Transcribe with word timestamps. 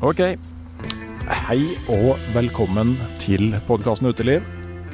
Ok. 0.00 0.20
Hei 1.28 1.58
og 1.92 2.14
velkommen 2.32 2.94
til 3.20 3.50
podkasten 3.66 4.08
Uteliv. 4.08 4.46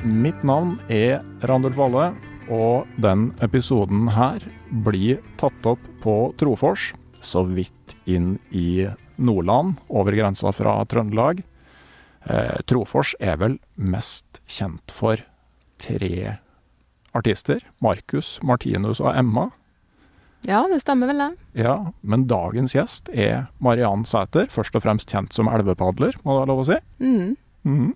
Mitt 0.03 0.41
navn 0.43 0.73
er 0.91 1.21
Randulf 1.47 1.77
Valle, 1.79 2.09
og 2.51 2.91
den 2.99 3.29
episoden 3.39 4.09
her 4.11 4.43
blir 4.83 5.21
tatt 5.39 5.69
opp 5.71 5.85
på 6.03 6.17
Trofors, 6.43 6.89
så 7.23 7.45
vidt 7.47 7.95
inn 8.11 8.33
i 8.51 8.89
Nordland, 9.15 9.77
over 9.87 10.19
grensa 10.19 10.51
fra 10.51 10.75
Trøndelag. 10.91 11.45
Eh, 12.27 12.59
Trofors 12.67 13.15
er 13.23 13.39
vel 13.39 13.61
mest 13.79 14.43
kjent 14.51 14.91
for 14.91 15.23
tre 15.79 16.35
artister. 17.15 17.63
Markus, 17.79 18.41
Martinus 18.43 18.99
og 18.99 19.15
Emma. 19.15 19.53
Ja, 20.47 20.61
det 20.71 20.83
stemmer 20.83 21.09
vel 21.11 21.23
det. 21.23 21.31
Ja, 21.65 21.93
men 22.03 22.27
dagens 22.31 22.75
gjest 22.77 23.09
er 23.11 23.47
Mariann 23.59 24.05
Sæter, 24.07 24.51
først 24.53 24.77
og 24.77 24.85
fremst 24.85 25.11
kjent 25.11 25.33
som 25.35 25.49
elvepadler, 25.51 26.19
må 26.23 26.35
det 26.37 26.43
være 26.43 26.51
lov 26.53 26.65
å 26.65 26.69
si. 26.69 26.81
Mm. 27.03 27.37
Mhm. 27.67 27.95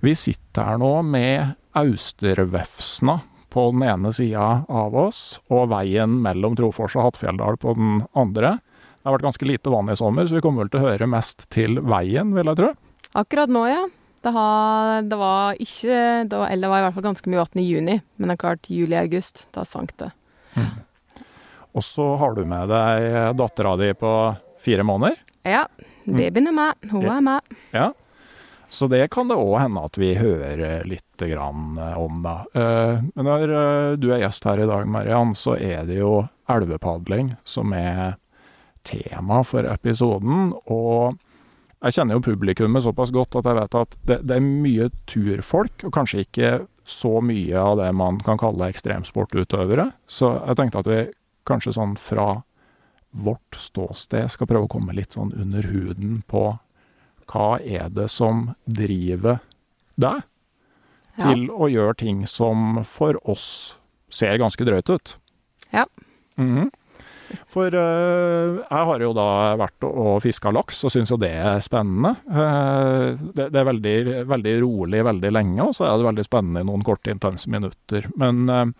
Vi 0.00 0.14
sitter 0.16 0.64
her 0.64 0.78
nå 0.80 1.02
med 1.04 1.52
Austervefsna 1.76 3.18
på 3.52 3.66
den 3.74 3.82
ene 3.84 4.12
sida 4.16 4.64
av 4.68 4.96
oss, 4.96 5.40
og 5.52 5.68
veien 5.74 6.14
mellom 6.24 6.56
Trofors 6.56 6.96
og 6.96 7.10
Hattfjelldal 7.10 7.58
på 7.60 7.74
den 7.76 8.02
andre. 8.16 8.56
Det 9.00 9.08
har 9.08 9.16
vært 9.18 9.26
ganske 9.28 9.48
lite 9.48 9.72
vann 9.72 9.90
i 9.92 9.96
sommer, 9.98 10.26
så 10.26 10.38
vi 10.38 10.42
kommer 10.44 10.64
vel 10.64 10.72
til 10.72 10.80
å 10.80 10.88
høre 10.88 11.08
mest 11.10 11.46
til 11.52 11.80
veien, 11.84 12.32
vil 12.36 12.50
jeg 12.52 12.60
tro. 12.62 12.70
Akkurat 13.20 13.52
nå, 13.52 13.66
ja. 13.68 13.82
Det, 14.20 14.32
har, 14.36 15.02
det 15.08 15.16
var 15.16 15.56
ikke 15.56 15.94
det 16.28 16.36
var, 16.36 16.50
Eller 16.52 16.66
det 16.66 16.70
var 16.70 16.82
i 16.82 16.84
hvert 16.84 16.96
fall 16.98 17.06
ganske 17.06 17.30
mye 17.32 17.40
vann 17.40 17.62
i 17.62 17.64
juni, 17.64 17.94
men 18.20 18.28
det 18.28 18.34
er 18.34 18.42
klart 18.42 18.68
juli-august, 18.68 19.46
da 19.56 19.64
sank 19.64 19.94
det. 20.00 20.10
Og 21.76 21.84
så 21.86 22.06
har 22.20 22.34
du 22.34 22.44
med 22.48 22.68
deg 22.72 23.36
dattera 23.38 23.76
di 23.80 23.92
på 23.94 24.12
fire 24.60 24.84
måneder. 24.86 25.16
Ja, 25.46 25.64
babyen 26.04 26.50
er 26.50 26.56
med. 26.56 26.90
Hun 26.90 27.06
er 27.08 27.20
med. 27.24 27.54
Ja. 27.72 27.90
Så 28.70 28.86
det 28.86 29.02
kan 29.10 29.26
det 29.30 29.34
òg 29.40 29.56
hende 29.58 29.82
at 29.82 29.96
vi 29.98 30.12
hører 30.14 30.84
litt 30.86 31.22
grann 31.26 31.74
om, 31.98 32.20
da. 32.22 32.36
Eh, 32.54 33.00
Men 33.16 33.26
når 33.26 33.50
eh, 33.50 33.96
du 33.98 34.10
er 34.14 34.22
gjest 34.22 34.46
her 34.46 34.62
i 34.62 34.68
dag, 34.68 34.86
Mariann, 34.86 35.32
så 35.34 35.56
er 35.58 35.82
det 35.88 35.96
jo 35.98 36.20
elvepadling 36.50 37.32
som 37.42 37.74
er 37.74 38.14
tema 38.86 39.42
for 39.44 39.66
episoden. 39.66 40.52
Og 40.70 41.18
jeg 41.82 41.96
kjenner 41.98 42.18
jo 42.18 42.24
publikummet 42.30 42.84
såpass 42.86 43.10
godt 43.14 43.40
at 43.40 43.48
jeg 43.50 43.58
vet 43.58 43.78
at 43.82 43.96
det, 44.06 44.20
det 44.28 44.38
er 44.38 44.46
mye 44.46 44.86
turfolk, 45.10 45.86
og 45.88 45.94
kanskje 45.98 46.22
ikke 46.26 46.52
så 46.90 47.18
mye 47.22 47.58
av 47.58 47.76
det 47.82 47.90
man 47.94 48.18
kan 48.26 48.38
kalle 48.40 48.70
ekstremsportutøvere. 48.70 49.90
Så 50.10 50.30
jeg 50.46 50.58
tenkte 50.62 50.84
at 50.84 50.90
vi 50.90 51.00
kanskje 51.50 51.74
sånn 51.76 51.96
fra 52.00 52.42
vårt 53.10 53.58
ståsted 53.58 54.30
skal 54.30 54.46
prøve 54.50 54.68
å 54.68 54.70
komme 54.70 54.94
litt 54.94 55.16
sånn 55.18 55.32
under 55.34 55.66
huden 55.66 56.20
på 56.30 56.44
hva 57.30 57.48
er 57.62 57.90
det 57.94 58.08
som 58.10 58.52
driver 58.66 59.40
deg 60.00 60.22
Ja. 61.18 61.26
til 61.26 61.48
å 61.50 61.66
gjøre 61.70 61.96
ting 61.98 62.22
som 62.30 62.84
for 62.86 63.18
oss 63.28 63.76
ser 64.10 64.38
ganske 64.38 64.64
drøyt 64.66 64.90
ut? 64.90 65.16
Ja. 65.74 65.86
Mhm. 66.38 66.70
For 67.46 67.70
uh, 67.70 68.58
jeg 68.58 68.86
har 68.88 69.02
jo 69.04 69.12
da 69.14 69.26
vært 69.60 69.84
og, 69.86 70.16
fiska 70.24 70.50
laks, 70.50 70.80
og 70.86 70.90
syns 70.90 71.12
jo 71.12 71.18
det 71.20 71.30
er 71.30 71.60
spennende. 71.62 72.16
Uh, 72.26 73.14
det, 73.36 73.52
det 73.54 73.60
er 73.60 73.68
veldig, 73.68 73.94
veldig 74.26 74.54
rolig 74.64 75.04
veldig 75.06 75.30
lenge, 75.36 75.62
og 75.62 75.76
så 75.76 75.86
er 75.86 75.98
det 76.00 76.08
veldig 76.08 76.24
spennende 76.26 76.64
i 76.64 76.66
noen 76.66 76.82
korte, 76.86 77.12
intense 77.14 77.46
minutter. 77.50 78.08
Men 78.18 78.42
eh, 78.50 78.72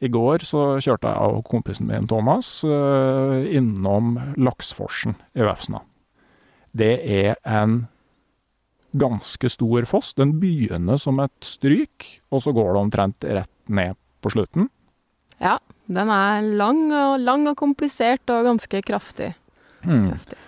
i 0.00 0.08
går 0.12 0.44
så 0.46 0.64
kjørte 0.82 1.10
jeg 1.10 1.34
og 1.34 1.44
kompisen 1.48 1.88
min 1.88 2.06
Thomas 2.10 2.60
eh, 2.66 3.48
innom 3.58 4.16
Laksforsen 4.38 5.16
i 5.34 5.42
Vefsna. 5.42 5.80
Det 6.78 6.92
er 7.02 7.38
en 7.48 7.86
ganske 8.98 9.50
stor 9.50 9.86
foss. 9.90 10.12
Den 10.14 10.36
begynner 10.40 11.00
som 11.00 11.18
et 11.22 11.34
stryk, 11.44 12.06
og 12.30 12.44
så 12.44 12.54
går 12.56 12.72
det 12.72 12.82
omtrent 12.86 13.26
rett 13.26 13.54
ned 13.68 13.98
på 14.22 14.32
slutten. 14.32 14.68
Ja, 15.42 15.58
den 15.90 16.10
er 16.12 16.42
lang 16.42 16.86
og, 16.92 17.18
lang 17.22 17.46
og 17.50 17.56
komplisert 17.60 18.30
og 18.34 18.46
ganske 18.48 18.82
kraftig. 18.86 19.32
Mm. 19.84 20.12
kraftig. 20.12 20.38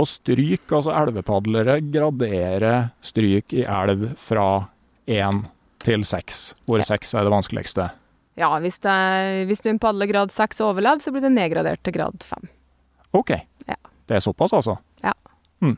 Og 0.00 0.08
stryk, 0.08 0.64
altså 0.72 0.94
elvepadlere, 0.96 1.80
graderer 1.92 2.92
stryk 3.04 3.52
i 3.52 3.66
elv 3.68 4.12
fra 4.20 4.68
én 5.06 5.42
til 5.82 6.06
seks, 6.06 6.54
hvor 6.66 6.80
Ja. 6.80 6.94
er 6.94 7.24
det 7.26 7.34
vanskeligste. 7.34 7.90
Ja, 8.38 8.48
hvis, 8.64 8.78
det 8.80 8.96
hvis 9.50 9.60
du 9.60 9.68
er 9.68 9.76
en 9.76 10.08
grad 10.08 10.32
6 10.32 10.62
og 10.62 10.72
overlevd, 10.72 11.04
så 11.04 11.12
blir 11.12 11.24
det 11.24 11.34
nedgradert 11.34 11.82
til 11.84 11.96
grad 11.98 12.24
5. 12.24 12.48
OK. 13.18 13.34
Ja. 13.68 13.76
Det 14.08 14.16
er 14.16 14.24
såpass, 14.24 14.54
altså? 14.56 14.78
Ja. 15.04 15.12
Mm. 15.60 15.76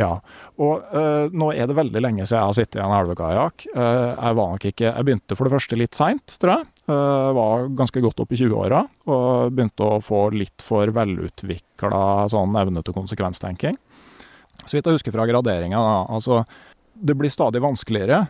Ja. 0.00 0.10
Og 0.56 0.86
eh, 0.96 1.26
nå 1.36 1.50
er 1.52 1.68
det 1.68 1.76
veldig 1.76 2.00
lenge 2.00 2.24
siden 2.24 2.38
jeg 2.38 2.48
har 2.48 2.56
sittet 2.56 2.78
i 2.80 2.84
en 2.84 2.94
elvekajakk. 2.96 3.66
Uh, 3.76 4.12
jeg 4.12 4.38
var 4.38 4.54
nok 4.54 4.64
ikke 4.70 4.86
Jeg 4.88 5.06
begynte 5.08 5.36
for 5.36 5.48
det 5.48 5.54
første 5.56 5.78
litt 5.80 5.98
seint, 5.98 6.36
tror 6.40 6.54
jeg. 6.54 6.68
Uh, 6.88 7.32
var 7.36 7.68
ganske 7.76 8.02
godt 8.04 8.24
opp 8.24 8.32
i 8.32 8.40
20-åra 8.40 8.82
og 9.12 9.52
begynte 9.52 9.84
å 9.84 10.00
få 10.04 10.28
litt 10.32 10.64
for 10.64 10.92
velutvikla 10.96 12.06
sånn 12.32 12.56
evne 12.60 12.84
til 12.86 12.96
konsekvenstenking. 12.96 13.76
Så 14.64 14.78
vidt 14.78 14.88
jeg 14.88 14.96
husker 14.96 15.12
fra 15.12 15.28
graderinga, 15.28 15.76
da, 15.76 15.96
altså 16.16 16.40
Det 16.96 17.12
blir 17.18 17.28
stadig 17.28 17.60
vanskeligere, 17.60 18.22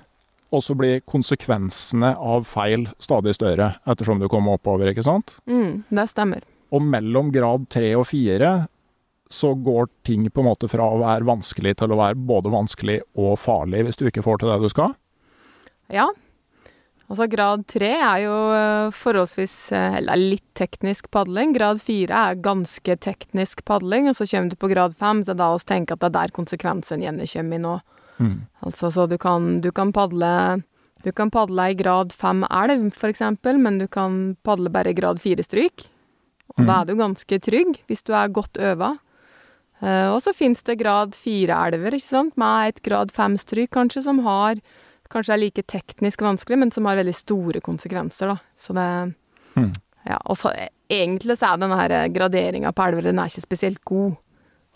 og 0.54 0.62
så 0.62 0.76
blir 0.78 1.02
konsekvensene 1.08 2.12
av 2.16 2.46
feil 2.48 2.88
stadig 3.02 3.34
større 3.36 3.72
ettersom 3.88 4.20
du 4.22 4.28
kommer 4.30 4.56
oppover, 4.56 4.92
ikke 4.92 5.04
sant? 5.06 5.38
Mm, 5.50 5.82
det 5.88 6.06
stemmer. 6.12 6.46
Og 6.74 6.82
mellom 6.82 7.32
grad 7.34 7.66
tre 7.72 7.92
og 7.98 8.06
fire, 8.10 8.66
så 9.28 9.54
går 9.54 9.88
ting 10.06 10.28
på 10.30 10.42
en 10.42 10.48
måte 10.50 10.68
fra 10.70 10.86
å 10.86 11.00
være 11.02 11.26
vanskelig 11.26 11.74
til 11.80 11.92
å 11.92 11.98
være 11.98 12.18
både 12.28 12.52
vanskelig 12.52 13.00
og 13.18 13.34
farlig 13.42 13.82
hvis 13.86 13.98
du 13.98 14.06
ikke 14.06 14.22
får 14.22 14.42
til 14.42 14.52
det 14.52 14.60
du 14.62 14.70
skal? 14.70 14.94
Ja. 15.92 16.06
Altså 17.06 17.28
grad 17.30 17.62
tre 17.70 17.92
er 17.94 18.22
jo 18.24 18.36
eh, 18.50 18.88
forholdsvis 18.94 19.52
eh, 19.74 19.98
Eller 20.00 20.18
litt 20.18 20.46
teknisk 20.58 21.06
padling. 21.14 21.52
Grad 21.54 21.78
fire 21.82 22.22
er 22.30 22.40
ganske 22.42 22.96
teknisk 23.02 23.62
padling, 23.66 24.08
og 24.10 24.16
så 24.18 24.26
kommer 24.26 24.50
du 24.50 24.58
på 24.58 24.70
grad 24.72 24.96
fem. 24.98 25.22
Det 25.22 25.36
er 25.36 25.42
da 25.42 25.52
vi 25.54 25.68
tenker 25.70 25.94
at 25.94 26.02
det 26.02 26.10
er 26.10 26.16
der 26.16 26.34
konsekvensen 26.34 27.04
gjerne 27.04 27.28
kommer 27.30 27.60
inn 27.60 27.66
nå. 27.68 27.76
Mm. 28.18 28.46
Altså 28.66 28.90
så 28.92 29.06
du 29.10 29.18
kan, 29.20 29.58
du 29.60 29.70
kan 29.72 29.92
padle 29.92 30.62
Du 31.04 31.12
kan 31.12 31.30
padle 31.30 31.70
i 31.70 31.74
grad 31.76 32.10
fem 32.16 32.40
elv, 32.48 32.88
for 32.96 33.12
eksempel, 33.12 33.58
men 33.62 33.78
du 33.78 33.86
kan 33.86 34.36
padle 34.42 34.72
bare 34.72 34.94
grad 34.96 35.20
fire 35.22 35.44
stryk. 35.44 35.84
Og 36.56 36.64
da 36.66 36.80
er 36.80 36.88
du 36.88 36.96
ganske 36.96 37.38
trygg, 37.38 37.76
hvis 37.86 38.02
du 38.02 38.14
er 38.16 38.32
godt 38.32 38.58
øva. 38.58 38.96
Uh, 39.78 40.08
og 40.08 40.22
så 40.24 40.32
fins 40.34 40.64
det 40.64 40.78
grad 40.80 41.14
fire-elver, 41.14 41.94
ikke 41.94 42.08
sant, 42.08 42.34
med 42.40 42.72
et 42.72 42.82
grad 42.82 43.12
fem-stryk, 43.12 43.70
kanskje, 43.76 44.02
som 44.08 44.24
har 44.24 44.58
Kanskje 45.06 45.36
er 45.36 45.38
like 45.38 45.62
teknisk 45.70 46.24
vanskelig, 46.24 46.56
men 46.58 46.72
som 46.74 46.88
har 46.88 46.96
veldig 46.98 47.12
store 47.14 47.60
konsekvenser, 47.62 48.32
da. 48.32 48.40
Så 48.58 48.74
det 48.74 48.86
Mm. 49.56 49.72
Ja. 50.06 50.18
Og 50.24 50.38
så 50.38 50.52
eh, 50.54 50.70
egentlig 50.92 51.38
så 51.38 51.52
er 51.52 51.62
denne 51.62 52.00
graderinga 52.14 52.72
på 52.72 52.86
elver, 52.86 53.08
den 53.08 53.20
er 53.20 53.30
ikke 53.30 53.46
spesielt 53.46 53.82
god. 53.88 54.16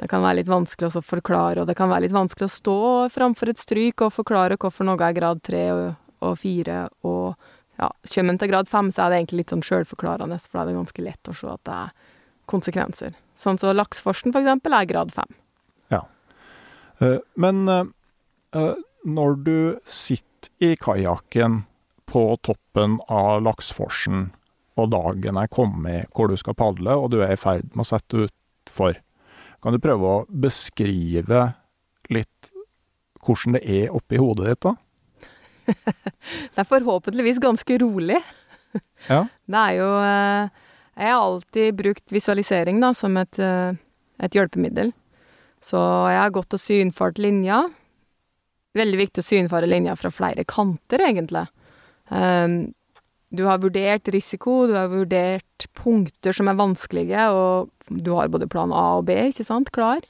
Det 0.01 0.09
kan 0.09 0.23
være 0.25 0.39
litt 0.41 0.49
vanskelig 0.49 0.95
å 0.97 1.03
forklare, 1.05 1.61
og 1.61 1.69
det 1.69 1.77
kan 1.77 1.91
være 1.93 2.07
litt 2.07 2.17
vanskelig 2.17 2.49
å 2.49 2.55
stå 2.55 2.77
framfor 3.13 3.53
et 3.53 3.61
stryk 3.61 4.01
og 4.07 4.15
forklare 4.17 4.57
hvorfor 4.61 4.89
noe 4.89 5.01
er 5.05 5.17
grad 5.17 5.43
tre 5.45 5.67
og, 5.75 5.83
og 6.25 6.39
fire, 6.41 6.87
og 7.05 7.35
ja, 7.81 7.91
kommer 8.15 8.35
en 8.35 8.41
til 8.41 8.53
grad 8.53 8.69
fem, 8.69 8.89
så 8.93 9.05
er 9.05 9.13
det 9.13 9.21
egentlig 9.21 9.43
litt 9.43 9.53
sånn 9.55 9.65
sjølforklarende, 9.65 10.39
for 10.41 10.57
da 10.57 10.63
er 10.63 10.71
det 10.71 10.79
ganske 10.79 11.05
lett 11.05 11.31
å 11.33 11.37
se 11.37 11.53
at 11.53 11.63
det 11.69 11.77
er 11.77 11.93
konsekvenser. 12.51 13.15
Sånn 13.37 13.61
som 13.61 13.71
så 13.71 13.77
lakseforsten, 13.77 14.35
for 14.35 14.43
eksempel, 14.43 14.77
er 14.77 14.89
grad 14.89 15.13
fem. 15.15 15.37
Ja. 15.93 16.03
Men 17.41 17.63
eh, 17.69 17.85
eh, 18.57 18.75
når 19.05 19.39
du 19.45 19.59
sitter 19.87 20.27
i 20.65 20.75
kajakken 20.81 21.63
på 22.11 22.25
toppen 22.45 22.99
av 23.09 23.45
Laksforsen, 23.45 24.31
og 24.81 24.91
dagen 24.93 25.37
er 25.37 25.53
kommet 25.53 26.09
hvor 26.17 26.31
du 26.31 26.37
skal 26.41 26.57
padle, 26.59 26.97
og 26.97 27.13
du 27.13 27.21
er 27.21 27.35
i 27.35 27.41
ferd 27.41 27.69
med 27.75 27.85
å 27.85 27.91
sette 27.93 28.27
utfor, 28.27 28.99
kan 29.63 29.75
du 29.75 29.81
prøve 29.83 30.09
å 30.09 30.21
beskrive 30.29 31.51
litt 32.11 32.51
hvordan 33.21 33.59
det 33.59 33.65
er 33.69 33.93
oppi 33.95 34.21
hodet 34.21 34.53
ditt 34.53 34.65
da? 34.65 34.77
Det 36.55 36.63
er 36.63 36.67
forhåpentligvis 36.67 37.39
ganske 37.43 37.77
rolig. 37.83 38.19
Ja. 39.07 39.25
Det 39.47 39.61
er 39.61 39.75
jo 39.77 39.91
eh, 40.03 40.65
Jeg 40.97 41.13
har 41.13 41.21
alltid 41.21 41.77
brukt 41.79 42.13
visualisering 42.13 42.81
da, 42.83 42.91
som 42.97 43.17
et, 43.21 43.39
eh, 43.39 43.77
et 44.25 44.35
hjelpemiddel. 44.35 44.91
Så 45.63 45.79
jeg 46.11 46.21
har 46.23 46.35
gått 46.35 46.57
og 46.57 46.63
synfart 46.63 47.21
linja. 47.21 47.63
Veldig 48.77 49.01
viktig 49.01 49.23
å 49.23 49.29
synfare 49.29 49.69
linja 49.69 49.97
fra 49.99 50.11
flere 50.15 50.45
kanter, 50.49 51.03
egentlig. 51.05 51.45
Um, 52.09 52.73
du 53.31 53.45
har 53.47 53.61
vurdert 53.63 54.09
risiko, 54.11 54.65
du 54.67 54.75
har 54.79 54.89
vurdert 54.91 55.67
punkter 55.79 56.35
som 56.35 56.49
er 56.51 56.59
vanskelige, 56.59 57.27
og 57.35 57.71
du 57.91 58.13
har 58.15 58.31
både 58.31 58.49
plan 58.51 58.73
A 58.73 59.01
og 59.01 59.09
B, 59.11 59.17
ikke 59.31 59.47
sant, 59.47 59.73
klar. 59.75 60.05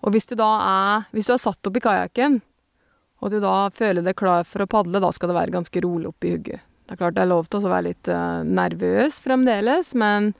Og 0.00 0.14
hvis 0.14 0.28
du 0.30 0.32
da 0.38 0.48
er 0.64 1.08
Hvis 1.12 1.28
du 1.28 1.34
har 1.34 1.42
satt 1.42 1.66
opp 1.68 1.76
i 1.76 1.84
kajakken, 1.84 2.40
og 3.20 3.30
du 3.34 3.36
da 3.42 3.68
føler 3.76 4.04
deg 4.04 4.16
klar 4.16 4.46
for 4.48 4.64
å 4.64 4.70
padle, 4.70 5.00
da 5.02 5.10
skal 5.12 5.28
det 5.28 5.36
være 5.36 5.52
ganske 5.52 5.82
rolig 5.84 6.08
oppi 6.08 6.32
hugget. 6.32 6.64
Det 6.88 6.96
er 6.96 7.00
klart 7.02 7.14
det 7.18 7.22
er 7.22 7.30
lov 7.30 7.46
til 7.46 7.60
å 7.60 7.70
være 7.70 7.86
litt 7.90 8.08
uh, 8.10 8.40
nervøs 8.42 9.20
fremdeles, 9.22 9.92
men 9.94 10.32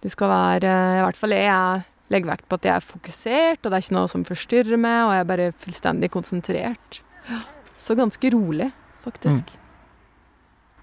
du 0.00 0.08
skal 0.08 0.30
være 0.32 0.70
I 0.70 1.02
hvert 1.04 1.18
fall 1.18 1.34
jeg 1.36 1.82
legger 2.10 2.30
vekt 2.32 2.46
på 2.48 2.58
at 2.58 2.66
jeg 2.66 2.74
er 2.76 2.86
fokusert, 2.86 3.60
og 3.60 3.66
det 3.66 3.76
er 3.76 3.84
ikke 3.84 3.96
noe 3.98 4.10
som 4.10 4.26
forstyrrer 4.26 4.80
meg, 4.80 5.00
og 5.04 5.12
jeg 5.14 5.24
er 5.24 5.28
bare 5.28 5.48
fullstendig 5.62 6.10
konsentrert. 6.14 7.00
Så 7.78 7.94
ganske 7.98 8.32
rolig, 8.34 8.70
faktisk. 9.04 9.52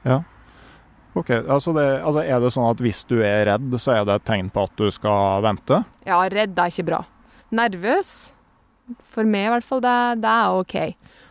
Ja. 0.05 0.21
Ok, 1.17 1.31
altså, 1.39 1.73
det, 1.73 1.85
altså 2.05 2.23
Er 2.23 2.41
det 2.43 2.53
sånn 2.53 2.69
at 2.69 2.81
hvis 2.83 3.03
du 3.09 3.17
er 3.25 3.47
redd, 3.49 3.75
så 3.81 3.95
er 3.95 4.07
det 4.07 4.19
et 4.19 4.27
tegn 4.27 4.49
på 4.53 4.65
at 4.67 4.73
du 4.79 4.87
skal 4.93 5.43
vente? 5.45 5.81
Ja, 6.07 6.19
redd 6.29 6.57
er 6.57 6.73
ikke 6.73 6.87
bra. 6.91 7.03
Nervøs, 7.57 8.11
for 9.13 9.27
meg 9.27 9.47
i 9.47 9.53
hvert 9.55 9.67
fall, 9.67 9.81
det, 9.83 9.95
det 10.23 10.33
er 10.33 10.57
ok. 10.61 10.75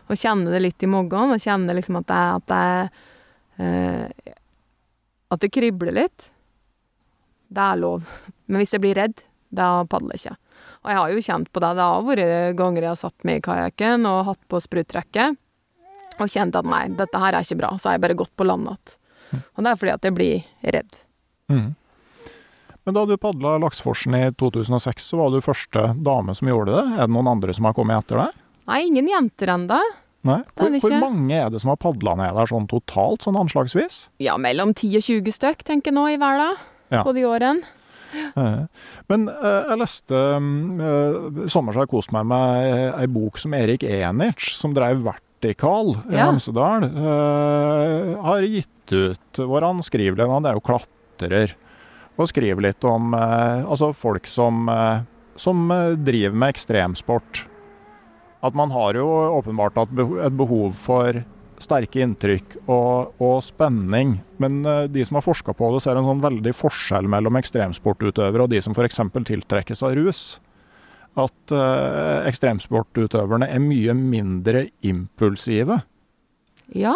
Å 0.07 0.17
kjenne 0.17 0.53
det 0.53 0.63
litt 0.63 0.83
i 0.83 0.89
magen, 0.91 1.35
og 1.35 1.43
kjenne 1.43 1.75
liksom 1.77 1.99
at 2.01 2.09
det, 2.09 2.23
at 2.39 2.49
det 2.51 3.63
eh, 3.63 4.33
At 5.33 5.43
det 5.43 5.51
kribler 5.51 5.95
litt. 5.95 6.29
Det 7.47 7.63
er 7.63 7.79
lov. 7.79 8.05
Men 8.47 8.61
hvis 8.61 8.75
jeg 8.75 8.83
blir 8.83 8.95
redd, 8.95 9.23
da 9.51 9.83
padler 9.87 10.15
jeg 10.15 10.23
ikke. 10.25 10.37
Og 10.83 10.91
jeg 10.91 10.99
har 10.99 11.11
jo 11.11 11.25
kjent 11.25 11.51
på 11.51 11.63
det. 11.63 11.73
Det 11.75 11.87
har 11.89 12.05
vært 12.07 12.55
ganger 12.59 12.85
jeg 12.85 12.91
har 12.93 12.99
satt 12.99 13.27
meg 13.27 13.39
i 13.39 13.43
kajakken 13.43 14.07
og 14.07 14.25
hatt 14.29 14.41
på 14.51 14.61
spruttrekket 14.63 15.37
og 16.17 16.31
kjent 16.31 16.55
at 16.57 16.65
nei, 16.65 16.87
dette 16.97 17.19
her 17.21 17.35
er 17.35 17.45
ikke 17.45 17.59
bra. 17.59 17.73
Så 17.77 17.89
har 17.89 17.97
jeg 17.97 18.05
bare 18.07 18.17
gått 18.17 18.33
på 18.39 18.47
land 18.47 18.67
igjen. 18.69 18.95
Og 19.33 19.63
det 19.63 19.71
er 19.71 19.81
fordi 19.81 19.93
at 19.93 20.07
jeg 20.07 20.15
blir 20.15 20.73
redd. 20.75 20.99
Mm. 21.51 21.69
Men 22.87 22.95
da 22.95 23.03
du 23.03 23.17
padla 23.19 23.57
Laksforsen 23.59 24.15
i 24.15 24.25
2006, 24.39 25.09
så 25.11 25.19
var 25.19 25.31
du 25.33 25.43
første 25.43 25.89
dame 25.99 26.35
som 26.37 26.47
gjorde 26.47 26.75
det. 26.77 26.83
Er 26.95 27.09
det 27.09 27.15
noen 27.15 27.27
andre 27.33 27.55
som 27.55 27.67
har 27.67 27.75
kommet 27.75 27.99
etter 27.99 28.21
deg? 28.23 28.43
Nei, 28.67 28.81
ingen 28.87 29.09
jenter 29.11 29.51
ennå. 29.57 29.79
Hvor, 30.27 30.71
hvor 30.81 30.95
mange 30.99 31.35
er 31.35 31.51
det 31.51 31.61
som 31.63 31.71
har 31.71 31.79
padla 31.79 32.17
ned 32.19 32.35
der 32.35 32.49
sånn 32.49 32.67
totalt, 32.71 33.23
sånn 33.23 33.37
anslagsvis? 33.39 34.07
Ja, 34.23 34.35
mellom 34.39 34.73
10 34.73 34.99
og 34.99 35.05
20 35.07 35.35
stykk, 35.35 35.63
tenker 35.67 35.91
jeg 35.91 35.97
nå, 35.99 36.07
i 36.15 36.19
verden. 36.21 36.55
Ja. 36.91 37.03
På 37.03 37.11
de 37.15 37.25
årene. 37.27 37.67
Men 39.11 39.27
eh, 39.27 39.67
jeg 39.67 39.79
leste 39.81 40.19
mm, 40.39 40.79
eh, 40.79 41.47
sommer 41.51 41.75
så 41.75 41.81
har 41.81 41.87
jeg 41.87 41.91
kost 41.91 42.13
meg 42.15 42.27
med 42.29 42.69
ei 42.95 43.07
bok 43.11 43.39
som 43.41 43.55
Erik 43.57 43.83
Enertz, 43.83 44.53
som 44.55 44.75
drev 44.75 45.03
Vertikal 45.47 45.93
i 46.09 46.15
Ja. 46.15 46.27
Hemsedal, 46.27 46.83
uh, 46.83 48.23
har 48.23 48.41
gitt 48.43 48.91
ut, 48.91 49.39
hvor 49.39 49.63
han 49.63 49.79
skriver 49.83 50.17
litt, 50.19 50.29
han 50.29 50.45
er 50.45 50.57
jo 50.57 50.63
klatrer, 50.63 51.55
og 52.17 52.27
skriver 52.27 52.67
litt 52.69 52.83
om 52.83 53.13
uh, 53.13 53.63
altså 53.67 53.93
folk 53.95 54.27
som, 54.27 54.67
uh, 54.67 55.05
som 55.37 55.69
eh, 55.71 55.95
driver 55.95 56.35
med 56.35 56.55
ekstremsport. 56.55 57.45
At 58.41 58.55
man 58.57 58.71
har 58.71 58.97
jo 58.97 59.05
åpenbart 59.37 59.77
et 59.77 60.33
behov 60.37 60.73
for 60.81 61.23
sterke 61.61 62.01
inntrykk 62.05 62.57
og, 62.69 63.13
og 63.21 63.37
spenning, 63.45 64.19
men 64.41 64.59
eh, 64.65 64.85
de 64.91 65.05
som 65.05 65.17
har 65.17 65.25
forska 65.25 65.55
på 65.57 65.71
det, 65.73 65.83
ser 65.85 65.97
en 65.97 66.07
sånn 66.07 66.23
veldig 66.23 66.53
forskjell 66.57 67.09
mellom 67.09 67.39
ekstremsportutøvere 67.39 68.45
og 68.45 68.51
de 68.53 68.61
som 68.63 68.77
f.eks. 68.77 69.01
tiltrekkes 69.31 69.83
av 69.85 69.95
rus. 69.97 70.25
At 71.17 71.53
eh, 71.55 72.27
ekstremsportutøverne 72.29 73.47
er 73.49 73.63
mye 73.63 73.95
mindre 73.97 74.67
impulsive. 74.85 75.79
Ja. 76.75 76.95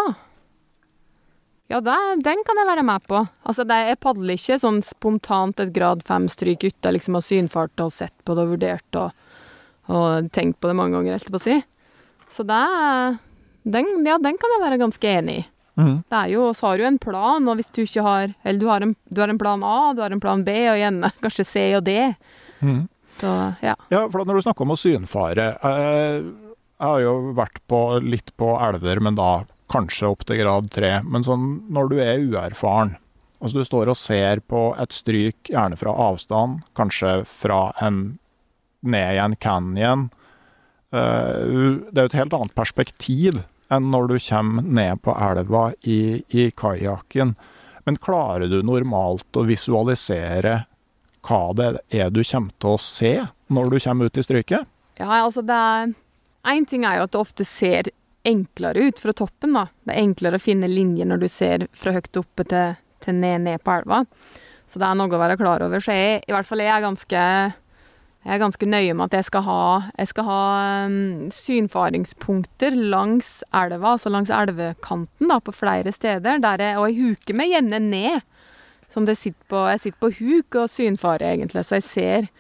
Ja, 1.72 1.80
det, 1.80 1.96
den 2.26 2.44
kan 2.44 2.60
jeg 2.60 2.68
være 2.68 2.84
med 2.84 3.06
på. 3.08 3.22
Altså, 3.48 3.64
det, 3.64 3.78
jeg 3.88 4.02
padler 4.04 4.36
ikke 4.36 4.60
sånn 4.60 4.82
spontant 4.84 5.62
et 5.64 5.72
grad 5.74 6.04
fem-stryk 6.04 6.66
ut 6.68 6.88
av 6.90 6.98
liksom 6.98 7.16
har 7.16 7.24
synfart 7.24 7.84
og 7.86 7.94
sett 7.96 8.16
på 8.28 8.36
det 8.36 8.44
og 8.44 8.56
vurdert 8.58 9.00
og, 9.00 9.14
og 9.88 10.28
tenkt 10.36 10.60
på 10.60 10.68
det 10.68 10.76
mange 10.76 10.98
ganger, 10.98 11.16
helt 11.16 11.32
på 11.32 11.40
å 11.40 11.46
si. 11.46 11.58
Så 12.32 12.44
det 12.48 12.60
den, 13.64 13.88
Ja, 14.08 14.18
den 14.18 14.38
kan 14.42 14.56
jeg 14.56 14.64
være 14.66 14.82
ganske 14.82 15.08
enig 15.08 15.38
i. 15.42 15.48
Det 16.12 16.18
er 16.18 16.30
jo, 16.34 16.50
så 16.54 16.68
har 16.68 16.78
du 16.78 16.84
en 16.86 17.00
plan, 17.02 17.48
og 17.48 17.56
hvis 17.58 17.72
du 17.72 17.80
ikke 17.86 18.04
har 18.04 18.34
Eller 18.44 18.60
du 18.60 18.68
har 18.68 18.84
en, 18.84 18.92
du 19.10 19.22
har 19.22 19.32
en 19.32 19.40
plan 19.40 19.64
A, 19.64 19.94
du 19.96 20.02
har 20.04 20.12
en 20.12 20.20
plan 20.20 20.44
B, 20.44 20.52
og 20.70 20.78
gjerne 20.78 21.12
kanskje 21.24 21.46
C 21.48 21.64
og 21.80 21.86
D. 21.88 21.96
Så 23.22 23.32
ja. 23.62 23.76
Ja, 23.94 24.06
for 24.10 24.26
når 24.26 24.40
du 24.40 24.46
snakker 24.48 24.66
om 24.66 24.74
å 24.74 24.80
synfare 24.80 25.52
eh, 25.62 26.16
Jeg 26.24 26.88
har 26.88 27.02
jo 27.04 27.34
vært 27.38 27.62
på, 27.70 27.82
litt 28.02 28.34
på 28.40 28.56
elver, 28.58 29.02
men 29.04 29.20
da 29.20 29.44
kanskje 29.72 30.10
opp 30.10 30.26
til 30.28 30.42
grad 30.42 30.72
tre. 30.74 30.98
Men 31.08 31.24
sånn 31.24 31.46
når 31.72 31.92
du 31.92 32.00
er 32.02 32.24
uerfaren, 32.26 32.96
altså 33.40 33.62
du 33.62 33.68
står 33.68 33.92
og 33.94 34.00
ser 34.00 34.42
på 34.50 34.72
et 34.82 34.96
stryk, 34.96 35.54
gjerne 35.54 35.78
fra 35.80 35.94
avstand, 36.10 36.66
kanskje 36.78 37.22
fra 37.30 37.70
en 37.86 38.02
ned 38.82 39.14
i 39.14 39.22
en 39.22 39.36
canyon 39.38 40.08
eh, 40.90 41.42
Det 41.94 41.94
er 41.94 42.08
jo 42.08 42.10
et 42.10 42.18
helt 42.18 42.34
annet 42.34 42.56
perspektiv 42.58 43.44
enn 43.72 43.92
når 43.94 44.10
du 44.10 44.16
kommer 44.26 44.66
ned 44.66 45.04
på 45.06 45.14
elva 45.16 45.70
i, 45.88 46.24
i 46.36 46.50
kajakken. 46.52 47.36
Men 47.86 48.00
klarer 48.02 48.50
du 48.52 48.60
normalt 48.66 49.38
å 49.38 49.46
visualisere 49.48 50.64
hva 51.28 51.42
det 51.58 51.72
er 51.94 52.12
du 52.14 52.22
kommer 52.26 52.54
til 52.62 52.76
å 52.76 52.82
se 52.82 53.14
når 53.52 53.72
du 53.72 53.80
kommer 53.84 54.10
ut 54.10 54.18
i 54.18 54.26
stryket? 54.26 54.70
Ja, 55.00 55.24
altså 55.24 55.44
det 55.46 55.62
Én 56.42 56.66
ting 56.66 56.88
er 56.90 56.98
jo 56.98 57.04
at 57.06 57.12
det 57.14 57.20
ofte 57.22 57.46
ser 57.46 57.92
enklere 58.26 58.88
ut 58.88 58.98
fra 58.98 59.14
toppen, 59.14 59.54
da. 59.54 59.68
Det 59.86 59.94
er 59.94 60.02
enklere 60.02 60.40
å 60.40 60.42
finne 60.42 60.70
linjer 60.70 61.06
når 61.06 61.22
du 61.22 61.28
ser 61.30 61.68
fra 61.78 61.94
høyt 61.94 62.18
oppe 62.18 62.46
til, 62.50 62.80
til 63.06 63.18
ned, 63.18 63.44
ned 63.46 63.62
på 63.62 63.76
elva. 63.76 64.00
Så 64.66 64.82
det 64.82 64.88
er 64.88 64.98
noe 64.98 65.14
å 65.14 65.22
være 65.22 65.38
klar 65.38 65.62
over. 65.62 65.84
Så 65.84 65.94
jeg, 65.94 66.24
i 66.26 66.34
hvert 66.34 66.50
fall 66.50 66.64
jeg 66.64 66.74
er 66.74 66.86
ganske 66.86 67.22
jeg 68.22 68.36
er 68.36 68.42
ganske 68.44 68.68
nøye 68.70 68.94
med 68.94 69.08
at 69.08 69.16
jeg 69.18 69.26
skal 69.32 69.42
ha, 69.48 69.62
jeg 69.98 70.10
skal 70.12 70.28
ha 70.28 70.42
um, 70.86 71.30
synfaringspunkter 71.34 72.76
langs 72.78 73.40
elva, 73.50 73.96
altså 73.96 74.12
langs 74.14 74.30
elvekanten, 74.30 75.30
da, 75.32 75.40
på 75.42 75.54
flere 75.58 75.90
steder. 75.96 76.38
Der 76.44 76.62
jeg, 76.62 76.78
og 76.78 76.86
jeg 76.90 77.00
huker 77.02 77.40
meg 77.40 77.50
gjerne 77.56 77.80
ned. 77.82 78.28
Som 78.92 79.08
det 79.08 79.18
sitter 79.20 79.48
på, 79.48 79.66
jeg 79.72 79.84
sitter 79.86 80.02
på 80.04 80.14
huk 80.20 80.58
og 80.64 80.72
synfarer, 80.72 81.32
egentlig, 81.34 81.66
så 81.66 81.80
jeg 81.80 81.88
ser 81.90 82.32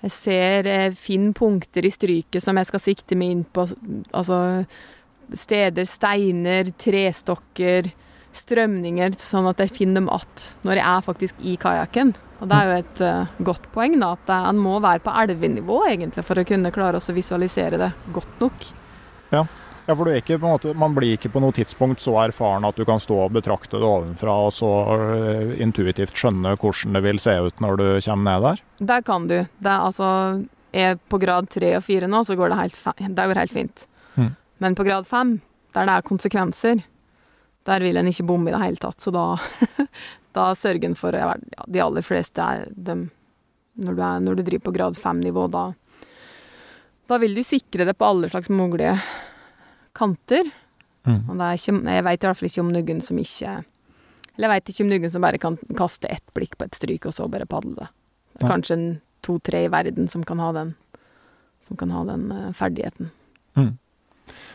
Jeg 0.00 0.12
ser 0.14 0.64
jeg 0.64 0.94
finner 0.96 1.34
punkter 1.36 1.84
i 1.84 1.90
stryket 1.92 2.40
som 2.40 2.56
jeg 2.56 2.70
skal 2.70 2.80
sikte 2.80 3.18
meg 3.20 3.34
inn 3.34 3.42
på. 3.44 3.66
Altså 4.16 4.64
steder, 5.36 5.84
steiner, 5.84 6.70
trestokker, 6.80 7.90
strømninger, 8.32 9.18
sånn 9.20 9.50
at 9.50 9.60
jeg 9.60 9.74
finner 9.76 10.00
dem 10.00 10.08
igjen 10.08 10.48
når 10.64 10.80
jeg 10.80 10.86
er 10.88 11.04
faktisk 11.04 11.44
i 11.44 11.56
kajakken. 11.60 12.14
Og 12.40 12.48
det 12.48 12.56
er 12.56 12.70
jo 12.70 12.76
et 12.80 13.02
uh, 13.04 13.32
godt 13.44 13.66
poeng, 13.74 13.98
da, 14.00 14.14
at 14.16 14.32
en 14.38 14.60
må 14.64 14.78
være 14.80 15.04
på 15.04 15.12
elvenivå 15.22 15.82
egentlig 15.90 16.24
for 16.24 16.40
å 16.40 16.46
kunne 16.48 16.72
klare 16.72 16.96
å 16.96 17.16
visualisere 17.16 17.80
det 17.80 17.90
godt 18.16 18.40
nok. 18.40 18.70
Ja, 19.34 19.44
ja 19.90 19.96
for 19.98 20.10
ikke, 20.14 20.38
måte, 20.42 20.72
man 20.78 20.94
blir 20.94 21.16
ikke 21.16 21.32
på 21.34 21.42
noe 21.42 21.54
tidspunkt 21.56 22.02
så 22.02 22.14
erfaren 22.22 22.66
at 22.68 22.78
du 22.78 22.86
kan 22.88 23.02
stå 23.02 23.16
og 23.26 23.34
betrakte 23.34 23.80
det 23.80 23.86
ovenfra 23.86 24.36
og 24.46 24.52
så 24.54 24.70
uh, 24.94 25.52
intuitivt 25.60 26.14
skjønne 26.16 26.54
hvordan 26.54 26.96
det 26.96 27.04
vil 27.04 27.20
se 27.22 27.34
ut 27.42 27.62
når 27.62 27.80
du 27.80 27.86
kommer 28.06 28.26
ned 28.28 28.46
der? 28.46 28.64
Der 28.92 29.04
kan 29.06 29.26
du. 29.30 29.36
Det 29.42 29.72
er 29.74 29.86
altså 29.90 30.10
er 30.72 30.98
på 31.10 31.18
grad 31.18 31.50
tre 31.50 31.74
og 31.78 31.84
fire 31.84 32.08
nå, 32.10 32.22
så 32.24 32.36
går 32.38 32.52
det 32.52 32.60
helt, 32.60 32.78
det 33.02 33.26
går 33.26 33.42
helt 33.42 33.54
fint. 33.54 33.86
Mm. 34.14 34.32
Men 34.62 34.76
på 34.78 34.86
grad 34.86 35.08
fem, 35.08 35.40
der 35.74 35.88
det 35.88 35.96
er 35.96 36.06
konsekvenser, 36.06 36.84
der 37.66 37.84
vil 37.84 37.98
en 37.98 38.08
ikke 38.08 38.26
bomme 38.28 38.50
i 38.50 38.54
det 38.54 38.62
hele 38.62 38.80
tatt. 38.80 39.00
Så 39.02 39.12
da, 39.14 39.34
da 40.36 40.50
sørger 40.54 40.90
en 40.90 40.98
for 40.98 41.16
ja, 41.16 41.34
De 41.66 41.82
aller 41.82 42.06
fleste 42.06 42.42
er 42.42 42.70
dem 42.70 43.08
når 43.80 43.96
du, 43.96 44.02
er, 44.04 44.22
når 44.22 44.36
du 44.36 44.42
driver 44.44 44.66
på 44.66 44.74
grad 44.76 44.98
fem-nivå, 44.98 45.46
da, 45.48 45.70
da 47.08 47.18
vil 47.22 47.34
du 47.34 47.42
sikre 47.46 47.86
det 47.88 47.96
på 47.96 48.06
alle 48.06 48.28
slags 48.28 48.50
mulige 48.52 48.96
kanter. 49.96 50.50
Mm. 51.08 51.22
Og 51.32 51.44
ikke, 51.56 51.76
jeg 51.94 52.06
veit 52.06 52.24
i 52.24 52.28
hvert 52.28 52.38
fall 52.38 52.50
ikke 52.50 52.62
om 52.62 52.72
noen 52.74 52.98
som 53.00 53.16
ikke 53.16 53.52
Eller 54.36 54.44
jeg 54.44 54.50
veit 54.52 54.72
ikke 54.72 54.84
om 54.84 54.90
noen 54.90 55.12
som 55.12 55.24
bare 55.24 55.40
kan 55.40 55.56
kaste 55.78 56.10
ett 56.12 56.34
blikk 56.36 56.58
på 56.60 56.66
et 56.68 56.76
stryk, 56.76 57.08
og 57.08 57.16
så 57.16 57.28
bare 57.28 57.48
padle 57.48 57.76
det. 57.78 57.88
Er 58.40 58.52
kanskje 58.52 58.76
en 58.76 58.88
to-tre 59.26 59.64
i 59.66 59.72
verden 59.72 60.08
som 60.08 60.24
kan 60.24 60.40
ha 60.40 60.52
den, 60.56 60.74
som 61.68 61.76
kan 61.80 61.90
ha 61.92 62.04
den 62.08 62.30
uh, 62.32 62.52
ferdigheten. 62.56 63.10
Mm. 63.56 63.74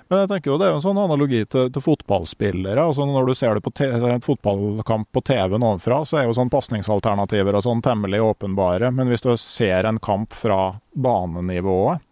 Men 0.07 0.21
jeg 0.21 0.29
tenker 0.29 0.51
jo 0.51 0.57
det 0.61 0.67
er 0.67 0.73
jo 0.73 0.79
en 0.79 0.85
sånn 0.85 1.01
analogi 1.01 1.41
til, 1.49 1.69
til 1.73 1.83
fotballspillere. 1.83 2.81
altså 2.81 3.05
Når 3.09 3.29
du 3.29 3.35
ser 3.37 3.57
det 3.57 3.65
på 3.65 3.73
et 3.83 4.25
fotballkamp 4.25 5.09
på 5.11 5.23
TV-en 5.25 5.65
ovenfra, 5.65 6.03
så 6.05 6.19
er 6.19 6.27
jo 6.27 6.35
sånn 6.37 6.51
pasningsalternativer 6.53 7.57
og 7.57 7.65
sånn 7.65 7.81
temmelig 7.85 8.21
åpenbare. 8.23 8.91
Men 8.93 9.09
hvis 9.11 9.25
du 9.25 9.31
ser 9.41 9.89
en 9.89 9.99
kamp 9.99 10.33
fra 10.37 10.77
banenivået, 10.93 12.03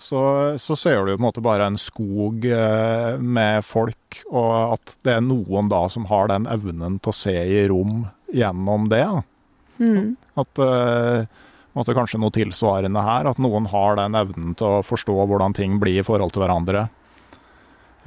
så, 0.00 0.20
så, 0.58 0.76
ser 0.76 1.04
du 1.04 1.12
på 1.12 1.18
en 1.18 1.26
måte 1.26 1.42
bare 1.44 1.66
en 1.68 1.78
skog 1.78 2.44
eh, 2.48 3.18
med 3.20 3.64
folk, 3.66 4.22
og 4.30 4.76
at 4.76 4.94
det 5.06 5.18
er 5.18 5.26
noen 5.26 5.68
da 5.70 5.84
som 5.92 6.08
har 6.10 6.30
den 6.32 6.48
evnen 6.50 6.98
til 6.98 7.12
å 7.12 7.18
se 7.18 7.36
i 7.36 7.66
rom 7.68 8.06
gjennom 8.32 8.88
det. 8.90 9.04
Mm. 9.80 10.16
At 10.40 10.62
eh, 10.64 11.28
måtte 11.76 11.96
kanskje 11.96 12.20
noe 12.22 12.34
tilsvarende 12.34 13.04
her, 13.04 13.28
at 13.30 13.40
noen 13.42 13.68
har 13.70 14.00
den 14.00 14.16
evnen 14.18 14.56
til 14.58 14.80
å 14.80 14.86
forstå 14.86 15.14
hvordan 15.20 15.56
ting 15.56 15.78
blir 15.82 16.00
i 16.00 16.06
forhold 16.06 16.34
til 16.34 16.44
hverandre. 16.44 16.88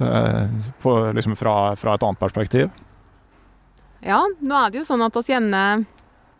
Eh, 0.02 0.44
på, 0.82 0.96
liksom 1.14 1.38
fra, 1.38 1.74
fra, 1.78 1.94
et 1.94 2.06
annet 2.06 2.20
perspektiv? 2.20 2.70
Ja, 4.04 4.24
nå 4.40 4.56
er 4.58 4.72
det 4.72 4.82
jo 4.82 4.88
sånn 4.88 5.04
at 5.06 5.14
oss 5.16 5.30
gjerne 5.30 5.84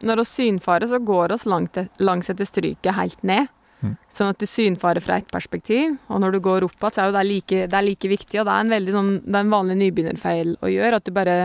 Når 0.05 0.21
oss 0.21 0.33
synfarer, 0.37 0.89
så 0.91 0.99
går 1.01 1.33
oss 1.33 1.47
langt, 1.49 1.79
langs 2.03 2.29
etter 2.29 2.45
stryket 2.45 2.97
helt 2.99 3.23
ned. 3.23 3.47
Mm. 3.85 3.97
Sånn 4.17 4.33
at 4.33 4.41
du 4.41 4.47
synfarer 4.49 5.05
fra 5.05 5.19
ett 5.21 5.31
perspektiv, 5.33 5.99
og 6.09 6.23
når 6.25 6.37
du 6.37 6.41
går 6.45 6.65
opp 6.67 6.79
igjen, 6.79 6.95
så 6.97 7.03
er 7.03 7.11
jo 7.11 7.17
det 7.19 7.27
like, 7.29 7.61
det 7.69 7.79
er 7.79 7.87
like 7.87 8.11
viktig. 8.15 8.41
Og 8.41 8.49
det 8.49 8.55
er 8.55 8.65
en 8.65 8.75
veldig 8.75 8.97
sånn, 8.97 9.13
det 9.27 9.37
er 9.37 9.45
en 9.45 9.55
vanlig 9.55 9.77
nybegynnerfeil 9.83 10.57
å 10.65 10.73
gjøre, 10.73 11.01
at 11.01 11.07
du 11.07 11.15
bare 11.17 11.39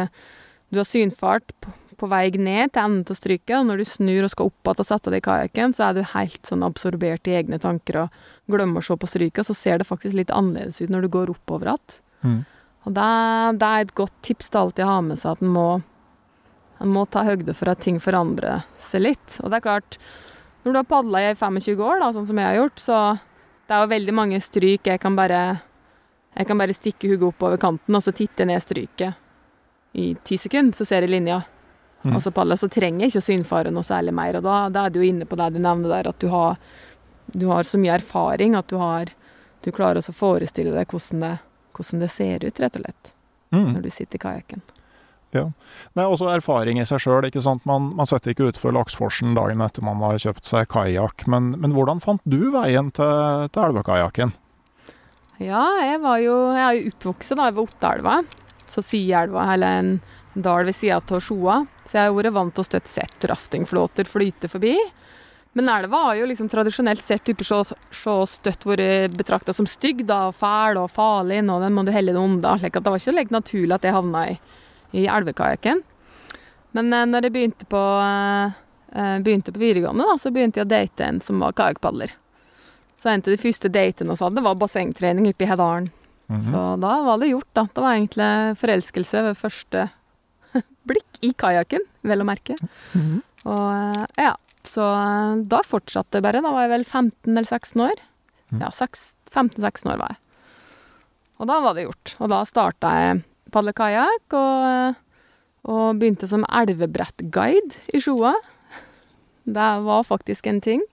Du 0.70 0.78
har 0.78 0.86
synfart 0.86 1.50
på, 1.66 1.72
på 1.98 2.08
vei 2.12 2.28
ned 2.38 2.76
til 2.76 2.84
enden 2.84 3.02
av 3.10 3.18
stryket, 3.18 3.56
og 3.58 3.64
når 3.66 3.82
du 3.82 3.86
snur 3.90 4.28
og 4.28 4.30
skal 4.30 4.52
opp 4.52 4.70
igjen 4.70 4.84
og 4.84 4.86
sette 4.86 5.10
deg 5.10 5.24
i 5.24 5.26
kajakken, 5.26 5.74
så 5.74 5.88
er 5.88 5.98
du 5.98 6.04
helt 6.12 6.46
sånn 6.46 6.66
absorbert 6.68 7.26
i 7.26 7.34
egne 7.40 7.58
tanker 7.58 8.04
og 8.04 8.20
glemmer 8.54 8.84
å 8.84 8.86
se 8.86 8.94
på 8.94 9.10
stryket, 9.10 9.48
så 9.48 9.56
ser 9.58 9.82
det 9.82 9.90
faktisk 9.90 10.20
litt 10.20 10.30
annerledes 10.30 10.78
ut 10.84 10.94
når 10.94 11.08
du 11.08 11.10
går 11.16 11.34
oppover 11.34 11.74
igjen. 11.74 11.98
Mm. 12.22 12.40
Og 12.86 12.96
det, 12.96 13.10
det, 13.60 13.68
er 13.70 13.86
et 13.86 13.96
godt 13.98 14.16
tips 14.26 14.52
til 14.52 14.62
alltid 14.62 14.86
å 14.86 14.92
ha 14.94 15.00
med 15.10 15.20
seg 15.20 15.36
at 15.36 15.44
en 15.44 15.54
må, 15.58 15.68
en 16.80 16.94
må 16.94 17.06
ta 17.12 17.26
høgde 17.28 17.56
for 17.58 17.72
at 17.74 17.82
ting 17.84 18.00
forandrer 18.04 18.64
seg 18.80 19.08
litt. 19.08 19.40
Og 19.42 19.52
det 19.52 19.60
er 19.60 19.66
klart, 19.66 20.00
når 20.64 20.72
du 20.72 20.80
har 20.80 20.88
padla 20.90 21.24
i 21.24 21.36
25 21.36 21.82
år, 21.86 22.02
da, 22.02 22.12
sånn 22.16 22.28
som 22.30 22.40
jeg 22.40 22.50
har 22.50 22.60
gjort, 22.60 22.84
så 22.84 23.00
det 23.70 23.76
er 23.76 23.84
jo 23.84 23.92
veldig 23.94 24.16
mange 24.18 24.40
stryk 24.44 24.90
jeg 24.90 25.02
kan 25.02 25.16
bare 25.18 25.42
jeg 26.36 26.48
kan 26.48 26.60
bare 26.62 26.76
stikke 26.76 27.10
hodet 27.12 27.28
opp 27.32 27.44
over 27.44 27.60
kanten 27.60 27.98
og 27.98 28.04
så 28.06 28.14
titte 28.16 28.46
ned 28.48 28.62
stryket 28.64 29.98
i 30.00 30.12
ti 30.24 30.38
sekunder, 30.38 30.78
så 30.78 30.86
ser 30.86 31.04
jeg 31.04 31.12
linja. 31.12 31.42
Mm. 32.04 32.14
Og 32.16 32.22
så 32.24 32.32
padler 32.32 32.60
så 32.60 32.70
trenger 32.72 33.04
jeg 33.04 33.12
ikke 33.12 33.24
å 33.24 33.26
synfare 33.26 33.72
noe 33.74 33.84
særlig 33.84 34.14
mer. 34.16 34.38
Og 34.38 34.46
da, 34.46 34.60
da, 34.72 34.86
er 34.86 34.94
du 34.94 35.02
inne 35.04 35.26
på 35.28 35.36
det 35.40 35.50
du 35.56 35.60
nevner 35.60 35.92
der, 35.92 36.12
at 36.14 36.22
du 36.22 36.30
har, 36.32 36.60
du 37.34 37.48
har 37.50 37.68
så 37.68 37.82
mye 37.82 37.98
erfaring 37.98 38.56
at 38.56 38.70
du 38.70 38.78
har 38.80 39.16
Du 39.60 39.74
klarer 39.76 40.00
å 40.00 40.14
forestille 40.16 40.72
deg 40.72 40.88
hvordan 40.88 41.20
det 41.20 41.34
hvordan 41.80 42.00
det 42.00 42.10
ser 42.12 42.46
ut, 42.46 42.60
rett 42.60 42.76
og 42.76 42.82
slett, 42.84 43.14
mm. 43.52 43.68
når 43.74 43.82
du 43.82 43.90
sitter 43.92 44.20
i 44.20 44.24
kajakken. 44.24 44.62
Ja. 45.36 45.46
Det 45.94 46.02
er 46.02 46.10
også 46.10 46.30
erfaring 46.34 46.80
i 46.82 46.86
seg 46.90 47.04
sjøl. 47.04 47.28
Man, 47.70 47.92
man 47.98 48.10
setter 48.10 48.34
ikke 48.34 48.50
utfor 48.50 48.74
Laksforsen 48.74 49.36
dagen 49.38 49.62
etter 49.62 49.86
man 49.86 50.02
har 50.02 50.20
kjøpt 50.22 50.50
seg 50.50 50.70
kajakk. 50.74 51.28
Men, 51.30 51.54
men, 51.62 51.74
hvordan 51.76 52.02
fant 52.04 52.24
du 52.26 52.50
veien 52.56 52.92
til, 52.96 53.50
til 53.54 53.66
elvekajakken? 53.70 54.34
Ja, 55.40 55.64
jeg 55.86 56.02
var 56.04 56.20
jo 56.20 56.38
Jeg 56.52 56.64
er 56.66 56.78
jo 56.78 56.94
oppvokst 56.94 57.38
ved 57.38 57.62
Ottelva. 57.64 58.22
Så 58.70 58.84
Sielva, 58.86 59.48
eller 59.54 59.82
en 59.82 59.92
dal 60.34 60.68
ved 60.68 60.78
sida 60.78 61.00
av 61.02 61.22
Sjoa. 61.24 61.64
Så 61.86 61.98
jeg 61.98 62.10
har 62.10 62.16
vært 62.18 62.36
vant 62.36 62.54
til 62.56 62.66
å 62.66 62.70
støtte 62.70 62.92
sett 62.92 63.30
raftingflåter 63.30 64.10
flyte 64.10 64.50
forbi. 64.52 64.76
Men 65.58 65.70
elva 65.70 65.98
har 65.98 66.20
jo 66.20 66.28
liksom 66.30 66.50
tradisjonelt 66.50 67.02
sett 67.04 67.24
typer 67.26 67.48
så, 67.48 67.64
så 67.92 68.20
støtt 68.30 68.68
vært 68.70 69.16
betrakta 69.18 69.54
som 69.56 69.66
stygg, 69.68 70.06
da, 70.08 70.30
fæl 70.36 70.78
og 70.78 70.92
farlig, 70.94 71.42
og 71.50 71.64
den 71.66 71.74
må 71.74 71.84
du 71.84 71.92
helle 71.94 72.14
deg 72.14 72.22
unna. 72.22 72.54
Like 72.62 72.80
det 72.80 72.94
var 72.94 73.02
ikke 73.02 73.16
like 73.18 73.34
naturlig 73.34 73.80
at 73.80 73.88
jeg 73.88 73.96
havna 73.96 74.28
i, 74.30 74.36
i 74.92 75.06
elvekajakken. 75.08 75.84
Men 76.78 76.94
eh, 76.94 77.06
når 77.10 77.28
jeg 77.28 77.36
begynte 77.36 77.68
på, 77.70 77.84
eh, 78.04 78.58
eh, 78.94 79.16
begynte 79.26 79.54
på 79.54 79.62
videregående, 79.62 80.08
da, 80.10 80.18
så 80.22 80.34
begynte 80.34 80.62
jeg 80.62 80.68
å 80.68 80.74
date 80.74 81.06
en 81.06 81.22
som 81.26 81.42
var 81.44 81.56
kajakkpadler. 81.58 82.14
Så 83.00 83.12
en 83.12 83.24
av 83.24 83.32
de 83.32 83.40
første 83.40 83.72
datene 83.72 84.16
vi 84.16 84.26
hadde, 84.26 84.44
var 84.46 84.60
bassengtrening 84.60 85.30
oppe 85.32 85.46
i 85.46 85.50
Hedalen. 85.50 85.88
Mm 86.30 86.42
-hmm. 86.42 86.52
Så 86.52 86.82
da 86.82 87.02
var 87.04 87.18
det 87.18 87.32
gjort, 87.32 87.54
da. 87.54 87.68
Det 87.74 87.82
var 87.82 87.94
egentlig 87.94 88.58
forelskelse 88.58 89.24
ved 89.24 89.38
første 89.38 89.90
blikk 90.90 91.18
i 91.22 91.34
kajakken, 91.34 91.82
vel 92.02 92.22
å 92.22 92.26
merke. 92.26 92.56
Mm 92.94 93.02
-hmm. 93.02 93.22
Og 93.46 94.08
ja, 94.18 94.36
så 94.64 94.84
da 95.48 95.62
fortsatte 95.64 96.18
det 96.18 96.22
bare. 96.22 96.42
Da 96.42 96.52
var 96.52 96.62
jeg 96.62 96.70
vel 96.70 96.86
15 96.86 97.38
eller 97.38 97.48
16 97.48 97.82
år. 97.82 97.96
Mm. 98.52 98.62
Ja, 98.62 98.70
15-16 98.70 99.94
år 99.94 99.98
var 99.98 100.08
jeg. 100.10 100.18
Og 101.40 101.48
da 101.48 101.60
var 101.60 101.74
det 101.74 101.86
gjort. 101.88 102.16
Og 102.20 102.30
da 102.30 102.46
starta 102.46 102.88
jeg 103.00 103.24
padle 103.54 103.74
kajakk 103.76 104.38
og, 104.38 105.02
og, 105.70 105.84
begynte 106.00 106.30
som 106.30 106.46
elvebrettguide 106.46 107.82
i 107.94 108.02
Sjoa. 108.04 108.34
Det 109.50 109.70
var 109.86 110.08
faktisk 110.08 110.48
en 110.50 110.62
ting. 110.62 110.86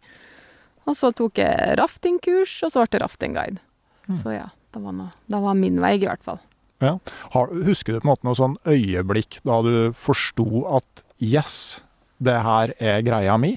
Og 0.86 0.94
så 0.96 1.10
tok 1.14 1.40
jeg 1.42 1.76
raftingkurs, 1.80 2.52
og 2.64 2.72
så 2.72 2.82
ble 2.84 2.92
det 2.94 3.02
raftingguide. 3.02 3.62
Mm. 4.06 4.18
Så 4.20 4.36
ja, 4.36 4.50
det 4.75 4.82
var, 4.82 4.94
noe, 4.94 5.10
det 5.26 5.40
var 5.42 5.58
min 5.58 5.80
vei, 5.82 5.96
i 5.98 6.06
hvert 6.06 6.22
fall. 6.25 6.38
Ja. 6.84 6.98
husker 7.32 7.94
du 7.96 8.02
på 8.02 8.04
en 8.04 8.10
måte 8.10 8.26
noe 8.28 8.36
sånn 8.36 8.58
øyeblikk 8.68 9.38
da 9.48 9.62
du 9.64 9.76
forsto 9.96 10.66
at 10.76 11.04
yes, 11.25 11.80
det 12.20 12.36
her 12.44 12.75
er 12.76 13.00
greia 13.06 13.38
mi? 13.40 13.54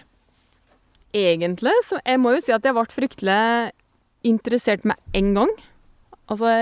Egentlig, 1.16 1.74
så 1.88 2.00
jeg 2.06 2.22
må 2.22 2.36
jo 2.36 2.44
si 2.46 2.54
at 2.56 2.66
jeg 2.66 2.76
ble 2.78 2.86
fryktelig 2.94 3.42
interessert 4.30 4.86
med 4.88 5.00
en 5.18 5.34
gang. 5.36 5.52
Altså, 6.30 6.54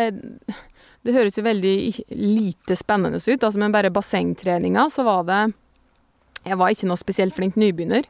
det 1.08 1.16
høres 1.16 1.40
jo 1.40 1.46
veldig 1.46 1.76
lite 2.20 2.76
spennende 2.76 3.22
ut. 3.22 3.40
Altså, 3.40 3.58
men 3.62 3.74
bare 3.74 3.94
bassengtreninga, 3.94 4.90
så 4.92 5.08
var 5.08 5.24
det 5.28 5.42
Jeg 6.48 6.60
var 6.60 6.72
ikke 6.72 6.88
noe 6.88 7.00
spesielt 7.00 7.36
flink 7.36 7.58
nybegynner. 7.60 8.06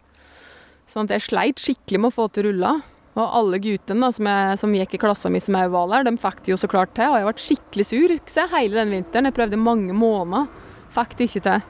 Sånn 0.89 1.07
at 1.07 1.15
jeg 1.15 1.27
sleit 1.27 1.61
skikkelig 1.61 2.01
med 2.01 2.11
å 2.11 2.15
få 2.15 2.27
til 2.33 2.49
rulla. 2.49 2.75
Og 3.17 3.23
alle 3.39 3.57
guttene 3.61 4.11
som, 4.13 4.27
som, 4.61 4.75
gikk 4.77 4.93
i 4.93 4.99
klassa 5.01 5.29
mi 5.33 5.41
som 5.41 5.57
òg 5.57 5.71
var 5.73 5.87
der, 5.89 6.05
de 6.05 6.21
fikk 6.21 6.43
det 6.45 6.53
jo 6.53 6.59
så 6.61 6.69
klart 6.69 6.93
til. 6.97 7.09
Og 7.09 7.17
jeg 7.17 7.29
ble 7.29 7.45
skikkelig 7.45 7.87
sur 7.89 8.13
ikke 8.13 8.45
hele 8.53 8.77
den 8.77 8.93
vinteren. 8.93 9.29
Jeg 9.29 9.37
prøvde 9.39 9.61
mange 9.61 9.95
måneder. 9.97 10.51
Fikk 10.93 11.17
det 11.17 11.29
ikke 11.31 11.45
til. 11.47 11.65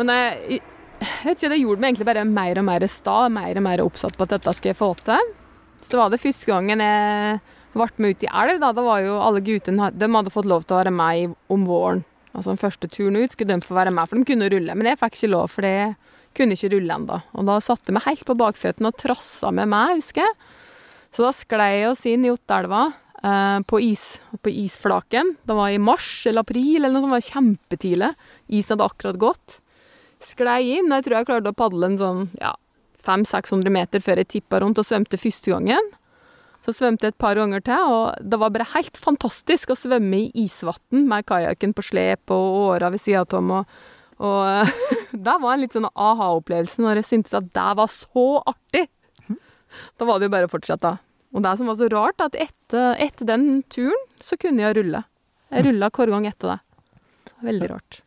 Men 0.00 0.12
jeg 0.12 0.62
jeg 0.96 1.26
vet 1.26 1.36
ikke, 1.36 1.50
Det 1.52 1.60
gjorde 1.60 1.80
meg 1.82 1.90
egentlig 1.90 2.08
bare 2.08 2.24
mer 2.24 2.58
og 2.60 2.64
mer 2.64 2.86
sta, 2.88 3.16
mer 3.28 3.58
og 3.58 3.64
mer 3.66 3.82
oppsatt 3.84 4.16
på 4.16 4.24
at 4.24 4.32
dette 4.36 4.54
skulle 4.56 4.72
jeg 4.72 4.80
få 4.80 4.94
til. 5.04 5.32
Så 5.84 5.98
var 6.00 6.08
det 6.08 6.22
første 6.22 6.48
gangen 6.48 6.80
jeg 6.80 7.40
ble 7.78 8.02
med 8.02 8.16
ut 8.16 8.26
i 8.26 8.32
elv. 8.32 8.60
Da, 8.62 8.72
da 8.76 8.84
var 8.84 9.04
jo 9.04 9.16
alle 9.22 9.44
guttene 9.44 9.90
de 9.94 10.10
hadde 10.12 10.34
fått 10.34 10.48
lov 10.50 10.66
til 10.66 10.76
å 10.76 10.82
være 10.82 10.94
med 10.94 11.36
om 11.52 11.66
våren. 11.68 12.04
Altså 12.36 12.52
Den 12.52 12.60
første 12.60 12.90
turen 12.92 13.16
ut 13.16 13.32
skulle 13.32 13.54
de 13.54 13.64
få 13.64 13.76
være 13.76 13.94
med, 13.96 14.08
for 14.08 14.18
de 14.18 14.28
kunne 14.28 14.50
rulle. 14.52 14.76
Men 14.76 14.90
jeg 14.90 15.00
fikk 15.00 15.16
ikke 15.16 15.32
lov, 15.32 15.48
for 15.54 15.64
jeg 15.66 15.94
kunne 16.36 16.56
ikke 16.56 16.74
rulle 16.74 16.98
ennå. 17.00 17.18
Og 17.32 17.48
da 17.48 17.56
satte 17.64 17.94
vi 17.96 18.04
helt 18.04 18.26
på 18.28 18.36
bakføttene 18.36 18.92
og 18.92 19.00
trassa 19.00 19.52
med 19.56 19.70
meg, 19.72 19.96
husker 20.02 20.26
jeg. 20.26 20.36
Så 21.16 21.24
da 21.24 21.32
sklei 21.32 21.70
jeg 21.78 21.90
oss 21.94 22.04
inn 22.08 22.26
i 22.26 22.32
Ottelva 22.34 22.82
eh, 23.24 23.60
på, 23.64 23.80
is, 23.80 24.18
på 24.44 24.52
isflaken. 24.52 25.36
Det 25.48 25.56
var 25.56 25.72
i 25.72 25.80
mars 25.80 26.10
eller 26.28 26.44
april 26.44 26.82
eller 26.82 26.92
noe 26.92 27.06
sånt, 27.06 27.14
det 27.14 27.16
var 27.16 27.30
kjempetidlig. 27.30 28.10
Isen 28.52 28.76
hadde 28.76 28.90
akkurat 28.90 29.22
gått 29.22 29.60
sklei 30.20 30.76
inn. 30.76 30.90
og 30.90 30.98
Jeg 30.98 31.06
tror 31.06 31.16
jeg 31.16 31.28
klarte 31.30 31.52
å 31.54 31.56
padle 31.56 31.88
en 31.88 32.00
sånn 32.00 32.22
ja, 32.40 32.52
500-600 33.06 33.72
meter 33.72 34.04
før 34.04 34.20
jeg 34.20 34.32
tippa 34.36 34.60
rundt 34.60 34.80
og 34.82 34.88
svømte 34.88 35.20
første 35.20 35.54
gangen. 35.54 35.94
Så 36.66 36.72
svømte 36.74 37.06
jeg 37.06 37.14
et 37.14 37.22
par 37.22 37.38
ganger 37.38 37.62
til, 37.62 37.90
og 37.94 38.16
det 38.26 38.38
var 38.42 38.50
bare 38.50 38.66
helt 38.72 38.98
fantastisk 38.98 39.70
å 39.70 39.78
svømme 39.78 40.24
i 40.24 40.46
isvann 40.46 41.04
med 41.06 41.26
kajakken 41.28 41.76
på 41.76 41.84
slep 41.86 42.32
og 42.34 42.56
åra 42.72 42.90
ved 42.90 43.02
sida 43.04 43.22
av 43.22 43.44
meg. 43.46 43.76
Og, 44.18 44.26
og 44.26 44.72
det 45.28 45.36
var 45.44 45.52
en 45.52 45.62
litt 45.62 45.76
sånn 45.76 45.86
aha-opplevelse 45.86 46.82
når 46.82 47.02
jeg 47.02 47.10
syntes 47.12 47.36
at 47.38 47.46
det 47.54 47.68
var 47.78 47.92
så 47.92 48.26
artig. 48.42 48.88
Da 49.94 50.08
var 50.08 50.18
det 50.18 50.26
jo 50.26 50.34
bare 50.34 50.48
å 50.48 50.50
fortsette. 50.50 50.96
Og 51.36 51.44
det 51.44 51.52
som 51.60 51.70
var 51.70 51.78
så 51.78 51.88
rart, 51.92 52.22
at 52.24 52.34
etter, 52.40 52.96
etter 53.02 53.28
den 53.28 53.60
turen 53.70 54.02
så 54.24 54.38
kunne 54.40 54.64
jeg 54.64 54.78
rulle. 54.78 55.04
Jeg 55.52 55.68
rulla 55.68 55.90
hver 55.94 56.12
gang 56.14 56.26
etter 56.26 56.54
det. 56.54 56.58
Veldig 57.46 57.70
rart. 57.74 58.00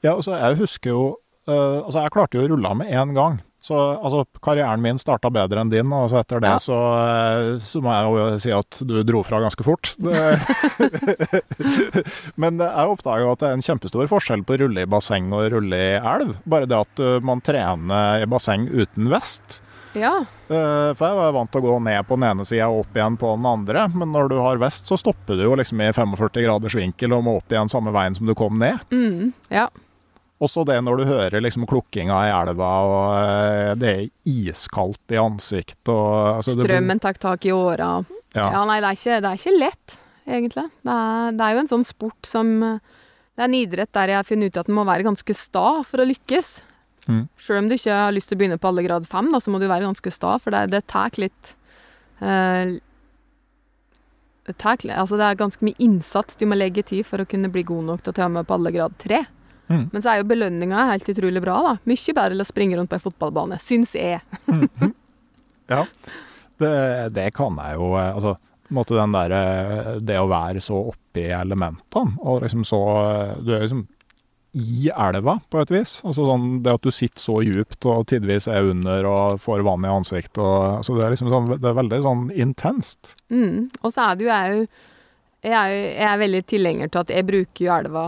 Ja, 0.00 0.16
altså 0.16 0.34
jeg 0.34 0.56
husker 0.62 0.90
jo 0.94 1.02
uh, 1.44 1.84
Altså 1.84 2.00
jeg 2.00 2.12
klarte 2.14 2.38
jo 2.38 2.46
å 2.46 2.50
rulle 2.54 2.72
med 2.80 2.90
én 2.90 3.14
gang. 3.14 3.38
Så 3.70 3.76
altså, 4.02 4.24
karrieren 4.42 4.82
min 4.82 4.98
starta 4.98 5.30
bedre 5.30 5.60
enn 5.62 5.70
din, 5.70 5.92
og 5.94 6.08
så 6.10 6.24
etter 6.24 6.40
det 6.42 6.48
Ja. 6.50 6.56
så, 6.58 6.74
eh, 6.98 7.60
så 7.62 7.78
må 7.84 7.92
jeg 7.94 8.10
jo 8.10 8.38
si 8.42 8.50
at 8.56 8.80
du 8.82 8.96
dro 9.06 9.20
fra 9.22 9.38
ganske 9.44 9.62
fort. 9.62 9.92
Men 12.40 12.58
jeg 12.58 12.90
oppdaga 12.96 13.30
at 13.30 13.42
det 13.42 13.48
er 13.50 13.56
en 13.58 13.64
kjempestor 13.64 14.08
forskjell 14.10 14.42
på 14.46 14.56
å 14.56 14.60
rulle 14.64 14.84
i 14.84 14.90
basseng 14.90 15.30
og 15.36 15.48
rulle 15.54 15.78
i 15.78 15.98
elv. 16.00 16.36
Bare 16.50 16.68
det 16.70 16.78
at 16.82 17.02
uh, 17.02 17.18
man 17.24 17.42
trener 17.44 18.24
i 18.24 18.28
basseng 18.30 18.66
uten 18.70 19.10
vest. 19.12 19.60
Ja. 19.98 20.12
Eh, 20.46 20.90
For 20.94 21.02
jeg 21.02 21.16
var 21.18 21.32
vant 21.34 21.50
til 21.50 21.64
å 21.64 21.66
gå 21.66 21.76
ned 21.82 22.06
på 22.06 22.14
den 22.18 22.28
ene 22.28 22.44
sida 22.46 22.68
og 22.70 22.84
opp 22.84 22.94
igjen 22.98 23.16
på 23.18 23.32
den 23.34 23.46
andre, 23.50 23.88
men 23.90 24.12
når 24.14 24.28
du 24.30 24.36
har 24.38 24.60
vest, 24.62 24.86
så 24.86 24.94
stopper 25.00 25.34
du 25.38 25.42
jo 25.48 25.56
liksom 25.58 25.82
i 25.82 25.88
45 25.90 26.44
graders 26.44 26.76
vinkel 26.78 27.16
og 27.16 27.24
må 27.26 27.34
opp 27.40 27.50
igjen 27.50 27.70
samme 27.72 27.90
veien 27.94 28.14
som 28.14 28.28
du 28.28 28.34
kom 28.38 28.54
ned. 28.62 28.78
Mm, 28.94 29.32
ja. 29.50 29.66
Også 30.40 30.64
det 30.68 30.78
når 30.80 31.02
du 31.02 31.08
hører 31.08 31.42
liksom 31.44 31.66
klukkinga 31.68 32.20
i 32.28 32.30
elva, 32.32 32.70
og 32.88 33.08
eh, 33.18 33.72
det 33.80 33.90
er 33.90 34.06
iskaldt 34.30 35.12
i 35.12 35.18
ansiktet 35.20 35.92
og 35.92 36.38
altså, 36.38 36.54
Strømmen 36.56 37.02
tar 37.02 37.20
tak 37.20 37.44
i 37.44 37.52
åra. 37.52 37.98
Ja. 38.32 38.46
Ja. 38.46 38.62
nei, 38.64 38.78
det 38.80 38.88
er, 38.88 38.96
ikke, 38.96 39.20
det 39.20 39.30
er 39.30 39.42
ikke 39.42 39.58
lett, 39.58 39.98
egentlig. 40.24 40.66
Det 40.86 40.96
er, 40.96 41.36
det 41.36 41.44
er 41.44 41.54
jo 41.56 41.62
en 41.64 41.72
sånn 41.74 41.86
sport 41.86 42.28
som 42.28 42.52
Det 42.60 43.42
er 43.42 43.48
en 43.48 43.56
idrett 43.58 43.92
der 43.96 44.12
jeg 44.12 44.20
har 44.20 44.28
funnet 44.28 44.50
ut 44.50 44.60
at 44.60 44.68
den 44.68 44.76
må 44.76 44.84
være 44.88 45.06
ganske 45.06 45.34
sta 45.36 45.68
for 45.86 46.02
å 46.02 46.08
lykkes. 46.08 46.50
Mm. 47.08 47.24
Sjøl 47.40 47.62
om 47.62 47.70
du 47.70 47.76
ikke 47.76 47.96
har 47.96 48.14
lyst 48.14 48.30
til 48.30 48.38
å 48.38 48.40
begynne 48.42 48.60
på 48.60 48.70
alle 48.70 48.84
grad 48.86 49.08
fem, 49.08 49.30
da, 49.32 49.40
så 49.40 49.52
må 49.52 49.60
du 49.60 49.68
være 49.68 49.88
ganske 49.88 50.12
sta, 50.14 50.36
for 50.42 50.54
det, 50.54 50.70
det 50.74 50.84
tar 50.90 51.16
litt 51.20 51.54
eh, 52.20 52.78
det, 54.46 54.56
tar, 54.60 54.80
altså 54.96 55.18
det 55.20 55.26
er 55.26 55.40
ganske 55.40 55.64
mye 55.66 55.78
innsats 55.82 56.38
du 56.40 56.46
må 56.48 56.58
legge 56.58 56.82
i 56.82 56.88
tid 56.94 57.08
for 57.08 57.22
å 57.22 57.28
kunne 57.28 57.50
bli 57.52 57.64
god 57.66 57.88
nok 57.92 58.04
til 58.04 58.14
å 58.14 58.18
ta 58.20 58.28
med 58.32 58.48
på 58.48 58.56
alle 58.56 58.72
grad 58.74 58.96
tre. 59.02 59.24
Mm. 59.70 59.86
Men 59.92 60.02
så 60.02 60.12
er 60.12 60.20
jo 60.20 60.30
belønninga 60.30 60.88
helt 60.90 61.08
utrolig 61.12 61.42
bra. 61.44 61.60
da. 61.68 61.76
Mye 61.86 62.16
bedre 62.16 62.34
enn 62.34 62.42
å 62.42 62.48
springe 62.48 62.78
rundt 62.78 62.90
på 62.90 62.98
ei 62.98 63.04
fotballbane, 63.06 63.60
syns 63.62 63.94
jeg. 63.98 64.22
Ja, 65.70 65.84
det, 66.58 66.70
det 67.14 67.28
kan 67.36 67.54
jeg 67.62 67.76
jo 67.78 67.92
eh, 67.94 68.08
Altså, 68.10 68.32
måte 68.74 68.96
den 68.96 69.14
der, 69.14 69.34
eh, 69.36 69.90
det 70.02 70.16
å 70.18 70.26
være 70.26 70.58
så 70.58 70.80
oppi 70.90 71.28
elementene, 71.30 72.16
og 72.18 72.42
liksom 72.42 72.64
så 72.66 72.80
eh, 72.98 73.36
Du 73.38 73.52
er 73.54 73.62
liksom 73.62 73.86
i 74.58 74.88
elva, 74.90 75.36
på 75.46 75.60
et 75.62 75.70
vis. 75.70 76.00
Altså 76.02 76.24
sånn, 76.26 76.46
Det 76.64 76.72
at 76.74 76.82
du 76.82 76.90
sitter 76.90 77.22
så 77.22 77.36
djupt 77.46 77.86
og 77.86 78.08
tidvis 78.10 78.48
er 78.50 78.66
under 78.66 79.06
og 79.06 79.36
får 79.38 79.62
vann 79.62 79.86
i 79.86 79.92
ansiktet. 79.94 80.40
Og, 80.42 80.80
altså 80.80 80.96
det, 80.96 81.04
er 81.06 81.14
liksom 81.14 81.30
sånn, 81.30 81.46
det 81.52 81.68
er 81.70 81.76
veldig 81.78 82.00
sånn 82.02 82.24
intenst. 82.34 83.12
Mm. 83.30 83.68
Og 83.78 83.94
så 83.94 84.08
er 84.08 84.18
det 84.18 84.26
jo 84.26 84.32
jeg 84.32 84.40
er 84.40 84.56
jo 84.56 84.64
jeg 85.40 85.54
er, 85.54 85.70
jo, 85.70 85.84
jeg 85.86 86.08
er 86.08 86.18
veldig 86.20 86.40
tilhenger 86.50 86.90
til 86.90 87.00
at 87.00 87.12
jeg 87.14 87.26
bruker 87.30 87.64
jo 87.64 87.70
elva 87.78 88.02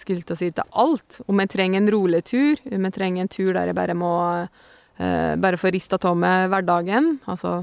skulle 0.00 0.24
til 0.26 0.34
å 0.34 0.38
si 0.38 0.50
til 0.54 0.78
alt. 0.84 1.20
Om 1.30 1.42
jeg 1.42 1.52
trenger 1.54 1.80
en 1.80 1.92
rolig 1.94 2.24
tur, 2.30 2.60
om 2.70 2.88
jeg 2.88 2.96
trenger 2.96 3.24
en 3.24 3.32
tur 3.32 3.52
der 3.56 3.70
jeg 3.70 3.78
bare 3.78 3.96
må 3.98 4.14
eh, 4.42 5.34
bare 5.40 5.60
få 5.60 5.72
rista 5.74 6.00
av 6.00 6.18
meg 6.18 6.48
hverdagen, 6.52 7.18
altså 7.30 7.62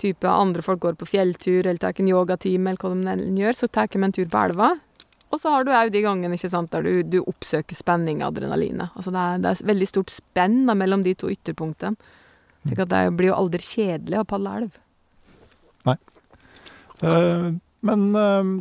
type 0.00 0.28
andre 0.28 0.64
folk 0.64 0.82
går 0.82 0.98
på 1.00 1.08
fjelltur 1.08 1.62
eller 1.62 1.80
tar 1.80 1.96
en 1.96 2.10
yogatime 2.10 2.72
eller 2.72 2.82
hva 2.82 3.14
de 3.16 3.40
gjør, 3.40 3.56
så 3.56 3.68
tar 3.72 3.88
jeg 3.88 4.02
meg 4.02 4.10
en 4.10 4.18
tur 4.18 4.28
på 4.32 4.42
elva. 4.48 4.74
Og 5.34 5.40
så 5.42 5.50
har 5.52 5.64
du 5.66 5.72
òg 5.74 5.90
de 5.92 6.04
gangene 6.04 6.36
ikke 6.38 6.52
sant, 6.52 6.70
der 6.72 6.84
du, 6.86 7.00
du 7.02 7.18
oppsøker 7.24 7.76
spenning 7.76 8.20
og 8.20 8.30
adrenalinet. 8.30 8.94
Altså 8.94 9.10
det, 9.12 9.22
er, 9.22 9.40
det 9.42 9.50
er 9.50 9.70
veldig 9.72 9.88
stort 9.90 10.12
spenn 10.14 10.62
da, 10.68 10.76
mellom 10.78 11.02
de 11.06 11.16
to 11.18 11.30
ytterpunktene. 11.32 11.98
Slik 12.66 12.82
at 12.82 12.90
det 12.92 13.02
blir 13.18 13.30
jo 13.30 13.38
aldri 13.38 13.62
kjedelig 13.62 14.20
å 14.20 14.28
padle 14.28 14.54
elv. 14.60 14.78
Eh, 17.02 17.50
men, 17.86 18.06
eh, 18.16 18.52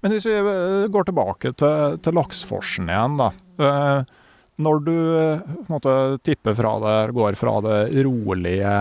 men 0.00 0.14
hvis 0.14 0.26
vi 0.28 0.36
eh, 0.38 0.88
går 0.92 1.08
tilbake 1.08 1.52
til, 1.60 2.00
til 2.04 2.16
lakseforsen 2.16 2.90
igjen, 2.90 3.16
da. 3.20 3.30
Eh, 3.60 4.18
når 4.60 4.82
du 4.84 4.96
eh, 4.96 5.56
måte 5.72 5.94
tipper 6.24 6.56
fra 6.56 6.74
det, 6.84 6.96
går 7.16 7.38
fra 7.40 7.56
det 7.64 7.80
rolige 8.04 8.74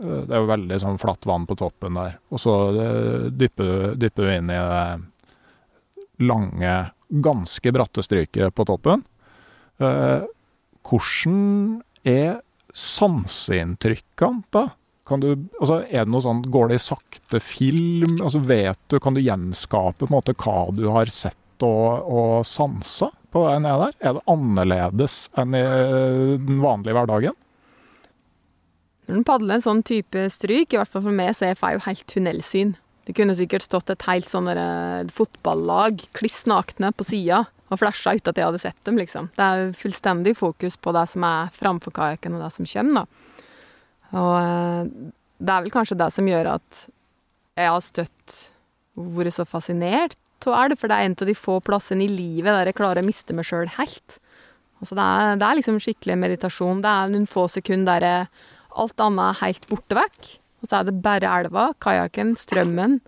Det 0.00 0.32
er 0.32 0.40
jo 0.40 0.48
veldig 0.48 0.76
sånn 0.80 1.00
flatt 1.02 1.26
vann 1.28 1.44
på 1.44 1.58
toppen 1.60 1.98
der, 1.98 2.14
og 2.32 2.40
så 2.40 2.54
dypper, 3.36 3.98
dypper 4.00 4.24
du 4.24 4.30
inn 4.32 4.48
i 4.48 4.56
det 4.56 6.24
lange, 6.24 6.70
ganske 7.10 7.72
bratte 7.76 8.00
stryket 8.06 8.54
på 8.56 8.64
toppen. 8.64 9.02
Hvordan 9.76 11.42
er 12.08 12.40
sanseinntrykkene 12.72 14.48
da? 14.56 14.70
Kan 15.10 15.22
du, 15.22 15.32
altså, 15.58 15.80
er 15.90 16.06
det 16.06 16.12
noe 16.14 16.22
sånn, 16.22 16.44
Går 16.46 16.70
det 16.70 16.78
i 16.78 16.84
sakte 16.84 17.40
film? 17.42 18.16
Altså, 18.20 18.40
vet 18.46 18.78
du, 18.92 19.00
Kan 19.02 19.16
du 19.16 19.22
gjenskape 19.24 20.04
på 20.04 20.08
en 20.08 20.14
måte 20.14 20.36
hva 20.38 20.68
du 20.74 20.86
har 20.94 21.10
sett 21.10 21.36
og, 21.66 22.06
og 22.08 22.46
sansa 22.48 23.10
på 23.34 23.42
deg 23.48 23.64
nede 23.66 23.88
der? 23.88 23.96
Er 24.00 24.16
det 24.16 24.26
annerledes 24.30 25.16
enn 25.38 25.56
i 25.58 25.60
øh, 25.60 26.36
den 26.40 26.62
vanlige 26.62 26.96
hverdagen? 26.96 27.36
Når 29.10 29.18
du 29.18 29.26
padler 29.26 29.58
en 29.58 29.64
sånn 29.64 29.82
type 29.86 30.22
stryk, 30.30 30.70
i 30.70 30.78
hvert 30.78 30.90
fall 30.90 31.02
for 31.02 31.14
meg, 31.14 31.34
så 31.34 31.48
er 31.48 31.56
jeg 31.58 31.76
jo 31.76 31.84
helt 31.88 32.06
tunnelsyn. 32.08 32.76
Det 33.08 33.16
kunne 33.18 33.34
sikkert 33.34 33.66
stått 33.66 33.90
et 33.90 34.04
helt 34.06 34.28
sånn 34.30 34.46
fotballag 35.10 36.04
kliss 36.14 36.44
nakne 36.46 36.92
på 36.94 37.08
sida 37.08 37.42
og 37.70 37.80
flasha 37.80 38.14
uten 38.14 38.30
at 38.30 38.38
jeg 38.38 38.46
hadde 38.46 38.62
sett 38.62 38.78
dem, 38.86 38.98
liksom. 39.00 39.30
Det 39.34 39.46
er 39.46 39.72
fullstendig 39.78 40.36
fokus 40.38 40.78
på 40.78 40.94
det 40.94 41.06
som 41.10 41.26
er 41.26 41.50
framfor 41.54 41.94
kajakken 41.96 42.38
og 42.38 42.44
det 42.44 42.52
som 42.54 42.68
kommer, 42.70 43.02
da. 43.02 43.29
Og 44.16 44.32
eh, 44.40 45.12
det 45.40 45.52
er 45.54 45.66
vel 45.66 45.74
kanskje 45.74 45.98
det 46.00 46.10
som 46.14 46.28
gjør 46.28 46.54
at 46.56 46.86
jeg 47.58 47.70
har 47.70 47.84
støtt 47.84 48.36
vært 48.94 49.36
så 49.36 49.46
fascinert 49.48 50.18
av 50.48 50.56
elv, 50.56 50.78
for 50.80 50.88
det 50.88 50.96
er 50.96 51.08
en 51.08 51.16
av 51.20 51.28
de 51.28 51.36
få 51.36 51.58
plassene 51.64 52.06
i 52.06 52.12
livet 52.12 52.48
der 52.48 52.70
jeg 52.70 52.78
klarer 52.78 53.02
å 53.02 53.06
miste 53.06 53.36
meg 53.36 53.46
sjøl 53.48 53.68
helt. 53.76 54.16
Altså 54.80 54.96
det, 54.96 55.04
er, 55.04 55.34
det 55.40 55.46
er 55.46 55.58
liksom 55.58 55.80
skikkelig 55.84 56.16
meditasjon. 56.16 56.80
Det 56.80 56.88
er 56.90 57.12
noen 57.12 57.28
få 57.28 57.44
sekunder 57.52 58.00
der 58.00 58.30
alt 58.80 59.02
annet 59.04 59.26
er 59.26 59.40
helt 59.42 59.68
borte 59.68 59.98
vekk. 59.98 60.30
Og 60.60 60.68
så 60.68 60.80
er 60.80 60.88
det 60.88 61.00
bare 61.04 61.28
elva, 61.40 61.70
kajakken, 61.80 62.34
strømmen. 62.40 62.98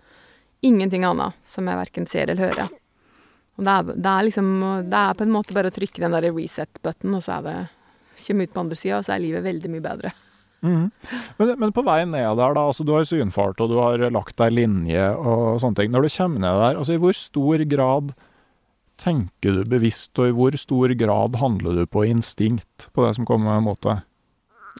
Ingenting 0.65 1.05
annet 1.07 1.37
som 1.49 1.67
jeg 1.69 1.79
verken 1.79 2.09
ser 2.09 2.29
eller 2.29 2.49
hører. 2.49 2.69
Og 3.57 3.65
det 3.65 3.73
er, 3.73 3.89
det 3.93 4.11
er 4.11 4.25
liksom 4.25 4.47
Det 4.89 4.99
er 4.99 5.17
på 5.17 5.25
en 5.27 5.33
måte 5.33 5.53
bare 5.53 5.69
å 5.69 5.73
trykke 5.73 6.01
den 6.01 6.15
der 6.15 6.29
reset-button, 6.33 7.17
og 7.17 7.25
så 7.25 7.39
er 7.39 7.47
det 7.47 7.57
Kommer 8.13 8.45
ut 8.45 8.53
på 8.53 8.61
andre 8.61 8.77
sida, 8.77 8.99
og 8.99 9.05
så 9.07 9.15
er 9.15 9.23
livet 9.23 9.41
veldig 9.41 9.69
mye 9.73 9.81
bedre. 9.81 10.11
Men, 10.63 11.49
men 11.59 11.73
på 11.75 11.83
vei 11.83 12.03
ned 12.07 12.37
der, 12.39 12.55
da, 12.55 12.67
altså 12.69 12.85
du 12.87 12.93
har 12.95 13.07
synfart 13.07 13.59
og 13.63 13.71
du 13.73 13.79
har 13.81 14.03
lagt 14.15 14.37
deg 14.39 14.55
linje 14.55 15.09
og 15.19 15.59
sånne 15.63 15.81
ting. 15.81 15.91
Når 15.91 16.07
du 16.07 16.13
kommer 16.15 16.45
ned 16.45 16.61
der, 16.61 16.79
altså 16.79 16.95
i 16.95 17.01
hvor 17.03 17.17
stor 17.17 17.65
grad 17.67 18.13
tenker 19.03 19.59
du 19.59 19.67
bevisst, 19.67 20.13
og 20.21 20.29
i 20.29 20.35
hvor 20.37 20.55
stor 20.59 20.93
grad 20.95 21.37
handler 21.41 21.81
du 21.81 21.85
på 21.89 22.05
instinkt 22.07 22.87
på 22.93 23.05
det 23.05 23.15
som 23.17 23.27
kommer 23.27 23.59
mot 23.65 23.81
deg? 23.83 24.05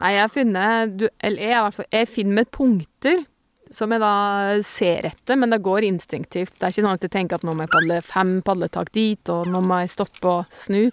Nei, 0.00 0.16
jeg 0.16 0.32
funnet 0.34 0.96
du, 0.98 1.04
Eller 1.22 1.52
jeg, 1.52 1.86
jeg 1.92 2.10
finner 2.10 2.40
med 2.40 2.50
punkter 2.54 3.22
som 3.74 3.90
jeg 3.90 4.02
da 4.02 4.14
ser 4.66 5.08
etter, 5.08 5.38
men 5.40 5.50
det 5.50 5.62
går 5.64 5.86
instinktivt. 5.88 6.52
Det 6.54 6.66
er 6.66 6.74
ikke 6.74 6.84
sånn 6.84 6.98
at 6.98 7.06
jeg 7.06 7.14
tenker 7.14 7.40
at 7.40 7.46
nå 7.46 7.54
må 7.56 7.64
jeg 7.64 7.72
padle 7.72 7.96
fem 8.06 8.34
padletak 8.46 8.92
dit, 8.94 9.32
og 9.32 9.48
nå 9.50 9.62
må 9.64 9.80
jeg 9.82 9.94
stoppe 9.94 10.30
og 10.30 10.52
snu, 10.54 10.84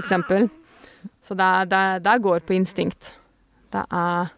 eksempel. 0.00 0.50
Så 1.24 1.36
det, 1.38 1.48
det, 1.70 1.84
det 2.04 2.16
går 2.26 2.44
på 2.44 2.58
instinkt. 2.58 3.14
Det 3.70 3.84
er 3.90 4.30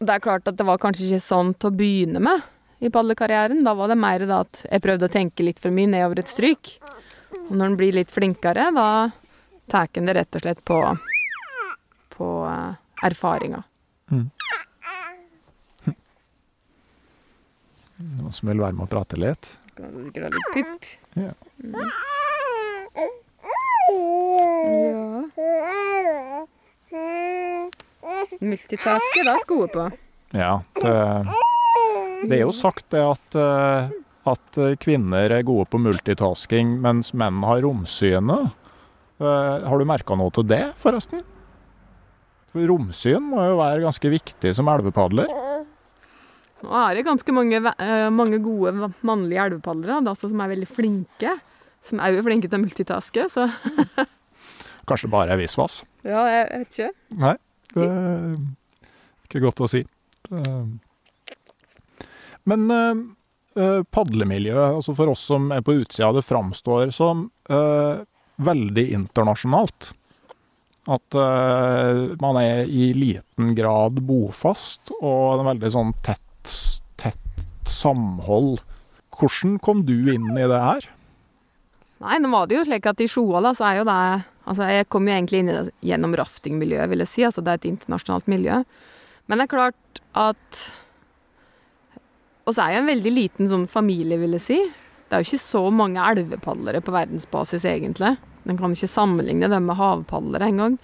Det 0.00 0.14
er 0.14 0.24
klart 0.24 0.48
at 0.48 0.56
det 0.56 0.64
var 0.64 0.80
kanskje 0.80 1.10
ikke 1.10 1.20
sånn 1.24 1.52
til 1.60 1.68
å 1.68 1.76
begynne 1.76 2.20
med 2.24 2.40
i 2.80 2.88
padlekarrieren. 2.88 3.60
Da 3.64 3.74
var 3.76 3.90
det 3.92 3.98
mer 4.00 4.24
da 4.24 4.40
at 4.46 4.62
jeg 4.64 4.80
prøvde 4.80 5.10
å 5.10 5.12
tenke 5.12 5.44
litt 5.44 5.60
for 5.60 5.74
mye 5.74 5.90
nedover 5.92 6.22
et 6.22 6.32
stryk. 6.32 6.78
Og 7.50 7.52
når 7.52 7.66
en 7.66 7.76
blir 7.76 7.92
litt 7.98 8.10
flinkere, 8.10 8.70
da 8.72 8.86
tar 9.70 9.88
en 10.00 10.08
det 10.08 10.16
rett 10.16 10.38
og 10.38 10.44
slett 10.46 10.64
på 10.64 10.80
på 12.20 12.28
eh, 12.48 12.72
erfaringa. 13.06 13.62
Noen 18.00 18.32
som 18.32 18.48
vil 18.48 18.60
være 18.60 18.76
med 18.76 18.84
og 18.86 18.92
prate 18.92 19.16
litt? 19.20 19.54
Kan 19.76 19.92
du 19.94 20.00
sikkert 20.08 20.24
ha 20.26 20.30
litt 20.36 20.50
pupp? 20.56 20.88
Ja. 21.20 21.32
Mm. 21.60 21.74
Ja. 21.76 21.90
Multitasker, 28.40 29.24
det 29.26 29.32
er 29.34 29.42
sko 29.44 29.58
på. 29.72 29.88
Ja, 30.36 30.52
det, 30.78 30.94
det 32.30 32.36
er 32.38 32.44
jo 32.44 32.52
sagt 32.54 32.86
det 32.94 33.02
at, 33.02 33.36
eh, 33.40 33.90
at 34.30 34.60
kvinner 34.82 35.32
er 35.38 35.46
gode 35.46 35.66
på 35.72 35.80
multitasking, 35.82 36.76
mens 36.84 37.12
menn 37.18 37.42
har 37.48 37.62
romsyne. 37.66 38.38
Eh, 39.20 39.66
Har 39.66 39.78
du 39.82 39.84
merka 39.88 40.16
noe 40.16 40.30
til 40.32 40.46
det, 40.48 40.62
forresten? 40.80 41.24
Romsyn 42.54 43.22
må 43.30 43.42
jo 43.46 43.58
være 43.60 43.82
ganske 43.84 44.10
viktig 44.10 44.50
som 44.58 44.66
elvepadler. 44.72 45.28
Nå 46.60 46.72
er 46.76 46.96
det 46.98 47.04
ganske 47.06 47.32
mange, 47.32 47.60
eh, 47.78 48.08
mange 48.12 48.40
gode 48.42 48.90
mannlige 49.06 49.44
elvepadlere, 49.48 50.00
da, 50.04 50.10
altså, 50.14 50.28
som 50.32 50.40
er 50.44 50.50
veldig 50.54 50.68
flinke. 50.68 51.36
Som 51.80 52.02
òg 52.04 52.18
er 52.18 52.26
flinke 52.26 52.50
til 52.50 52.58
å 52.58 52.64
multitaske, 52.66 53.28
så 53.32 53.46
Kanskje 54.90 55.08
bare 55.12 55.32
er 55.32 55.38
visvas. 55.40 55.82
ja, 56.04 56.24
jeg 56.28 56.48
vet 56.50 56.74
ikke. 56.76 56.90
Nei, 57.22 57.36
det 57.74 57.86
er 57.86 58.36
ikke 59.28 59.44
godt 59.46 59.64
å 59.64 59.70
si. 59.70 59.84
Men 62.50 62.66
eh, 62.74 63.00
eh, 63.62 63.80
padlemiljøet, 63.94 64.76
altså 64.80 64.94
for 64.98 65.12
oss 65.12 65.22
som 65.30 65.50
er 65.54 65.64
på 65.64 65.76
utsida, 65.82 66.12
det 66.16 66.26
framstår 66.26 66.92
som 66.94 67.28
eh, 67.50 68.02
veldig 68.40 68.86
internasjonalt. 68.96 69.92
At 70.90 71.14
uh, 71.14 72.16
man 72.18 72.38
er 72.40 72.64
i 72.64 72.88
liten 72.96 73.52
grad 73.54 74.00
bofast, 74.08 74.88
og 74.96 75.36
er 75.36 75.44
veldig 75.50 75.70
sånn 75.74 75.92
tett, 76.02 76.54
tett 76.98 77.68
samhold. 77.68 78.62
Hvordan 79.12 79.58
kom 79.62 79.84
du 79.86 80.08
inn 80.10 80.32
i 80.32 80.48
det 80.48 80.62
her? 80.64 80.88
Nei, 82.00 82.16
nå 82.24 82.32
var 82.32 82.48
det 82.48 82.56
jo 82.56 82.64
slik 82.64 82.88
at 82.88 83.04
i 83.04 83.10
Sjoala 83.12 83.52
så 83.54 83.68
er 83.68 83.82
jo 83.82 83.86
det 83.86 84.00
Altså, 84.50 84.66
jeg 84.66 84.88
kom 84.90 85.06
jo 85.06 85.14
egentlig 85.14 85.42
inn 85.44 85.50
i 85.52 85.54
det 85.54 85.74
gjennom 85.86 86.14
raftingmiljøet, 86.18 86.90
vil 86.90 87.04
jeg 87.04 87.10
si. 87.12 87.24
Altså, 87.26 87.44
det 87.46 87.52
er 87.52 87.60
et 87.60 87.70
internasjonalt 87.70 88.30
miljø. 88.30 88.62
Men 89.30 89.38
det 89.38 89.46
er 89.46 89.52
klart 89.54 90.00
at 90.18 90.62
Og 92.48 92.56
så 92.56 92.64
er 92.64 92.72
jeg 92.72 92.82
en 92.82 92.88
veldig 92.90 93.10
liten 93.14 93.50
sånn 93.50 93.68
familie, 93.70 94.18
vil 94.18 94.34
jeg 94.34 94.42
si. 94.42 94.58
Det 95.06 95.14
er 95.14 95.22
jo 95.22 95.28
ikke 95.28 95.42
så 95.44 95.60
mange 95.70 96.02
elvepadlere 96.02 96.80
på 96.82 96.94
verdensbasis, 96.94 97.66
egentlig. 97.68 98.16
Den 98.42 98.58
kan 98.58 98.74
ikke 98.74 98.90
sammenligne 98.90 99.50
dem 99.52 99.68
med 99.68 99.78
havpadlere 99.78 100.48
engang. 100.50 100.78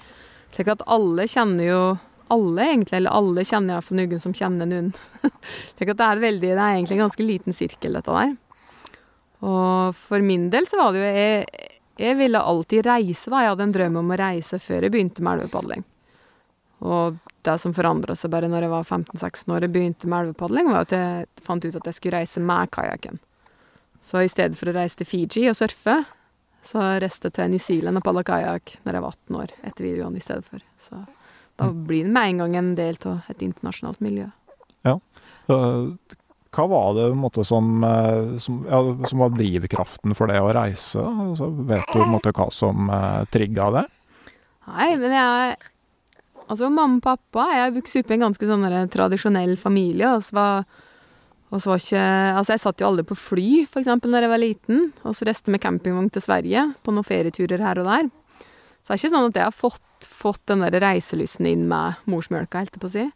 Slik 0.55 0.71
at 0.71 0.85
alle 0.87 1.27
kjenner 1.31 1.67
jo 1.67 1.81
Alle, 2.27 2.65
egentlig, 2.67 2.97
eller 2.99 3.15
alle 3.15 3.43
kjenner 3.47 3.77
iallfall 3.77 4.01
noen 4.01 4.19
som 4.19 4.33
kjenner 4.35 4.67
noen. 4.67 4.89
Slik 5.77 5.93
at 5.93 5.99
det 6.01 6.07
er, 6.09 6.23
veldig, 6.25 6.49
det 6.49 6.59
er 6.59 6.73
egentlig 6.73 6.97
en 6.97 7.05
ganske 7.05 7.23
liten 7.23 7.55
sirkel, 7.55 7.95
dette 7.95 8.17
der. 8.17 8.33
Og 9.47 9.95
for 9.95 10.25
min 10.27 10.49
del 10.51 10.67
så 10.67 10.81
var 10.81 10.91
det 10.91 11.05
jo 11.05 11.13
jeg, 11.15 11.69
jeg 11.97 12.17
ville 12.19 12.41
alltid 12.41 12.87
reise, 12.87 13.31
da. 13.33 13.43
Jeg 13.43 13.55
hadde 13.55 13.67
en 13.67 13.77
drøm 13.77 14.01
om 14.03 14.11
å 14.13 14.19
reise 14.21 14.59
før 14.61 14.85
jeg 14.85 14.93
begynte 14.93 15.25
med 15.25 15.39
elvepadling. 15.39 15.85
Og 16.85 17.17
det 17.47 17.55
som 17.63 17.73
forandra 17.75 18.17
seg 18.19 18.33
bare 18.35 18.51
når 18.53 18.67
jeg 18.67 18.73
var 18.73 18.85
15-16 18.85 19.55
år 19.55 19.65
og 19.65 19.73
begynte 19.73 20.11
med 20.11 20.27
elvepadling, 20.27 20.69
var 20.73 20.85
at 20.85 20.93
jeg 20.97 21.47
fant 21.47 21.65
ut 21.65 21.79
at 21.79 21.89
jeg 21.89 21.99
skulle 21.99 22.21
reise 22.21 22.43
med 22.43 22.73
kajakken. 22.75 23.21
Så 24.05 24.23
i 24.23 24.31
stedet 24.31 24.59
for 24.59 24.71
å 24.71 24.77
reise 24.77 25.01
til 25.01 25.09
Fiji 25.09 25.47
og 25.51 25.57
surfe, 25.59 25.97
så 26.67 26.83
reiste 27.03 27.31
jeg 27.31 27.37
til 27.39 27.55
New 27.55 27.63
Zealand 27.63 28.01
og 28.01 28.05
padla 28.07 28.25
kajakk 28.27 28.77
når 28.85 28.99
jeg 28.99 29.05
var 29.07 29.17
18 29.17 29.41
år, 29.41 29.55
etter 29.63 29.87
videregående 29.87 30.21
i 30.21 30.27
stedet 30.27 30.47
for. 30.47 30.67
Så 30.83 31.01
da 31.57 31.71
blir 31.73 32.05
det 32.05 32.13
med 32.13 32.35
en 32.35 32.43
gang 32.45 32.57
en 32.61 32.71
del 32.79 32.99
av 33.09 33.31
et 33.33 33.43
internasjonalt 33.47 34.03
miljø. 34.05 34.29
Eh, 35.49 36.17
Hva 36.55 36.67
var 36.71 36.95
det 36.97 37.07
måte, 37.19 37.45
som, 37.45 37.85
eh, 37.85 38.37
som, 38.43 38.61
ja, 38.71 38.81
som 39.09 39.23
var 39.23 39.35
drivkraften 39.35 40.15
for 40.17 40.31
det 40.31 40.41
å 40.41 40.53
reise? 40.57 41.03
Altså, 41.03 41.51
vet 41.69 41.93
du 41.93 42.05
måte, 42.11 42.33
hva 42.37 42.49
som 42.55 42.91
uh, 42.93 43.25
trigga 43.33 43.71
det? 43.75 43.87
Nei, 44.67 44.93
men 45.01 45.15
jeg 45.15 45.57
Altså, 46.47 46.69
mamma 46.71 47.01
og 47.01 47.03
pappa 47.03 47.49
Jeg 47.51 47.73
vokste 47.75 48.05
opp 48.05 48.11
i 48.13 48.15
en 48.15 48.29
ganske 48.29 48.47
sånn 48.47 48.67
tradisjonell 48.93 49.57
familie. 49.59 50.13
Og 50.15 50.23
så 50.23 50.37
var, 50.37 50.69
var 51.51 51.81
ikke 51.83 52.05
Altså, 52.37 52.53
jeg 52.55 52.63
satt 52.63 52.85
jo 52.85 52.91
aldri 52.91 53.07
på 53.09 53.19
fly, 53.19 53.49
eksempel, 53.67 54.13
når 54.15 54.27
jeg 54.27 54.33
var 54.33 54.43
liten. 54.43 54.85
Og 55.03 55.17
så 55.19 55.27
reiste 55.27 55.51
med 55.51 55.65
campingvogn 55.65 56.13
til 56.15 56.23
Sverige 56.23 56.69
på 56.87 56.95
noen 56.95 57.09
ferieturer 57.09 57.67
her 57.67 57.83
og 57.83 57.91
der. 57.91 58.13
Så 58.79 58.93
det 58.93 58.95
er 58.95 59.03
ikke 59.03 59.15
sånn 59.17 59.29
at 59.33 59.41
jeg 59.41 59.49
har 59.49 59.59
fått, 59.59 60.07
fått 60.07 60.45
den 60.47 60.63
der 60.63 60.79
reiselysten 60.85 61.51
inn 61.51 61.67
med 61.67 62.07
morsmjølka, 62.07 62.63
helt 62.63 62.79
på 62.79 62.87
å 62.87 62.95
si. 62.95 63.09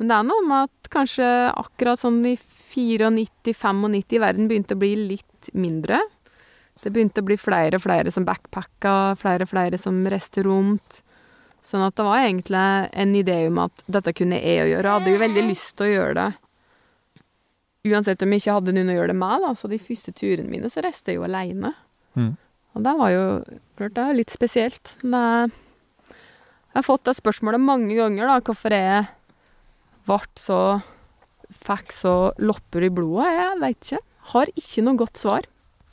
Men 0.00 0.08
det 0.08 0.16
er 0.16 0.24
noe 0.24 0.46
med 0.48 0.70
at 0.70 0.88
kanskje 0.94 1.28
akkurat 1.60 2.00
sånn 2.00 2.22
i 2.24 2.32
94-95 2.72 4.22
verden 4.22 4.48
begynte 4.48 4.76
å 4.76 4.80
bli 4.80 4.94
litt 4.96 5.50
mindre. 5.52 6.00
Det 6.80 6.88
begynte 6.88 7.20
å 7.20 7.26
bli 7.28 7.36
flere 7.36 7.76
og 7.76 7.84
flere 7.84 8.12
som 8.14 8.24
backpacka, 8.24 9.14
flere 9.20 9.44
og 9.44 9.50
flere 9.52 9.80
som 9.80 9.98
reiste 10.08 10.44
rundt. 10.46 11.02
Sånn 11.66 11.84
at 11.84 11.98
det 11.98 12.06
var 12.06 12.22
egentlig 12.24 12.62
en 13.02 13.12
idé 13.18 13.42
om 13.50 13.60
at 13.66 13.84
dette 13.84 14.14
kunne 14.16 14.40
jeg 14.40 14.62
å 14.62 14.70
gjøre. 14.70 14.86
Jeg 14.86 14.96
hadde 14.96 15.12
jo 15.12 15.24
veldig 15.26 15.44
lyst 15.50 15.74
til 15.76 15.90
å 15.90 15.92
gjøre 15.92 16.16
det. 16.16 16.30
Uansett 17.90 18.24
om 18.24 18.32
jeg 18.32 18.42
ikke 18.42 18.56
hadde 18.56 18.76
noen 18.76 18.92
å 18.92 18.96
gjøre 18.96 19.12
det 19.12 19.20
med, 19.20 19.44
da. 19.44 19.52
Så 19.56 19.68
de 19.68 19.80
første 19.82 20.16
turene 20.16 20.48
mine 20.48 20.72
så 20.72 20.84
reiste 20.84 21.12
jeg 21.12 21.20
jo 21.20 21.28
aleine. 21.28 21.74
Mm. 22.16 22.32
Og 22.76 22.84
det 22.86 22.96
var 22.96 23.12
jo 23.12 23.24
klart 23.76 23.96
det 23.98 24.06
er 24.06 24.16
litt 24.16 24.32
spesielt. 24.32 24.96
Det, 25.04 25.24
jeg 26.08 26.78
har 26.78 26.86
fått 26.86 27.08
det 27.08 27.18
spørsmålet 27.18 27.60
mange 27.60 27.92
ganger, 27.98 28.30
da, 28.30 28.40
hvorfor 28.46 28.76
jeg 28.76 29.08
ble 30.10 30.40
så 30.40 30.62
Fikk 31.50 31.90
så 31.90 32.14
lopper 32.38 32.84
i 32.86 32.92
blodet. 32.94 33.26
Jeg 33.34 33.56
veit 33.58 33.80
ikke. 33.80 34.04
Har 34.32 34.52
ikke 34.54 34.84
noe 34.86 35.00
godt 35.00 35.18
svar. 35.18 35.48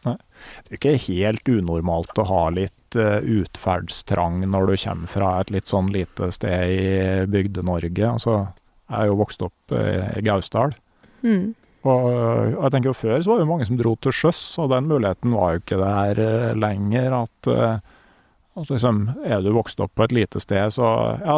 Det 0.05 0.69
er 0.69 0.77
ikke 0.77 0.97
helt 1.07 1.49
unormalt 1.49 2.19
å 2.21 2.25
ha 2.29 2.43
litt 2.53 2.97
uh, 2.99 3.19
utferdstrang 3.19 4.43
når 4.47 4.69
du 4.69 4.75
kommer 4.83 5.11
fra 5.11 5.31
et 5.41 5.51
litt 5.55 5.71
sånn 5.71 5.89
lite 5.93 6.29
sted 6.35 6.73
i 6.73 6.91
Bygde-Norge. 7.31 8.11
Altså, 8.11 8.37
jeg 8.87 8.99
er 9.01 9.09
jo 9.09 9.19
vokst 9.23 9.43
opp 9.47 9.75
uh, 9.75 10.13
i 10.13 10.23
Gausdal. 10.25 10.75
Mm. 11.25 11.55
Og 11.87 12.07
uh, 12.07 12.53
jeg 12.53 12.73
tenker 12.75 12.91
jo 12.91 12.97
Før 13.01 13.17
så 13.17 13.31
var 13.31 13.39
det 13.39 13.47
jo 13.47 13.51
mange 13.51 13.67
som 13.67 13.81
dro 13.81 13.95
til 13.99 14.15
sjøs, 14.15 14.43
og 14.61 14.71
den 14.75 14.89
muligheten 14.91 15.35
var 15.35 15.55
jo 15.55 15.63
ikke 15.63 15.81
der 15.81 16.23
lenger. 16.61 17.17
At, 17.23 17.51
at 18.57 18.69
liksom, 18.69 19.03
er 19.25 19.41
du 19.41 19.51
vokst 19.53 19.79
opp 19.79 19.93
på 19.95 20.07
et 20.07 20.15
lite 20.15 20.39
sted, 20.41 20.73
så 20.73 20.87
ja, 21.21 21.37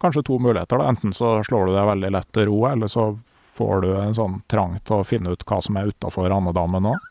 kanskje 0.00 0.22
to 0.26 0.38
muligheter. 0.38 0.78
da. 0.78 0.88
Enten 0.92 1.12
så 1.12 1.38
slår 1.44 1.66
du 1.66 1.74
deg 1.74 1.90
veldig 1.90 2.10
lett 2.14 2.32
til 2.32 2.48
ro, 2.50 2.60
eller 2.70 2.90
så 2.90 3.10
får 3.58 3.80
du 3.82 3.92
en 3.98 4.14
sånn 4.14 4.40
trang 4.46 4.76
til 4.86 5.00
å 5.00 5.06
finne 5.06 5.34
ut 5.34 5.44
hva 5.46 5.60
som 5.64 5.78
er 5.78 5.90
utafor 5.90 6.30
andedammen 6.30 6.92
òg. 6.92 7.06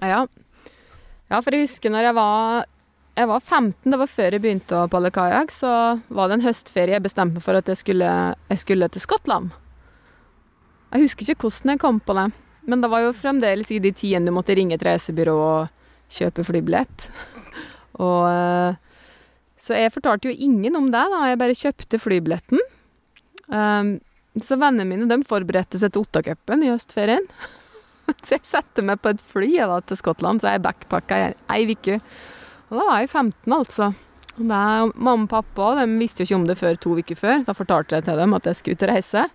Ja. 0.00 0.24
ja, 1.28 1.40
for 1.40 1.52
jeg 1.52 1.66
husker 1.66 1.92
når 1.92 2.08
jeg 2.08 2.16
var 2.16 2.68
Jeg 3.20 3.28
var 3.28 3.40
15, 3.42 3.90
det 3.90 3.98
var 4.00 4.08
før 4.08 4.32
jeg 4.32 4.40
begynte 4.40 4.76
å 4.78 4.88
palle 4.88 5.10
kajakk, 5.12 5.50
så 5.52 5.70
var 6.08 6.30
det 6.30 6.38
en 6.38 6.44
høstferie 6.46 6.94
jeg 6.94 7.04
bestemte 7.04 7.36
meg 7.36 7.44
for 7.44 7.58
at 7.58 7.68
jeg 7.68 7.76
skulle, 7.76 8.10
jeg 8.48 8.60
skulle 8.62 8.88
til 8.88 9.02
Skottland. 9.02 9.50
Jeg 10.94 11.04
husker 11.04 11.26
ikke 11.26 11.44
hvordan 11.44 11.74
jeg 11.74 11.82
kom 11.82 11.98
på 12.00 12.16
det, 12.16 12.30
men 12.70 12.80
det 12.80 12.88
var 12.88 13.02
jo 13.04 13.12
fremdeles 13.12 13.74
i 13.74 13.80
de 13.82 13.92
tidene 13.92 14.30
du 14.30 14.36
måtte 14.38 14.56
ringe 14.56 14.78
et 14.78 14.86
reisebyrå 14.86 15.34
og 15.36 16.14
kjøpe 16.16 16.46
flybillett. 16.46 17.10
Og 18.00 18.26
eh, 18.30 18.78
Så 19.60 19.76
jeg 19.76 19.92
fortalte 19.92 20.30
jo 20.30 20.36
ingen 20.48 20.76
om 20.78 20.88
det, 20.92 21.02
da. 21.12 21.24
Jeg 21.28 21.40
bare 21.40 21.58
kjøpte 21.58 22.00
flybilletten. 22.00 22.62
Um, 23.50 23.98
så 24.40 24.56
vennene 24.56 24.86
mine 24.88 25.08
de 25.10 25.26
forberedte 25.28 25.80
seg 25.80 25.92
til 25.92 26.06
Ottacupen 26.06 26.62
i 26.64 26.70
høstferien. 26.70 27.26
Så 28.26 28.36
jeg 28.38 28.46
satte 28.48 28.82
meg 28.82 29.02
på 29.02 29.12
et 29.12 29.20
fly 29.22 29.48
da, 29.58 29.76
til 29.86 29.98
Skottland, 30.00 30.40
så 30.42 30.56
jeg 30.56 30.64
backpacka 30.64 31.18
i 31.20 31.26
ei 31.54 31.76
uke. 31.76 32.00
Og 32.70 32.80
da 32.80 32.86
var 32.88 33.04
jeg 33.04 33.10
15, 33.12 33.52
altså. 33.54 33.90
Og 34.34 34.48
da, 34.50 34.62
mamma 34.94 35.28
og 35.28 35.30
pappa 35.30 35.68
de 35.78 35.84
visste 36.00 36.24
jo 36.24 36.26
ikke 36.26 36.38
om 36.40 36.46
det 36.48 36.56
før 36.58 36.80
to 36.82 36.96
uker 36.98 37.18
før. 37.20 37.44
Da 37.46 37.54
fortalte 37.54 37.98
jeg 37.98 38.08
til 38.08 38.18
dem 38.18 38.34
at 38.34 38.48
jeg 38.48 38.58
skulle 38.58 38.78
ut 38.78 38.86
og 38.86 38.90
reise. 38.90 39.26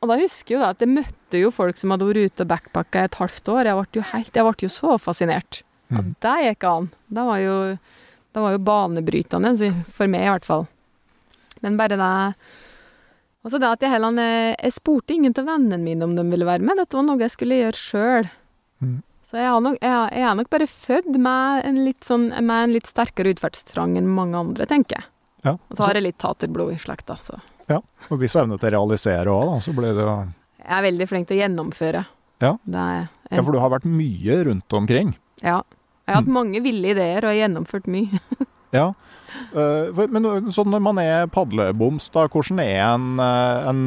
Og 0.00 0.12
da 0.12 0.20
husker 0.20 0.54
jeg 0.54 0.58
jo 0.58 0.62
da 0.62 0.70
at 0.76 0.84
jeg 0.84 0.92
møtte 0.94 1.42
jo 1.42 1.50
folk 1.54 1.80
som 1.80 1.92
hadde 1.92 2.06
vært 2.08 2.30
ute 2.30 2.46
og 2.46 2.52
backpacka 2.52 3.04
et 3.08 3.18
halvt 3.20 3.50
år. 3.52 3.68
Jeg 3.68 3.80
ble 3.80 4.00
jo, 4.00 4.06
helt, 4.12 4.38
jeg 4.38 4.46
ble 4.46 4.66
jo 4.66 4.72
så 4.72 4.96
fascinert. 5.02 5.62
At 5.90 6.04
Mm. 6.04 6.14
det 6.20 6.34
gikk 6.44 6.64
an. 6.70 6.90
Det 7.08 7.24
var 7.26 7.38
jo, 7.38 7.78
det 8.32 8.42
var 8.42 8.52
jo 8.52 8.58
banebrytende, 8.58 9.84
for 9.90 10.06
meg 10.06 10.22
i 10.26 10.30
hvert 10.30 10.44
fall. 10.44 10.66
Men 11.62 11.76
bare 11.76 11.96
det 11.98 12.34
Altså 13.42 13.58
det 13.58 13.68
at 13.70 13.80
jeg 13.80 13.90
heller 13.90 14.12
Jeg, 14.60 14.72
spurte 14.72 15.14
ingen 15.14 15.32
av 15.36 15.46
vennene 15.46 15.78
mine 15.82 16.02
om 16.04 16.14
de 16.14 16.22
ville 16.22 16.44
være 16.44 16.60
med. 16.60 16.76
Dette 16.76 16.92
var 16.94 17.02
noe 17.02 17.18
jeg 17.18 17.30
skulle 17.30 17.56
gjøre 17.56 17.72
sjøl. 17.80 18.30
Mm. 18.82 19.02
Så 19.24 19.38
jeg, 19.38 19.46
har 19.46 19.60
nok, 19.60 19.78
jeg, 19.80 20.12
jeg 20.12 20.22
er 20.26 20.34
nok 20.34 20.50
bare 20.50 20.66
født 20.66 21.16
med 21.16 21.64
en 21.64 21.84
litt, 21.84 22.04
sånn, 22.04 22.28
med 22.28 22.64
en 22.64 22.72
litt 22.74 22.86
sterkere 22.86 23.32
utferdstrang 23.32 23.96
enn 23.96 24.08
mange 24.10 24.36
andre, 24.36 24.66
tenker 24.66 24.98
jeg. 24.98 25.04
Ja, 25.44 25.52
Og 25.70 25.76
så 25.78 25.86
har 25.86 25.94
jeg 25.94 26.02
litt 26.02 26.18
taterblod 26.18 26.74
i 26.74 26.78
slekta, 26.78 27.16
så 27.18 27.40
og 28.10 28.18
hvis 28.18 28.34
evne 28.34 28.56
til 28.58 28.66
å 28.66 28.72
realisere 28.74 29.30
òg, 29.30 29.52
da, 29.52 29.58
så 29.62 29.72
blir 29.76 29.94
det 29.94 30.02
jo 30.02 30.14
jeg 30.60 30.76
er 30.76 30.84
veldig 30.84 31.06
flink 31.08 31.28
til 31.28 31.38
å 31.38 31.40
gjennomføre. 31.44 32.00
Ja. 32.42 32.50
Ja, 32.66 33.42
for 33.42 33.52
du 33.54 33.60
har 33.62 33.72
vært 33.72 33.86
mye 33.88 34.36
rundt 34.46 34.76
omkring. 34.76 35.14
ja. 35.42 35.62
Jeg 36.06 36.14
har 36.14 36.22
hatt 36.22 36.32
mange 36.32 36.62
ville 36.64 36.94
ideer 36.94 37.26
og 37.28 37.36
gjennomført 37.36 37.90
mye. 37.90 38.22
Ja. 38.70 38.92
Eh, 39.50 40.00
men 40.14 40.26
sånn 40.54 40.70
når 40.70 40.82
man 40.84 40.98
er 41.02 41.24
padleboms, 41.34 42.04
da, 42.14 42.28
hvordan 42.30 42.60
er 42.62 42.76
en, 42.84 43.18
eh, 43.18 43.64
en 43.66 43.80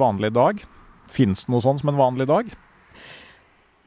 vanlig 0.00 0.30
dag? 0.32 0.62
Fins 1.12 1.44
det 1.44 1.52
noe 1.52 1.60
sånn 1.60 1.76
som 1.82 1.90
en 1.92 1.98
vanlig 1.98 2.24
dag? 2.30 2.48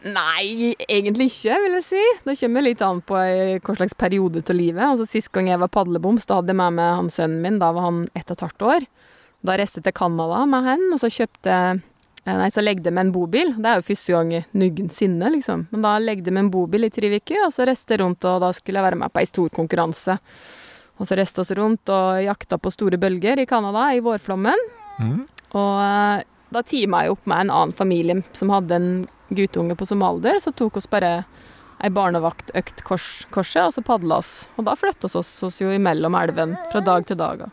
Nei, 0.03 0.75
egentlig 0.85 1.29
ikke, 1.31 1.57
vil 1.63 1.77
jeg 1.79 1.85
si. 1.87 2.03
Det 2.25 2.35
kommer 2.41 2.65
litt 2.65 2.81
an 2.83 2.99
på 3.07 3.15
hva 3.17 3.75
slags 3.77 3.95
periode 3.95 4.43
av 4.43 4.57
livet. 4.57 4.83
Altså, 4.83 5.07
Sist 5.07 5.31
gang 5.33 5.47
jeg 5.47 5.61
var 5.61 5.71
padleboms, 5.71 6.27
da 6.27 6.41
hadde 6.41 6.51
jeg 6.51 6.59
med 6.59 6.75
meg 6.77 6.97
han 6.99 7.09
sønnen 7.13 7.41
min. 7.45 7.59
Da 7.61 7.71
var 7.73 7.87
han 7.87 8.03
ett 8.11 8.27
og 8.27 8.35
et 8.35 8.45
halvt 8.45 8.67
år. 8.67 8.87
Da 9.47 9.55
reiste 9.59 9.79
jeg 9.79 9.87
til 9.87 9.95
Canada 9.95 10.43
med 10.47 10.67
han, 10.67 10.83
og 10.93 10.99
så 11.01 11.09
kjøpte 11.11 11.55
eh, 11.55 11.81
Nei, 12.23 12.49
så 12.55 12.63
legde 12.63 12.87
jeg 12.87 12.95
med 12.95 13.09
en 13.09 13.13
bobil. 13.15 13.49
Det 13.59 13.67
er 13.67 13.79
jo 13.79 13.87
første 13.89 14.13
gang 14.15 14.29
noensinne, 14.55 15.31
liksom. 15.33 15.65
Men 15.73 15.83
da 15.83 15.97
legde 15.99 16.29
jeg 16.29 16.35
med 16.37 16.45
en 16.45 16.51
bobil 16.53 16.87
i 16.87 16.91
Triviki, 16.93 17.35
og 17.43 17.51
så 17.51 17.67
reiste 17.67 17.97
rundt, 17.99 18.23
og 18.29 18.39
da 18.45 18.51
skulle 18.55 18.79
jeg 18.79 18.87
være 18.87 18.99
med 19.01 19.11
på 19.11 19.19
ei 19.19 19.27
stor 19.27 19.51
konkurranse. 19.51 20.15
Og 21.01 21.09
så 21.09 21.17
reiste 21.19 21.43
oss 21.43 21.51
rundt 21.57 21.89
og 21.91 22.21
jakta 22.23 22.59
på 22.61 22.71
store 22.71 22.99
bølger 23.01 23.41
i 23.43 23.47
Canada 23.49 23.89
i 23.91 23.99
vårflommen. 24.05 24.67
Mm. 25.01 25.17
Og 25.59 25.73
eh, 25.83 26.23
da 26.53 26.63
teama 26.69 27.03
jeg 27.03 27.15
opp 27.15 27.27
med 27.27 27.45
en 27.45 27.53
annen 27.57 27.75
familie 27.75 28.21
som 28.37 28.53
hadde 28.53 28.77
en 28.77 28.89
guttunge 29.33 29.75
på 29.75 29.87
som 29.89 30.05
alder. 30.05 30.39
så 30.39 30.53
tok 30.55 30.77
oss 30.77 30.87
bare 30.87 31.23
ei 31.83 31.89
barnevaktøkt 31.91 32.83
kors, 32.87 33.25
korset, 33.33 33.65
og 33.65 33.73
så 33.75 33.83
padla 33.83 34.21
oss. 34.21 34.47
Og 34.55 34.67
da 34.69 34.77
flytta 34.79 35.09
oss 35.09 35.43
oss 35.43 35.59
jo 35.59 35.73
imellom 35.73 36.15
elven 36.15 36.55
fra 36.71 36.79
dag 36.85 37.07
til 37.09 37.19
dag. 37.19 37.47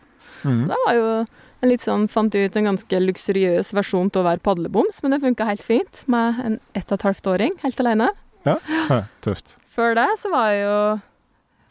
Mm. 0.44 0.68
Det 0.70 0.78
var 0.84 0.94
jo 0.94 1.08
en 1.60 1.70
litt 1.70 1.84
sånn, 1.84 2.08
fant 2.08 2.34
ut 2.34 2.56
en 2.56 2.68
ganske 2.70 3.00
luksuriøs 3.02 3.74
versjon 3.76 4.10
til 4.12 4.22
å 4.22 4.28
være 4.28 4.42
padleboms, 4.44 5.02
men 5.02 5.14
det 5.14 5.20
funka 5.24 5.48
helt 5.48 5.64
fint 5.66 6.02
med 6.10 6.40
en 6.44 6.58
ett 6.72 6.88
og 6.88 6.98
et 6.98 7.06
halvt 7.08 7.30
åring 7.34 7.56
helt 7.64 7.82
alene. 7.82 8.08
Ja, 8.46 8.56
tøft. 9.24 9.56
Før 9.70 9.94
det 9.98 10.08
så 10.20 10.32
var 10.32 10.50
jeg 10.54 10.64
jo 10.64 10.76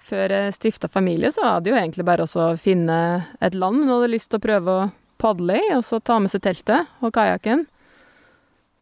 Før 0.09 0.31
jeg 0.33 0.53
stifta 0.55 0.87
familie, 0.89 1.29
så 1.29 1.43
var 1.45 1.59
det 1.61 1.69
jo 1.69 1.77
egentlig 1.77 2.01
bare 2.07 2.25
å 2.25 2.45
finne 2.57 3.27
et 3.45 3.53
land 3.53 3.83
en 3.83 3.91
hadde 3.91 4.07
lyst 4.09 4.31
til 4.31 4.39
å 4.39 4.41
prøve 4.41 4.73
å 4.73 4.87
padle 5.21 5.59
i, 5.59 5.67
og 5.75 5.83
så 5.85 5.99
ta 6.01 6.15
med 6.17 6.31
seg 6.33 6.41
teltet 6.41 6.87
og 7.05 7.13
kajakken. 7.13 7.67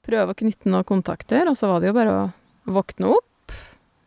Prøve 0.08 0.32
å 0.32 0.38
knytte 0.40 0.72
noen 0.72 0.88
kontakter, 0.88 1.50
og 1.52 1.58
så 1.60 1.68
var 1.68 1.84
det 1.84 1.90
jo 1.90 1.98
bare 1.98 2.14
å 2.16 2.22
våkne 2.78 3.12
opp. 3.12 3.58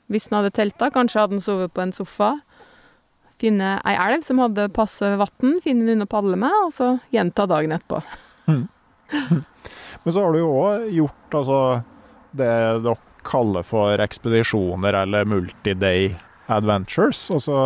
Hvis 0.08 0.30
en 0.30 0.38
hadde 0.38 0.54
telta, 0.56 0.88
kanskje 0.94 1.20
hadde 1.20 1.36
en 1.36 1.44
sovet 1.44 1.74
på 1.76 1.84
en 1.84 1.92
sofa. 1.92 2.30
Finne 3.40 3.78
ei 3.88 3.94
elv 3.96 4.24
som 4.26 4.40
hadde 4.42 4.66
passe 4.76 5.14
vann, 5.16 5.54
finne 5.64 5.86
noen 5.86 6.04
å 6.04 6.10
padle 6.10 6.36
med, 6.36 6.52
og 6.66 6.74
så 6.76 6.90
gjenta 7.14 7.46
dagen 7.48 7.72
etterpå. 7.72 8.02
Men 8.50 10.12
så 10.12 10.22
har 10.22 10.32
du 10.34 10.40
jo 10.42 10.50
òg 10.60 10.90
gjort 10.94 11.36
altså, 11.40 11.60
det 12.36 12.50
dere 12.84 12.96
kaller 13.26 13.64
for 13.66 14.00
ekspedisjoner 14.00 14.96
eller 15.02 15.26
multi-day 15.28 16.14
adventures. 16.50 17.26
Altså 17.34 17.56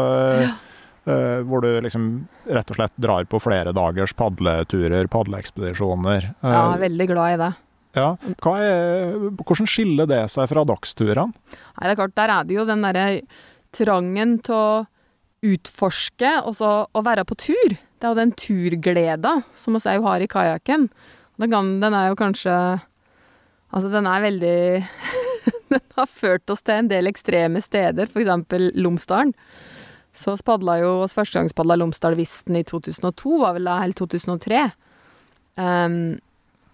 eh, 1.07 1.43
hvor 1.47 1.63
du 1.63 1.69
liksom 1.85 2.09
rett 2.51 2.73
og 2.73 2.79
slett 2.81 2.97
drar 3.01 3.27
på 3.31 3.39
flere 3.43 3.75
dagers 3.77 4.15
padleturer, 4.19 5.07
padleekspedisjoner. 5.13 6.33
Uh, 6.43 6.49
Ja, 6.49 6.57
jeg 6.57 6.79
er 6.79 6.83
veldig 6.89 7.07
glad 7.13 7.35
i 7.37 7.39
det. 7.45 7.53
ja. 8.01 8.09
Er, 8.55 9.15
hvordan 9.39 9.71
skiller 9.71 10.11
det 10.11 10.25
seg 10.35 10.51
fra 10.51 10.67
dagsturene? 10.67 11.31
Nei, 11.55 11.87
det 11.87 11.93
er 11.95 12.01
klart, 12.03 12.17
der 12.19 12.35
er 12.39 12.49
det 12.49 12.59
jo 12.59 12.67
den 12.69 12.83
derre 12.83 13.07
trangen 13.75 14.39
til 14.47 14.59
å 14.59 14.67
utforske, 15.45 16.31
og 16.45 16.57
så 16.59 16.71
å 16.89 17.05
være 17.05 17.27
på 17.29 17.37
tur. 17.41 17.77
Det 17.77 18.07
er 18.07 18.13
jo 18.13 18.21
den 18.21 18.35
turgleda 18.39 19.37
som 19.57 19.77
vi 19.77 19.83
òg 19.95 20.09
har 20.09 20.25
i 20.25 20.31
kajakken. 20.31 20.89
Den, 21.41 21.71
den 21.83 21.97
er 21.97 22.11
jo 22.13 22.19
kanskje 22.19 22.57
Altså, 23.75 23.89
den 23.91 24.07
er 24.07 24.23
veldig 24.23 24.59
Den 25.73 25.83
har 25.97 26.07
ført 26.07 26.51
oss 26.53 26.63
til 26.63 26.79
en 26.79 26.91
del 26.91 27.11
ekstreme 27.11 27.59
steder, 27.65 28.07
eksempel 28.15 28.69
Lomsdalen. 28.79 29.33
Så 30.15 30.37
vi 30.37 30.47
padla 30.47 30.77
jo 30.79 30.93
oss 31.03 31.17
første 31.17 31.41
gang 31.41 31.51
padla 31.57 31.75
Lomsdalvisten 31.81 32.55
i 32.61 32.63
2002, 32.63 33.33
var 33.43 33.57
vel 33.57 33.67
da, 33.67 33.81
eller 33.83 33.99
2003. 33.99 34.61
Um, 35.59 35.97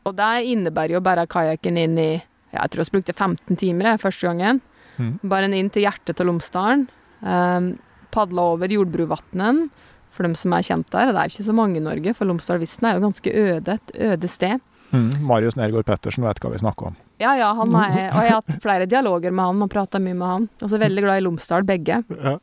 og 0.05 0.17
det 0.19 0.29
innebærer 0.53 0.99
jo 0.99 1.05
bare 1.05 1.29
kajakken 1.29 1.77
inn 1.81 1.97
i 2.01 2.11
ja, 2.17 2.65
Jeg 2.65 2.73
tror 2.73 2.85
vi 2.85 2.99
brukte 2.99 3.15
15 3.15 3.57
timer 3.61 3.97
første 4.03 4.27
gangen. 4.29 4.61
Mm. 4.99 5.15
Bare 5.31 5.49
inn 5.49 5.71
til 5.73 5.87
hjertet 5.87 6.19
til 6.19 6.29
Lomsdalen. 6.29 6.89
Um, 7.25 7.73
padla 8.15 8.51
over 8.55 8.73
Jordbruvatnen, 8.73 9.69
for 10.15 10.27
dem 10.27 10.35
som 10.39 10.55
er 10.57 10.67
kjent 10.67 10.91
der. 10.93 11.13
Det 11.13 11.21
er 11.21 11.29
jo 11.29 11.35
ikke 11.37 11.49
så 11.51 11.57
mange 11.57 11.79
i 11.81 11.85
Norge, 11.85 12.15
for 12.19 12.29
Lomsdalvisten 12.29 12.89
er 12.89 12.99
jo 12.99 13.07
ganske 13.07 13.33
øde, 13.33 13.77
et 13.79 13.95
øde 14.11 14.31
sted. 14.31 14.67
Mm. 14.91 15.11
Marius 15.23 15.55
Nergård 15.55 15.87
Pettersen 15.87 16.27
vet 16.27 16.41
hva 16.43 16.51
vi 16.51 16.63
snakker 16.63 16.91
om. 16.91 16.97
Ja, 17.23 17.37
ja, 17.39 17.53
han 17.55 17.75
er, 17.79 17.99
og 18.11 18.25
jeg 18.25 18.33
har 18.33 18.41
hatt 18.41 18.63
flere 18.65 18.89
dialoger 18.91 19.31
med 19.31 19.53
han 19.53 19.63
og 19.63 19.71
prata 19.71 20.01
mye 20.03 20.17
med 20.19 20.27
han. 20.27 20.49
Altså 20.59 20.81
veldig 20.83 21.05
glad 21.05 21.21
i 21.21 21.25
Lomsdal, 21.27 21.67
begge. 21.69 22.01
Ja. 22.17 22.35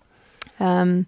Um, 0.58 1.02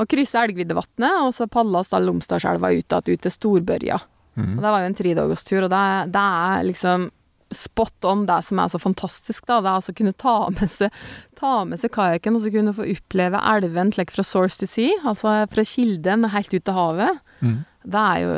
og 0.00 0.08
kryssa 0.08 0.46
Elgviddevatnet, 0.46 1.18
og 1.26 1.34
så 1.36 1.48
padla 1.50 1.82
oss 1.82 1.92
da 1.92 2.00
Lomsdalselva 2.00 2.72
ut 2.72 2.96
ut 2.96 3.10
til 3.10 3.34
Storbørja. 3.34 4.00
Mm. 4.40 4.54
Og 4.56 4.62
det 4.64 4.70
var 4.72 4.80
jo 4.80 4.88
en 4.88 4.96
tredagerstur, 4.96 5.64
og 5.66 5.72
det, 5.72 5.86
det 6.14 6.24
er 6.24 6.68
liksom 6.70 7.10
spot 7.50 8.06
on 8.06 8.24
det 8.28 8.38
som 8.46 8.60
er 8.62 8.70
så 8.70 8.78
fantastisk, 8.80 9.46
da. 9.48 9.58
Det 9.60 9.70
er 9.70 9.78
altså 9.78 9.94
å 9.94 9.98
kunne 10.00 10.16
ta 10.22 10.34
med 10.54 10.70
seg, 10.70 10.98
ta 11.38 11.52
med 11.68 11.82
seg 11.82 11.92
kajakken 11.94 12.36
og 12.38 12.44
så 12.44 12.52
kunne 12.54 12.74
få 12.76 12.86
oppleve 12.94 13.40
elven 13.52 13.92
like, 13.96 14.14
fra 14.14 14.24
source 14.26 14.60
to 14.60 14.68
sea, 14.70 14.96
altså 15.04 15.40
fra 15.50 15.66
kilden 15.66 16.28
helt 16.34 16.54
ut 16.54 16.64
til 16.66 16.76
havet. 16.76 17.22
Mm. 17.40 17.56
Det 17.90 18.04
er 18.04 18.20
jo 18.24 18.36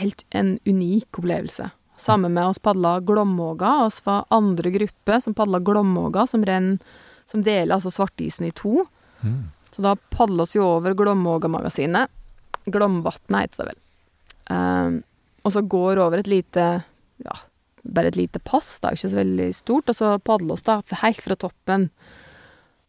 helt 0.00 0.24
en 0.36 0.56
unik 0.66 1.20
opplevelse. 1.20 1.70
Sammen 2.00 2.32
med 2.32 2.46
oss 2.48 2.58
padla 2.62 2.96
Glommåga, 3.04 3.74
oss 3.84 4.00
var 4.06 4.24
andre 4.32 4.72
gruppe 4.72 5.20
som 5.20 5.36
padla 5.36 5.60
Glommåga, 5.60 6.24
som 6.26 6.44
renn, 6.46 6.78
som 7.28 7.44
deler 7.44 7.76
altså 7.76 7.92
Svartisen 7.92 8.48
i 8.48 8.54
to. 8.56 8.86
Mm. 9.20 9.50
Så 9.70 9.84
da 9.84 9.94
padla 10.10 10.46
oss 10.46 10.56
jo 10.56 10.64
over 10.64 10.96
Glommåga-magasinet. 10.96 12.10
Glomvatnet 12.72 13.44
heter 13.44 13.60
det 13.60 13.68
vel. 13.68 13.80
Um, 14.50 14.96
og 15.44 15.54
så 15.54 15.62
går 15.62 16.00
over 16.02 16.20
et 16.20 16.30
lite, 16.30 16.64
ja, 17.22 17.36
bare 17.84 18.10
et 18.10 18.18
lite 18.18 18.40
pass, 18.44 18.78
jo 18.82 18.96
ikke 18.96 19.12
så 19.12 19.20
veldig 19.20 19.48
stort, 19.56 19.90
og 19.90 19.96
så 19.96 20.14
padler 20.24 20.56
oss 20.56 20.66
da 20.66 20.80
helt 21.02 21.22
fra 21.24 21.36
toppen. 21.38 21.88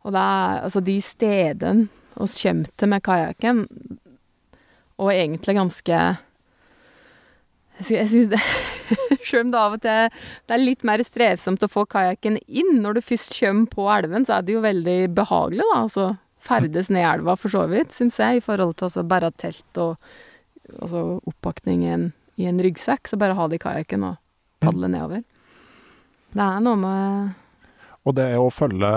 Og 0.06 0.16
det 0.16 0.22
er 0.22 0.64
altså 0.66 0.82
de 0.84 0.98
stedene 1.06 1.88
oss 2.22 2.36
kommer 2.42 2.72
til 2.78 2.92
med 2.92 3.04
kajakken, 3.06 3.64
og 5.02 5.14
egentlig 5.14 5.56
ganske 5.58 6.02
Jeg 7.90 8.10
synes 8.12 8.28
det 8.30 8.42
Sjøl 9.26 9.48
om 9.48 9.52
det 9.54 9.60
av 9.60 9.76
og 9.78 9.82
til 9.82 10.10
det 10.12 10.54
er 10.54 10.62
litt 10.62 10.84
mer 10.86 11.02
strevsomt 11.06 11.64
å 11.64 11.70
få 11.72 11.86
kajakken 11.90 12.38
inn, 12.46 12.82
når 12.84 12.98
du 12.98 13.02
først 13.06 13.34
kommer 13.40 13.70
på 13.72 13.88
elven, 13.90 14.26
så 14.28 14.38
er 14.38 14.46
det 14.46 14.58
jo 14.58 14.64
veldig 14.66 14.98
behagelig, 15.16 15.64
da. 15.72 15.80
Altså 15.86 16.08
ferdes 16.42 16.90
ned 16.92 17.06
elva, 17.06 17.38
for 17.40 17.54
så 17.54 17.64
vidt, 17.72 17.94
syns 17.96 18.20
jeg, 18.20 18.40
i 18.40 18.44
forhold 18.44 18.76
til 18.76 18.90
altså 18.90 19.06
bare 19.08 19.32
telt 19.40 19.80
og 19.82 19.96
altså 20.80 21.04
oppakning 21.30 21.86
i 21.86 21.94
en, 21.94 22.06
i 22.42 22.50
en 22.50 22.62
ryggsekk. 22.62 23.10
Så 23.10 23.20
bare 23.22 23.38
ha 23.38 23.48
det 23.48 23.62
i 23.62 23.64
kajakken 23.64 24.06
og 24.10 24.20
padle 24.62 24.88
nedover. 24.92 25.24
Det 26.32 26.42
er 26.48 26.60
noe 26.64 26.80
med 26.80 27.38
Og 28.08 28.16
det 28.18 28.32
å 28.40 28.48
følge 28.50 28.88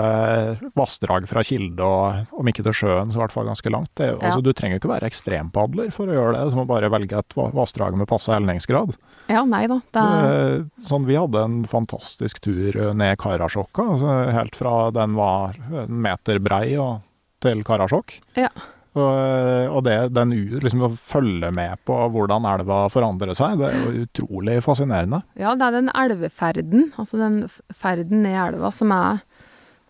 vassdrag 0.73 1.27
fra 1.29 1.43
kilde, 1.45 1.85
og 1.85 2.39
om 2.39 2.47
ikke 2.49 2.63
til 2.65 2.73
sjøen, 2.73 3.11
så 3.13 3.19
i 3.19 3.21
hvert 3.21 3.33
fall 3.35 3.45
ganske 3.45 3.69
langt 3.69 3.91
det, 3.99 4.07
Ja. 4.07 4.17
altså, 4.17 4.41
Du 4.41 4.49
trenger 4.57 4.79
ikke 4.79 4.89
være 4.89 5.05
ekstrempadler 5.11 5.91
for 5.93 6.07
å 6.09 6.15
gjøre 6.15 6.31
det, 6.33 6.47
du 6.49 6.55
må 6.57 6.65
bare 6.65 6.89
velge 6.89 7.19
et 7.19 7.35
vassdrag 7.53 7.93
med 7.99 8.07
passe 8.09 8.33
helningsgrad. 8.33 8.95
Ja, 9.29 9.43
nei 9.45 9.67
da. 9.67 9.77
Det 9.93 10.01
er, 10.01 10.65
Sånn, 10.81 11.05
vi 11.05 11.13
hadde 11.19 11.43
en 11.43 11.59
fantastisk 11.69 12.39
tur 12.41 12.93
ned 12.95 13.17
Karasjokka, 13.21 13.85
altså 13.93 14.31
helt 14.33 14.55
fra 14.57 14.89
den 14.91 15.13
var 15.13 15.53
en 15.83 16.01
meter 16.01 16.39
brei 16.39 16.75
og 16.81 17.03
til 17.45 17.61
Karasjok. 17.63 18.19
Ja. 18.41 18.49
Og, 18.95 19.71
og 19.75 19.81
det, 19.83 19.95
den, 20.15 20.31
liksom 20.63 20.85
å 20.87 20.93
følge 20.95 21.49
med 21.51 21.81
på 21.87 21.95
hvordan 22.13 22.47
elva 22.47 22.85
forandrer 22.91 23.35
seg, 23.35 23.57
det 23.59 23.67
er 23.67 23.81
jo 23.81 24.03
utrolig 24.05 24.61
fascinerende. 24.63 25.19
ja, 25.35 25.51
det 25.59 25.67
er 25.67 25.75
den 25.75 25.91
elveferden, 25.91 26.93
altså 26.95 27.19
den 27.19 27.41
ferden 27.75 28.23
ned 28.23 28.37
elva, 28.39 28.71
som 28.71 28.93
er 28.95 29.23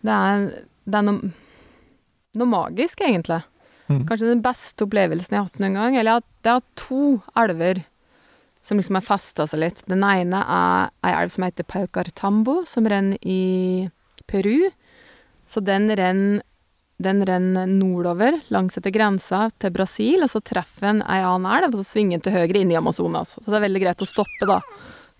Det 0.06 0.14
er, 0.14 0.42
det 0.86 0.98
er 0.98 1.06
noe, 1.06 1.30
noe 2.38 2.50
magisk, 2.50 3.00
egentlig. 3.02 3.40
Mm. 3.86 4.02
Kanskje 4.06 4.28
den 4.28 4.42
beste 4.42 4.86
opplevelsen 4.86 5.34
jeg 5.34 5.40
har 5.40 5.48
hatt 5.48 5.62
noen 5.62 5.78
gang. 5.78 5.96
Eller 5.98 6.20
at 6.20 6.26
det 6.46 6.52
er 6.52 6.66
to 6.78 7.02
elver 7.38 7.82
som 8.66 8.80
liksom 8.80 8.98
har 8.98 9.06
festa 9.06 9.46
seg 9.46 9.62
litt. 9.62 9.82
Den 9.90 10.02
ene 10.06 10.42
er 10.42 10.90
ei 11.06 11.14
elv 11.14 11.32
som 11.34 11.46
heter 11.46 11.66
Paucartambo, 11.70 12.60
som 12.66 12.86
renner 12.90 13.18
i 13.22 13.86
Peru. 14.30 14.70
Så 15.46 15.62
den 15.62 15.86
renner 15.90 16.42
den 17.02 17.20
renner 17.28 17.66
nordover 17.68 18.38
langs 18.48 18.78
etter 18.78 18.90
grensa 18.94 19.50
til 19.60 19.70
Brasil, 19.74 20.22
og 20.24 20.30
så 20.32 20.40
treffer 20.40 20.86
den 20.88 21.02
ei 21.04 21.18
annen 21.20 21.50
elv, 21.58 21.74
og 21.74 21.82
så 21.84 21.90
svinger 21.96 22.16
den 22.16 22.24
til 22.24 22.32
høyre 22.38 22.62
inn 22.62 22.70
i 22.72 22.78
Amazonas. 22.78 23.34
Så 23.36 23.44
det 23.50 23.58
er 23.58 23.66
veldig 23.68 23.82
greit 23.82 24.04
å 24.04 24.08
stoppe, 24.08 24.48
da, 24.48 24.60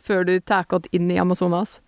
før 0.01 0.25
du 0.25 0.39
tar 0.41 0.65
godt 0.71 0.89
inn 0.97 1.11
i 1.13 1.19
Amazonas. 1.21 1.81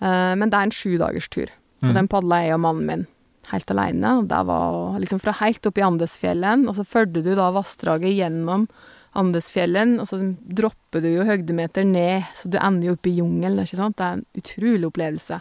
Eh, 0.00 0.34
men 0.34 0.50
det 0.50 0.58
er 0.58 0.66
en 0.68 0.74
sjudagerstur. 0.74 1.48
Og 1.82 1.88
Mm. 1.90 1.94
den 1.94 2.08
padla 2.08 2.42
jeg 2.42 2.54
og 2.54 2.60
mannen 2.60 2.86
min 2.86 3.06
helt 3.52 3.70
aleine. 3.70 4.18
Og 4.18 4.26
det 4.28 4.40
var 4.46 4.98
liksom 4.98 5.20
fra 5.22 5.32
helt 5.38 5.64
opp 5.66 5.78
i 5.78 5.82
Andesfjellen, 5.86 6.66
og 6.68 6.74
så 6.74 6.84
fulgte 6.84 7.22
du 7.22 7.34
da 7.38 7.52
vassdraget 7.54 8.16
gjennom 8.18 8.66
Andesfjellen, 9.14 10.00
og 10.00 10.06
så 10.10 10.18
dropper 10.44 11.00
du 11.00 11.08
jo 11.14 11.24
høydemeter 11.24 11.86
ned, 11.86 12.26
så 12.34 12.50
du 12.50 12.58
ender 12.58 12.88
jo 12.90 12.96
oppe 12.98 13.08
i 13.10 13.16
jungelen, 13.20 13.62
ikke 13.62 13.76
sant. 13.78 13.96
Det 13.96 14.04
er 14.04 14.18
en 14.18 14.26
utrolig 14.36 14.90
opplevelse. 14.90 15.40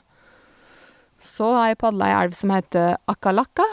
Så 1.20 1.50
har 1.58 1.68
jeg 1.72 1.80
padla 1.82 2.06
ei 2.12 2.24
elv 2.26 2.34
som 2.38 2.54
heter 2.54 2.96
Akalaka. 3.10 3.66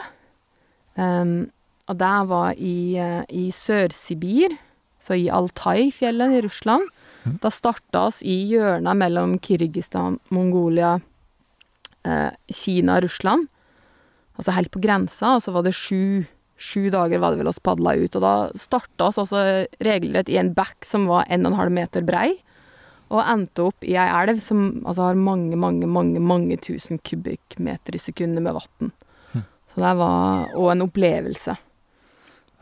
Og 0.99 1.97
det 1.99 2.13
var 2.29 2.55
i, 2.57 2.97
eh, 2.97 3.23
i 3.29 3.49
Sør-Sibir, 3.53 4.57
så 4.99 5.13
i 5.13 5.29
Altai-fjellet 5.29 6.39
i 6.39 6.41
Russland. 6.41 6.87
Da 7.41 7.49
starta 7.49 8.07
oss 8.07 8.21
i 8.21 8.37
hjørnet 8.51 8.97
mellom 8.97 9.37
Kirgisistan, 9.41 10.19
Mongolia, 10.29 10.99
eh, 12.03 12.31
Kina 12.49 12.97
og 12.97 13.03
Russland. 13.03 13.47
Altså 14.37 14.51
helt 14.51 14.71
på 14.71 14.81
grensa, 14.81 15.35
og 15.35 15.41
så 15.41 15.53
var 15.53 15.63
det 15.63 15.73
sju, 15.73 16.25
sju 16.57 16.89
dager 16.89 17.19
var 17.19 17.31
det 17.31 17.39
vel 17.39 17.47
oss 17.47 17.59
padla 17.59 17.95
ut. 17.95 18.15
Og 18.15 18.21
da 18.21 18.51
starta 18.53 19.09
oss 19.09 19.17
altså 19.17 19.67
regelrett 19.79 20.29
i 20.29 20.37
en 20.37 20.53
bekk 20.53 20.85
som 20.85 21.07
var 21.07 21.25
en 21.29 21.45
og 21.45 21.53
en 21.53 21.59
halv 21.59 21.71
meter 21.71 22.01
brei, 22.01 22.41
og 23.09 23.21
endte 23.21 23.61
opp 23.69 23.83
i 23.85 23.93
ei 23.93 24.09
elv 24.09 24.39
som 24.41 24.81
altså 24.85 25.09
har 25.09 25.15
mange, 25.15 25.55
mange, 25.55 25.85
mange 25.85 26.19
mange 26.19 26.57
tusen 26.57 26.97
kubikkmeter 26.97 27.93
i 27.93 28.01
sekundet 28.01 28.41
med 28.41 28.57
vann. 28.57 28.91
Så 29.75 29.81
det 29.83 29.93
var 29.99 30.55
Og 30.55 30.69
en 30.71 30.81
opplevelse. 30.85 31.57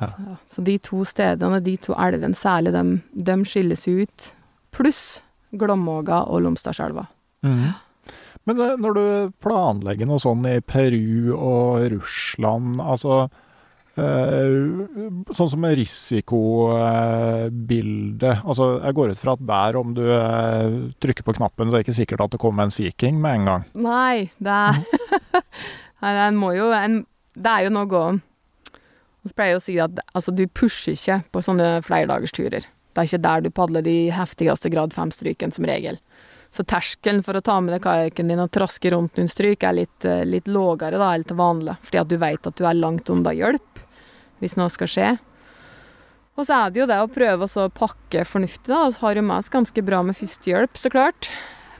Ja. 0.02 0.08
Så, 0.10 0.38
så 0.56 0.62
de 0.65 0.78
to 0.82 1.04
stedene, 1.06 1.62
de 1.63 1.78
to 1.78 1.93
elvene 1.93 2.36
særlig, 2.36 2.73
de, 2.73 2.97
de 3.13 3.36
skilles 3.45 3.86
ut. 3.88 4.34
Pluss 4.73 5.21
Glommåga 5.54 6.23
og 6.34 6.41
Lomstadselva. 6.47 7.04
Men 7.43 8.60
eh, 8.60 8.76
når 8.82 8.91
du 8.97 9.06
planlegger 9.43 10.06
noe 10.10 10.19
sånn 10.21 10.45
i 10.49 10.58
Peru 10.65 11.34
og 11.36 11.91
Russland, 11.93 12.82
altså 12.82 13.28
eh, 13.99 14.49
Sånn 15.34 15.49
som 15.52 15.65
risikobildet. 15.69 18.38
Altså, 18.41 18.63
jeg 18.82 18.93
går 18.97 19.08
ut 19.13 19.21
fra 19.21 19.32
at 19.38 19.43
der, 19.54 19.71
om 19.80 19.89
du 19.95 20.06
eh, 20.08 20.69
trykker 21.04 21.23
på 21.28 21.36
knappen, 21.38 21.67
så 21.69 21.73
er 21.76 21.80
det 21.82 21.86
ikke 21.88 22.02
sikkert 22.02 22.23
at 22.26 22.34
det 22.36 22.41
kommer 22.41 22.62
en 22.65 22.76
Sea 22.76 22.91
King 22.97 23.15
med 23.21 23.32
en 23.38 23.47
gang. 23.52 23.63
Nei, 23.86 24.17
det 24.41 24.52
er 24.52 24.73
Nei, 24.82 25.41
en 26.04 26.38
må 26.39 26.54
jo 26.58 26.72
en, 26.76 27.06
Det 27.34 27.50
er 27.50 27.66
jo 27.66 27.74
noe 27.74 28.20
Vi 29.24 29.34
pleier 29.34 29.58
å 29.58 29.63
si 29.63 29.78
at 29.80 30.00
altså, 30.13 30.32
du 30.32 30.46
pusher 30.48 30.94
ikke 30.98 31.22
på 31.32 31.42
sånne 31.42 31.82
flerdagersturer. 31.86 32.68
Det 32.94 33.02
er 33.02 33.08
ikke 33.08 33.26
der 33.26 33.42
du 33.42 33.50
padler 33.50 33.86
de 33.86 34.12
heftigste 34.13 34.70
grad 34.70 34.94
fem-strykene, 34.94 35.56
som 35.56 35.66
regel. 35.66 35.98
Så 36.54 36.62
terskelen 36.70 37.24
for 37.26 37.34
å 37.34 37.42
ta 37.42 37.56
med 37.63 37.74
deg 37.74 37.82
kajakken 37.82 38.30
din 38.30 38.42
og 38.44 38.52
traske 38.54 38.92
rundt 38.94 39.16
noen 39.18 39.32
stryk 39.32 39.63
er 39.66 39.74
litt, 39.80 40.06
eh, 40.06 40.22
litt 40.28 40.46
lågere 40.46 41.00
da, 41.02 41.13
enn 41.16 41.24
til 41.26 41.39
vanlig, 41.39 41.80
fordi 41.82 42.02
at 42.04 42.12
du 42.12 42.18
vet 42.22 42.46
at 42.48 42.60
du 42.60 42.68
er 42.68 42.78
langt 42.78 43.10
unna 43.10 43.34
hjelp 43.34 43.82
hvis 44.44 44.58
noe 44.60 44.70
skal 44.70 44.92
skje. 44.92 45.10
Og 46.38 46.46
så 46.46 46.58
er 46.58 46.74
det 46.74 46.82
jo 46.82 46.89
det 46.89 47.00
å 47.02 47.10
prøve 47.10 47.48
å 47.48 47.66
pakke 47.74 48.26
fornuftig, 48.26 48.70
da. 48.70 48.89
Vi 48.89 49.02
har 49.02 49.16
jo 49.16 49.26
med 49.26 49.38
oss 49.38 49.50
ganske 49.54 49.86
bra 49.86 50.02
med 50.06 50.18
førstehjelp, 50.18 50.78
så 50.78 50.92
klart, 50.94 51.30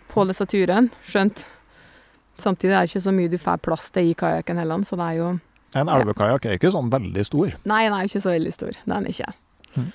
på 0.09 0.25
disse 0.29 0.45
turene. 0.49 0.93
Skjønt. 1.05 1.45
Samtidig 2.43 2.75
er 2.75 2.84
det 2.84 2.91
ikke 2.91 3.06
så 3.08 3.15
mye 3.15 3.32
du 3.32 3.39
får 3.41 3.63
plass 3.63 3.89
til 3.95 4.12
i 4.12 4.15
kajakken 4.19 4.60
heller, 4.62 4.86
så 4.88 4.99
det 4.99 5.10
er 5.10 5.19
jo 5.21 5.34
En 5.73 5.89
elvekajakk 5.89 6.45
er 6.45 6.58
ikke 6.60 6.69
sånn 6.73 6.91
veldig 6.93 7.23
stor. 7.25 7.53
Nei, 7.65 7.84
den 7.88 7.95
er 7.97 8.10
ikke 8.10 8.21
så 8.21 8.34
veldig 8.36 8.51
stor. 8.53 8.75
Det 8.77 8.91
er 8.91 8.93
den 8.93 9.10
ikke. 9.10 9.32
Mm. 9.73 9.88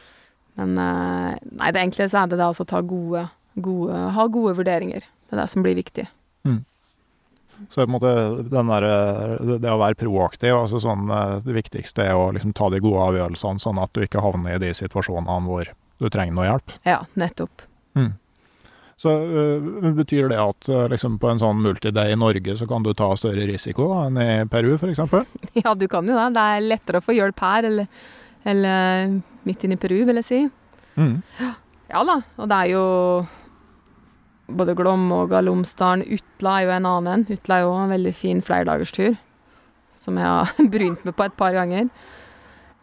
Men 0.59 0.79
eh, 0.83 1.35
nei, 1.61 1.69
det 1.71 1.85
egentlig 1.85 2.09
så 2.11 2.25
er 2.25 2.33
det 2.33 2.41
det 2.41 2.49
altså 2.49 2.67
å 2.67 2.71
ta 2.73 2.81
gode, 2.83 3.29
gode, 3.55 4.01
ha 4.17 4.25
gode 4.33 4.57
vurderinger. 4.59 5.07
Det 5.29 5.37
er 5.37 5.43
det 5.45 5.51
som 5.53 5.63
blir 5.63 5.79
viktig. 5.79 6.09
Så 7.69 7.81
på 7.81 7.83
en 7.83 7.91
måte 7.91 8.13
den 8.51 8.71
der, 8.71 8.87
det 9.43 9.59
det 9.65 9.73
å 9.73 9.81
være 9.81 9.99
proaktiv, 9.99 10.55
altså 10.55 10.81
sånn, 10.83 11.09
eh, 11.11 11.35
det 11.47 11.57
viktigste 11.57 12.07
er 12.07 12.15
å 12.15 12.31
liksom 12.35 12.55
ta 12.57 12.71
de 12.71 12.81
gode 12.83 13.03
avgjørelsene, 13.11 13.63
sånn 13.63 13.81
at 13.83 13.93
du 13.95 14.05
ikke 14.05 14.23
havner 14.23 14.57
i 14.57 14.63
de 14.63 14.71
situasjonene 14.77 15.41
hvor 15.49 15.73
du 15.99 16.09
trenger 16.09 16.37
noe 16.37 16.47
hjelp. 16.47 16.77
Ja, 16.87 17.01
nettopp. 17.19 17.67
Så 18.99 19.13
øh, 19.15 19.93
betyr 19.95 20.27
det 20.33 20.39
at 20.43 20.69
øh, 20.69 20.87
liksom 20.91 21.21
på 21.23 21.31
en 21.31 21.39
sånn 21.39 21.61
multiday 21.63 22.17
i 22.17 22.19
Norge 22.19 22.57
så 22.59 22.67
kan 22.67 22.83
du 22.83 22.91
ta 22.99 23.13
større 23.19 23.47
risiko 23.47 23.87
da, 23.93 24.01
enn 24.09 24.19
i 24.19 24.31
Peru 24.51 24.73
f.eks.? 24.75 25.05
Ja, 25.63 25.75
du 25.79 25.87
kan 25.91 26.09
jo 26.09 26.17
det. 26.19 26.33
Det 26.35 26.47
er 26.55 26.67
lettere 26.67 26.99
å 26.99 27.07
få 27.07 27.15
hjelp 27.15 27.39
her 27.45 27.69
eller, 27.71 27.87
eller 28.43 29.15
midt 29.47 29.65
inne 29.65 29.79
i 29.79 29.83
Peru, 29.85 30.01
vil 30.09 30.23
jeg 30.23 30.31
si. 30.33 30.45
Mm. 30.99 31.19
Ja 31.89 32.03
da, 32.05 32.19
og 32.37 32.51
det 32.51 32.57
er 32.67 32.69
jo 32.75 32.81
både 34.59 34.75
Glommåga, 34.77 35.39
Lomsdalen, 35.41 36.03
Utla 36.05 36.59
er 36.59 36.67
jo 36.67 36.75
en 36.75 36.89
annen 36.91 37.09
en. 37.15 37.25
Utla 37.33 37.57
er 37.57 37.65
jo 37.65 37.71
en 37.79 37.95
veldig 37.95 38.13
fin 38.13 38.43
flerdagerstur, 38.45 39.17
som 39.97 40.21
jeg 40.21 40.29
har 40.29 40.53
brynt 40.75 41.07
meg 41.09 41.17
på 41.17 41.25
et 41.25 41.39
par 41.39 41.57
ganger. 41.57 41.89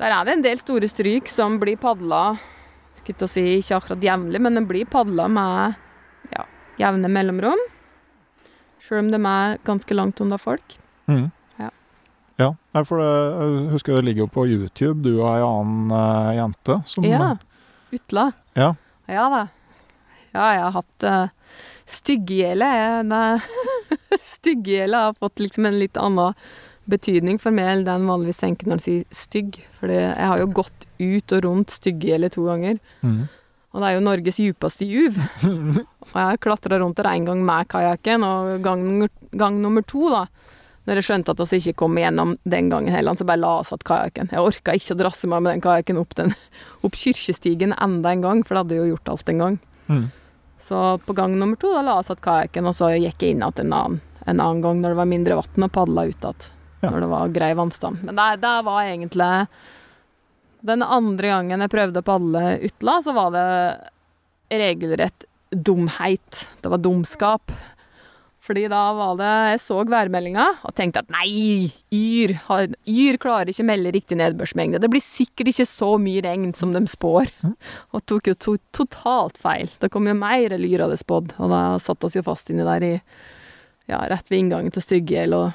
Der 0.01 0.09
er 0.09 0.25
det 0.25 0.33
en 0.33 0.47
del 0.47 0.57
store 0.57 0.89
stryk 0.89 1.29
som 1.29 1.59
blir 1.61 1.77
padla 1.77 2.23
skulle 3.05 3.19
til 3.19 3.27
å 3.27 3.31
si 3.31 3.45
ikke 3.59 3.77
akkurat 3.77 4.05
jevnlig, 4.09 4.41
men 4.41 4.57
den 4.57 4.67
blir 4.69 4.89
padla 4.89 5.27
med 5.29 5.84
jevne 6.81 7.09
mellomrom. 7.11 7.61
Sjøl 8.83 9.05
om 9.05 9.11
de 9.13 9.19
er 9.19 9.57
ganske 9.65 9.97
langt 9.97 10.21
unna 10.21 10.37
folk. 10.41 10.77
Mm. 11.09 11.29
Ja. 11.61 11.69
Ja, 12.73 12.83
for 12.83 12.99
det, 12.99 13.11
jeg 13.11 13.69
husker 13.71 13.95
det 13.95 14.07
ligger 14.09 14.25
jo 14.25 14.31
på 14.33 14.47
YouTube, 14.49 14.99
du 15.05 15.21
og 15.21 15.29
ei 15.31 15.43
annen 15.45 15.93
uh, 15.95 16.33
jente 16.35 16.81
som 16.89 17.07
Ja. 17.07 17.35
Utla. 17.95 18.31
Ja. 18.59 18.73
Ja 19.07 19.29
da. 19.31 19.41
Ja, 20.35 20.45
jeg 20.51 20.63
har 20.65 20.73
hatt 20.75 21.05
uh, 21.07 21.61
Styggegjele 21.87 22.67
er 22.67 23.43
Styggegjele 24.35 25.03
har 25.07 25.19
fått 25.19 25.39
liksom 25.39 25.69
en 25.69 25.79
litt 25.79 25.97
annen 26.01 26.35
betydning 26.89 27.39
for 27.41 27.55
meg 27.55 27.71
enn 27.71 27.85
den 27.87 28.09
vanligvis 28.09 28.41
tenker 28.43 28.67
når 28.69 28.77
en 28.77 28.83
sier 28.83 29.15
stygg. 29.15 29.61
For 29.79 29.89
jeg 29.93 30.13
har 30.19 30.41
jo 30.41 30.51
gått 30.59 30.85
ut 30.99 31.35
og 31.37 31.45
rundt 31.47 31.73
Styggegjele 31.73 32.29
to 32.33 32.45
ganger. 32.49 32.81
Mm. 33.01 33.25
Og 33.75 33.83
det 33.83 33.87
er 33.89 33.97
jo 33.97 34.05
Norges 34.05 34.39
djupeste 34.39 34.87
juv. 34.87 35.19
Og 36.07 36.15
jeg 36.15 36.41
klatra 36.45 36.79
rundt 36.79 36.95
der 37.01 37.11
én 37.11 37.27
gang 37.27 37.41
med 37.43 37.67
kajakken, 37.67 38.23
og 38.23 38.63
gang, 38.63 38.85
gang 39.35 39.57
nummer 39.59 39.83
to, 39.83 40.07
da 40.13 40.25
når 40.85 40.99
jeg 40.99 41.05
skjønte 41.07 41.33
at 41.33 41.41
vi 41.49 41.57
ikke 41.57 41.79
kom 41.81 41.97
igjennom 41.97 42.35
den 42.45 42.67
gangen 42.69 42.93
heller, 42.93 43.17
så 43.17 43.25
bare 43.25 43.41
la 43.41 43.53
oss 43.63 43.73
igjen 43.73 43.83
kajakken. 43.87 44.29
Jeg 44.29 44.43
orka 44.45 44.75
ikke 44.77 44.93
å 44.93 44.99
drasse 44.99 45.29
meg 45.29 45.41
med 45.41 45.55
den 45.55 45.63
kajakken 45.65 45.97
opp, 45.97 46.13
den, 46.17 46.35
opp 46.85 46.97
kirkestigen 46.99 47.73
enda 47.73 48.11
en 48.13 48.21
gang, 48.21 48.43
for 48.45 48.53
det 48.53 48.61
hadde 48.63 48.77
jo 48.77 48.91
gjort 48.91 49.13
alt 49.15 49.31
en 49.33 49.41
gang. 49.41 49.57
Mm. 49.89 50.03
Så 50.65 50.81
på 51.05 51.15
gang 51.17 51.33
nummer 51.39 51.57
to 51.61 51.71
da 51.73 51.81
la 51.85 51.97
oss 52.01 52.13
igjen 52.13 52.21
kajakken, 52.25 52.69
og 52.69 52.77
så 52.77 52.91
gikk 52.93 53.25
jeg 53.25 53.33
inn 53.33 53.41
igjen 53.45 53.61
en, 53.63 53.73
en 53.73 54.35
annen 54.35 54.61
gang 54.61 54.83
når 54.83 54.93
det 54.93 54.99
var 55.01 55.09
mindre 55.09 55.39
vann, 55.41 55.65
og 55.65 55.73
padla 55.73 56.05
ut 56.05 56.29
igjen. 56.29 56.51
Ja. 56.83 56.91
Når 56.91 57.01
det 57.01 57.09
var 57.15 57.33
grei 57.33 57.51
vannstand. 57.57 58.05
Men 58.05 58.21
det, 58.21 58.29
det 58.45 58.55
var 58.67 58.85
egentlig 58.85 59.31
Den 60.65 60.81
andre 60.81 61.29
gangen 61.29 61.61
jeg 61.61 61.73
prøvde 61.73 62.01
å 62.01 62.05
padle 62.05 62.43
utla, 62.65 62.97
så 63.05 63.13
var 63.15 63.31
det 63.35 63.45
regelrett 64.49 65.25
dumheit. 65.53 66.45
Det 66.61 66.71
var 66.71 66.81
dumskap. 66.81 67.53
Fordi 68.45 68.67
da 68.69 68.81
var 68.93 69.15
det 69.17 69.29
Jeg 69.49 69.61
så 69.63 69.79
værmeldinga 69.89 70.43
og 70.67 70.73
tenkte 70.77 71.01
at 71.01 71.09
nei, 71.13 71.71
Yr, 71.93 72.35
har, 72.45 72.67
yr 72.85 73.17
klarer 73.21 73.49
ikke 73.49 73.63
å 73.65 73.69
melde 73.71 73.93
riktig 73.95 74.19
nedbørsmengde. 74.19 74.81
Det 74.81 74.89
blir 74.93 75.01
sikkert 75.01 75.49
ikke 75.49 75.65
så 75.69 75.95
mye 76.01 76.21
regn 76.25 76.53
som 76.57 76.73
de 76.75 76.83
spår. 76.89 77.31
Og 77.95 78.05
tok 78.05 78.29
jo 78.29 78.35
to, 78.37 78.55
totalt 78.75 79.39
feil. 79.41 79.71
Det 79.81 79.89
kom 79.93 80.09
jo 80.09 80.17
mer 80.17 80.53
enn 80.53 80.67
Yr 80.67 80.85
hadde 80.85 80.99
spådd, 81.01 81.33
og 81.41 81.53
da 81.53 81.63
satt 81.81 82.05
oss 82.05 82.17
jo 82.17 82.25
fast 82.25 82.53
inni 82.53 82.65
der 82.67 82.85
i 82.85 82.93
ja, 83.89 84.01
rett 84.09 84.29
ved 84.29 84.43
inngangen 84.43 84.73
til 84.73 84.81
Stygghjell, 84.81 85.33
og 85.37 85.53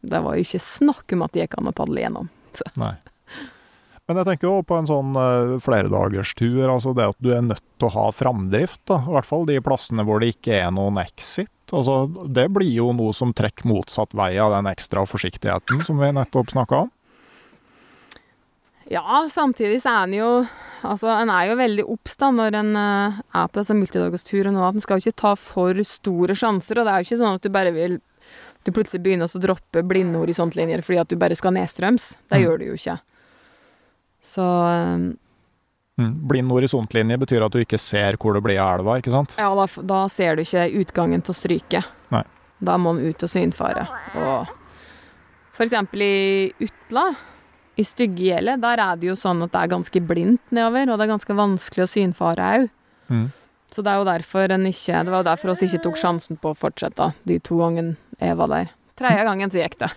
det 0.00 0.20
var 0.24 0.36
jo 0.36 0.44
ikke 0.44 0.62
snakk 0.64 1.12
om 1.16 1.24
at 1.24 1.34
det 1.34 1.44
gikk 1.44 1.58
an 1.60 1.72
å 1.72 1.76
padle 1.76 2.04
gjennom. 2.04 2.30
Så. 2.56 2.68
Nei. 2.80 2.94
Men 4.10 4.18
jeg 4.18 4.26
tenker 4.26 4.48
jo 4.48 4.62
på 4.66 4.74
en 4.74 4.88
sånn 4.90 5.14
uh, 5.14 5.52
flerdagerstur, 5.62 6.64
altså 6.66 6.90
det 6.98 7.04
at 7.12 7.18
du 7.22 7.28
er 7.30 7.44
nødt 7.46 7.62
til 7.78 7.86
å 7.86 7.92
ha 7.94 8.06
framdrift, 8.10 8.80
da. 8.90 8.96
I 9.06 9.12
hvert 9.14 9.28
fall 9.28 9.44
de 9.46 9.60
plassene 9.62 10.02
hvor 10.02 10.18
det 10.18 10.32
ikke 10.34 10.56
er 10.64 10.72
noen 10.74 10.98
exit. 10.98 11.52
Altså, 11.70 12.08
det 12.26 12.48
blir 12.50 12.72
jo 12.74 12.88
noe 12.98 13.14
som 13.14 13.30
trekker 13.30 13.68
motsatt 13.70 14.16
vei 14.18 14.32
av 14.42 14.50
den 14.56 14.66
ekstra 14.66 15.04
forsiktigheten 15.06 15.84
som 15.86 16.02
vi 16.02 16.08
nettopp 16.16 16.50
snakka 16.50 16.80
om. 16.88 16.90
Ja, 18.90 19.04
samtidig 19.30 19.78
så 19.84 19.92
er 19.94 20.08
en 20.08 20.18
jo 20.18 20.32
Altså, 20.80 21.10
en 21.12 21.28
er 21.28 21.50
jo 21.50 21.58
veldig 21.60 21.82
obs 21.92 22.14
da 22.16 22.30
når 22.32 22.54
en 22.56 22.70
uh, 22.72 23.18
er 23.36 23.50
på 23.52 23.60
disse 23.60 23.74
multidagersturene 23.76 24.56
nå, 24.56 24.62
at 24.64 24.78
en 24.78 24.80
skal 24.80 24.96
jo 24.96 25.10
ikke 25.10 25.20
ta 25.20 25.34
for 25.36 25.76
store 25.84 26.32
sjanser, 26.40 26.80
og 26.80 26.88
det 26.88 26.94
er 26.94 27.02
jo 27.02 27.06
ikke 27.10 27.18
sånn 27.20 27.36
at 27.36 27.44
du 27.44 27.50
bare 27.52 27.74
vil 27.76 27.98
Du 28.64 28.70
plutselig 28.72 29.02
begynner 29.04 29.28
å 29.28 29.42
droppe 29.44 29.82
blinde 29.84 30.18
horisontlinjer 30.20 30.80
fordi 30.84 30.98
at 31.04 31.12
du 31.12 31.20
bare 31.20 31.36
skal 31.36 31.52
nedstrøms. 31.56 32.14
Det 32.32 32.40
Mm. 32.40 32.42
gjør 32.46 32.58
du 32.58 32.64
jo 32.70 32.74
ikke. 32.80 32.96
Så 34.24 34.46
eh, 34.68 35.10
Mm. 36.00 36.14
Blind 36.28 36.52
horisontlinje 36.52 37.18
betyr 37.20 37.44
at 37.44 37.52
du 37.52 37.58
ikke 37.60 37.78
ser 37.80 38.16
hvor 38.20 38.32
det 38.32 38.40
blir 38.40 38.56
av 38.62 38.78
elva, 38.78 38.94
ikke 39.00 39.12
sant? 39.12 39.34
ja, 39.36 39.50
da, 39.52 39.66
da 39.84 39.98
ser 40.08 40.38
du 40.38 40.44
ikke 40.46 40.62
utgangen 40.80 41.20
til 41.20 41.34
å 41.34 41.36
stryke. 41.36 41.82
Nei. 42.14 42.22
Da 42.64 42.76
må 42.80 42.94
en 42.94 43.02
ut 43.04 43.24
og 43.26 43.28
synfare. 43.28 43.84
Og 44.16 45.60
eksempel 45.60 46.04
i 46.04 46.14
Utla, 46.64 47.10
i 47.76 47.84
Styggegjellet, 47.84 48.62
der 48.62 48.80
er 48.80 48.96
det 49.00 49.10
jo 49.10 49.16
sånn 49.18 49.44
at 49.44 49.52
det 49.52 49.60
er 49.60 49.72
ganske 49.74 50.02
blindt 50.08 50.54
nedover, 50.56 50.88
og 50.88 50.96
det 50.96 51.04
er 51.04 51.12
ganske 51.12 51.36
vanskelig 51.36 51.84
å 51.84 51.90
synfare 51.90 52.48
òg. 52.56 52.66
Mm. 53.12 53.26
Så 53.70 53.84
det 53.84 53.92
er 53.92 54.00
jo 54.00 54.06
derfor 54.08 54.50
en 54.50 54.66
ikke 54.66 55.02
Det 55.04 55.12
var 55.12 55.20
jo 55.20 55.28
derfor 55.28 55.52
oss 55.52 55.60
ikke 55.62 55.82
tok 55.84 55.98
sjansen 56.00 56.38
på 56.40 56.50
å 56.52 56.58
fortsette 56.58 57.12
de 57.28 57.36
to 57.44 57.60
gangene 57.60 57.96
jeg 58.18 58.38
var 58.40 58.50
der. 58.50 58.72
Tredje 58.98 59.24
gangen 59.28 59.52
så 59.52 59.60
gikk 59.60 59.76
det. 59.84 59.92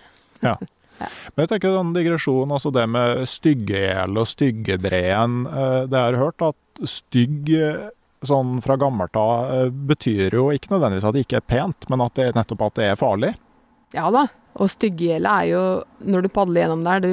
Men 1.00 1.42
jeg 1.44 1.50
tenker 1.54 1.74
den 1.74 1.92
digresjonen, 1.96 2.54
altså 2.54 2.70
det 2.74 2.84
med 2.90 3.24
styggehjel 3.28 4.20
og 4.20 4.28
styggebreen. 4.30 5.40
eh, 5.50 5.80
Det 5.90 5.98
jeg 5.98 6.14
har 6.14 6.20
hørt 6.20 6.44
at 6.46 6.86
stygg 6.88 7.50
eh, 7.56 7.88
sånn 8.24 8.60
fra 8.64 8.76
gammelt 8.80 9.16
av 9.20 9.50
eh, 9.54 9.72
betyr 9.90 10.38
jo 10.38 10.46
ikke 10.54 10.72
nødvendigvis 10.72 11.08
at 11.08 11.16
det 11.16 11.26
ikke 11.26 11.42
er 11.42 11.50
pent, 11.54 11.88
men 11.90 12.04
at 12.04 12.14
det 12.18 12.30
nettopp 12.36 12.68
at 12.68 12.78
det 12.80 12.88
er 12.92 13.00
farlig. 13.00 13.34
Ja 13.94 14.08
da. 14.14 14.26
Og 14.54 14.70
Styggegjellet 14.70 15.30
er 15.30 15.50
jo, 15.50 15.62
når 16.06 16.24
du 16.24 16.30
padler 16.30 16.62
gjennom 16.62 16.84
der, 16.86 17.02
du 17.02 17.12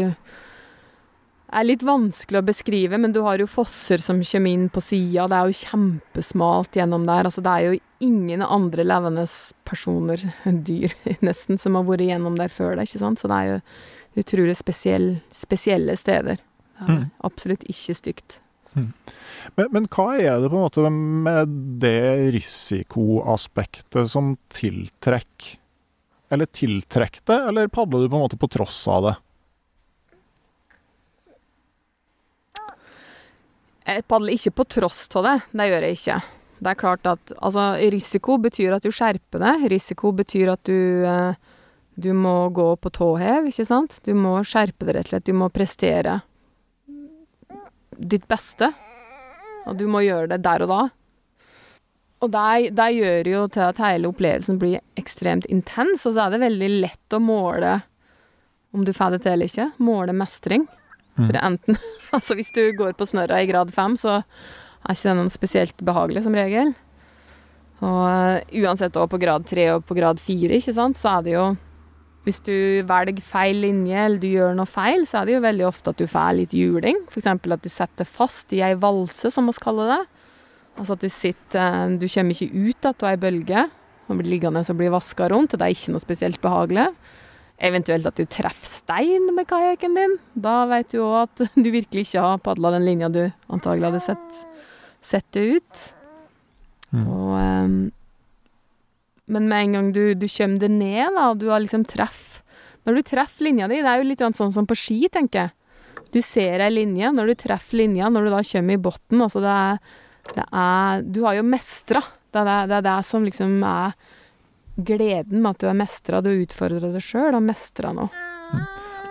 er 1.52 1.66
litt 1.68 1.82
vanskelig 1.84 2.40
å 2.40 2.46
beskrive, 2.48 2.98
men 3.02 3.12
du 3.16 3.22
har 3.26 3.42
jo 3.42 3.48
fosser 3.50 4.00
som 4.04 4.22
kommer 4.24 4.52
inn 4.56 4.68
på 4.72 4.82
sida. 4.84 5.26
Det 5.32 5.38
er 5.40 5.50
jo 5.52 5.58
kjempesmalt 5.62 6.78
gjennom 6.80 7.08
der. 7.10 7.28
Altså, 7.28 7.44
det 7.44 7.52
er 7.52 7.66
jo 7.68 7.80
ingen 8.08 8.42
andre 8.46 8.86
levende 8.88 9.26
personer, 9.68 10.24
dyr 10.70 10.94
nesten, 11.26 11.60
som 11.62 11.76
har 11.80 11.84
vært 11.90 12.08
gjennom 12.08 12.38
der 12.40 12.54
før 12.54 12.78
deg, 12.80 12.88
ikke 12.88 13.04
sant? 13.04 13.20
Så 13.22 13.28
det 13.32 13.40
er 13.42 13.50
jo 13.52 13.60
utrolig 14.24 14.56
spesiell, 14.60 15.10
spesielle 15.36 15.98
steder. 16.00 16.40
Det 16.42 16.88
er 16.88 16.96
Mm. 16.98 17.04
absolutt 17.28 17.62
ikke 17.70 17.94
stygt. 17.94 18.40
Men, 18.74 19.68
men 19.70 19.86
hva 19.92 20.16
er 20.18 20.40
det 20.42 20.48
på 20.50 20.56
en 20.58 20.64
måte 20.64 20.90
med 20.90 21.52
det 21.84 22.32
risikoaspektet 22.34 24.10
som 24.10 24.38
tiltrekker 24.56 25.58
Eller 26.32 26.48
tiltrekker 26.48 27.22
det, 27.28 27.38
eller 27.50 27.68
padler 27.68 28.06
du 28.06 28.10
på 28.10 28.16
en 28.16 28.24
måte 28.24 28.40
på 28.40 28.48
tross 28.50 28.80
av 28.88 29.04
det? 29.04 29.14
Jeg 33.88 34.06
padler 34.10 34.38
ikke 34.38 34.54
på 34.60 34.68
tross 34.78 35.08
av 35.18 35.26
det. 35.26 35.38
Det 35.58 35.68
gjør 35.72 35.88
jeg 35.88 35.98
ikke. 35.98 36.20
Det 36.62 36.70
er 36.70 36.78
klart 36.78 37.08
at 37.10 37.32
Altså, 37.40 37.64
risiko 37.94 38.38
betyr 38.42 38.76
at 38.78 38.86
du 38.86 38.92
skjerper 38.94 39.42
deg. 39.42 39.66
Risiko 39.74 40.12
betyr 40.14 40.54
at 40.54 40.64
du 40.70 41.06
eh, 41.08 41.34
Du 42.02 42.14
må 42.14 42.50
gå 42.50 42.76
på 42.80 42.90
tå 42.90 43.16
hev, 43.20 43.50
ikke 43.50 43.66
sant? 43.68 44.00
Du 44.06 44.14
må 44.16 44.38
skjerpe 44.48 44.86
deg, 44.88 44.96
rett 44.96 45.10
og 45.10 45.16
slett. 45.16 45.28
Du 45.28 45.34
må 45.38 45.50
prestere 45.54 46.22
ditt 47.98 48.26
beste. 48.32 48.72
Og 49.68 49.78
du 49.78 49.86
må 49.92 50.02
gjøre 50.06 50.32
det 50.32 50.42
der 50.46 50.64
og 50.66 50.72
da. 50.72 50.82
Og 52.22 52.30
det, 52.32 52.72
det 52.78 52.88
gjør 52.96 53.30
jo 53.30 53.46
til 53.50 53.66
at 53.66 53.82
hele 53.82 54.10
opplevelsen 54.10 54.60
blir 54.62 54.82
ekstremt 55.00 55.48
intens, 55.50 56.06
og 56.06 56.14
så 56.14 56.26
er 56.26 56.34
det 56.34 56.44
veldig 56.44 56.70
lett 56.84 57.16
å 57.18 57.22
måle 57.22 57.80
om 58.72 58.86
du 58.86 58.94
får 58.96 59.16
det 59.16 59.24
til 59.26 59.34
eller 59.36 59.50
ikke. 59.50 59.68
Måle 59.84 60.16
mestring. 60.16 60.68
For 61.18 61.38
enten 61.42 61.80
Altså, 62.16 62.36
hvis 62.36 62.52
du 62.52 62.64
går 62.76 62.96
på 63.00 63.08
snørra 63.08 63.40
i 63.40 63.48
grad 63.48 63.72
fem, 63.72 63.96
så 64.00 64.20
er 64.20 64.96
ikke 64.96 65.08
det 65.08 65.18
noe 65.20 65.32
spesielt 65.32 65.84
behagelig, 65.86 66.26
som 66.26 66.36
regel. 66.36 66.74
Og 67.82 68.02
eh, 68.06 68.62
uansett 68.62 68.98
òg 69.00 69.10
på 69.14 69.20
grad 69.22 69.46
tre 69.48 69.70
og 69.76 69.86
på 69.88 69.96
grad 69.98 70.20
fire, 70.22 70.58
ikke 70.58 70.76
sant, 70.76 71.00
så 71.00 71.18
er 71.18 71.28
det 71.28 71.38
jo 71.38 71.46
Hvis 72.22 72.38
du 72.46 72.54
velger 72.86 73.24
feil 73.26 73.64
linje, 73.64 73.98
eller 73.98 74.20
du 74.22 74.28
gjør 74.30 74.52
noe 74.54 74.70
feil, 74.70 75.08
så 75.10 75.22
er 75.22 75.26
det 75.26 75.34
jo 75.34 75.46
veldig 75.48 75.66
ofte 75.66 75.90
at 75.90 75.98
du 75.98 76.06
får 76.06 76.36
litt 76.38 76.52
juling. 76.54 77.00
Eksempel 77.18 77.56
at 77.56 77.64
du 77.64 77.70
setter 77.74 78.06
fast 78.06 78.54
i 78.54 78.60
ei 78.62 78.76
valse, 78.78 79.32
som 79.34 79.50
vi 79.50 79.56
kaller 79.58 79.90
det. 79.96 80.04
Altså 80.78 80.94
at 80.94 81.02
du 81.02 81.10
sitter 81.10 81.98
Du 81.98 82.06
kommer 82.06 82.36
ikke 82.36 82.70
ut 82.70 82.86
av 82.92 83.08
ei 83.10 83.18
bølge 83.18 83.66
og 84.12 84.20
blir 84.20 84.36
liggende 84.36 84.62
og 84.62 84.78
blir 84.78 84.94
vaska 84.94 85.32
rundt. 85.32 85.56
og 85.56 85.60
Det 85.60 85.66
er 85.66 85.74
ikke 85.74 85.96
noe 85.96 86.04
spesielt 86.04 86.42
behagelig. 86.44 86.88
Eventuelt 87.62 88.08
at 88.10 88.18
du 88.18 88.26
treffer 88.26 88.70
stein 88.70 89.30
med 89.36 89.46
kajakken 89.50 89.98
din. 89.98 90.18
Da 90.34 90.64
vet 90.72 90.90
du 90.94 91.04
òg 91.04 91.18
at 91.28 91.44
du 91.64 91.70
virkelig 91.70 92.08
ikke 92.08 92.26
har 92.26 92.42
padla 92.42 92.74
den 92.76 92.88
linja 92.88 93.12
du 93.14 93.24
antagelig 93.54 93.92
hadde 93.92 94.04
sett, 94.08 94.44
sett 95.06 95.28
det 95.38 95.44
ut. 95.58 95.84
Mm. 96.92 97.06
Og, 97.06 97.34
um, 97.38 97.76
men 99.32 99.48
med 99.48 99.66
en 99.66 99.78
gang 99.78 99.92
du, 99.96 100.04
du 100.18 100.28
kommer 100.28 100.64
det 100.64 100.72
ned, 100.74 101.14
da, 101.16 101.30
og 101.32 101.40
du 101.40 101.48
har 101.54 101.62
liksom 101.64 101.86
treff 101.88 102.42
Når 102.84 102.98
du 102.98 103.02
treffer 103.06 103.46
linja 103.46 103.68
di, 103.70 103.78
det 103.80 103.88
er 103.88 104.02
jo 104.02 104.08
litt 104.10 104.24
sånn 104.26 104.52
som 104.52 104.66
på 104.68 104.76
ski, 104.76 105.06
tenker 105.14 105.46
jeg. 105.46 105.54
Du 106.12 106.20
ser 106.26 106.64
ei 106.66 106.72
linje, 106.74 107.12
når 107.14 107.30
du 107.30 107.36
treffer 107.46 107.80
linja, 107.84 108.10
når 108.10 108.26
du 108.26 108.32
da 108.34 108.42
kommer 108.44 108.76
i 108.76 108.82
bunnen 108.82 109.22
altså 109.28 109.44
det 109.44 109.54
er, 109.54 109.78
det 110.34 110.48
er 110.50 111.06
Du 111.06 111.22
har 111.28 111.38
jo 111.38 111.46
mestra. 111.46 112.02
Det 112.34 112.42
det, 112.48 112.58
det 112.72 112.80
er 112.80 112.88
det 112.88 112.98
som 113.06 113.28
liksom 113.28 113.62
er 113.68 113.94
gleden 114.76 115.42
med 115.42 115.52
at 115.56 115.60
du 115.64 115.68
har 115.68 115.78
mestra. 115.78 116.22
Du 116.22 116.30
utfordrer 116.34 116.92
deg 116.94 117.04
sjøl 117.04 117.36
og 117.38 117.44
mestra 117.44 117.92
noe. 117.96 118.10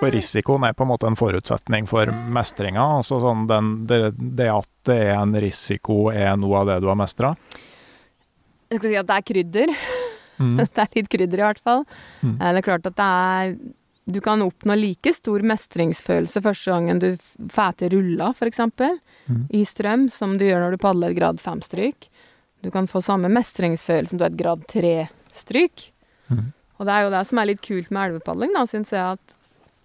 Og 0.01 0.07
risikoen 0.15 0.65
er 0.65 0.73
på 0.73 0.87
en 0.87 0.89
måte 0.95 1.09
en 1.11 1.19
forutsetning 1.19 1.89
for 1.89 2.09
mestringa. 2.33 2.81
Altså 3.01 3.19
sånn 3.21 3.47
den, 3.51 3.73
det, 3.89 3.99
det 4.17 4.49
at 4.53 4.69
det 4.89 4.97
er 5.11 5.19
en 5.19 5.35
risiko, 5.37 6.07
er 6.13 6.39
noe 6.41 6.63
av 6.63 6.71
det 6.71 6.79
du 6.81 6.89
har 6.89 6.97
mestra. 6.97 7.35
Jeg 8.71 8.79
skal 8.81 8.89
si 8.89 8.97
at 9.01 9.11
det 9.11 9.19
er 9.19 9.27
krydder. 9.33 9.75
Mm. 10.41 10.55
Det 10.73 10.81
er 10.81 10.95
litt 10.97 11.09
krydder, 11.13 11.37
i 11.43 11.45
hvert 11.45 11.59
fall. 11.61 11.83
Mm. 12.25 12.39
Eh, 12.41 12.49
Det 12.55 12.61
er 12.63 12.65
klart 12.65 12.87
at 12.89 12.95
det 12.97 13.09
er 13.11 13.51
Du 14.11 14.21
kan 14.25 14.41
oppnå 14.43 14.73
like 14.75 15.13
stor 15.13 15.43
mestringsfølelse 15.45 16.41
første 16.43 16.73
gangen 16.73 16.99
du 16.99 17.11
fæter 17.21 17.53
får 17.53 17.75
til 17.83 17.93
rulla, 17.99 18.31
eksempel, 18.49 18.97
Mm. 19.31 19.45
i 19.53 19.61
strøm, 19.69 20.09
som 20.11 20.39
du 20.39 20.45
gjør 20.45 20.65
når 20.65 20.71
du 20.73 20.79
padler 20.83 21.11
et 21.13 21.17
grad 21.21 21.39
fem-stryk. 21.39 22.09
Du 22.65 22.71
kan 22.71 22.89
få 22.89 22.99
samme 23.05 23.29
mestringsfølelse 23.31 24.11
som 24.11 24.19
du 24.19 24.25
har 24.25 24.31
et 24.33 24.41
grad 24.41 24.65
tre-stryk. 24.67 25.20
Mm. 26.31 26.49
Og 26.81 26.89
det 26.89 26.95
er 26.95 27.05
jo 27.05 27.13
det 27.13 27.27
som 27.29 27.41
er 27.41 27.51
litt 27.51 27.63
kult 27.65 27.91
med 27.93 28.09
elvepadling, 28.09 28.55
da, 28.57 28.65
syns 28.69 28.93
jeg, 28.95 29.19
at 29.19 29.37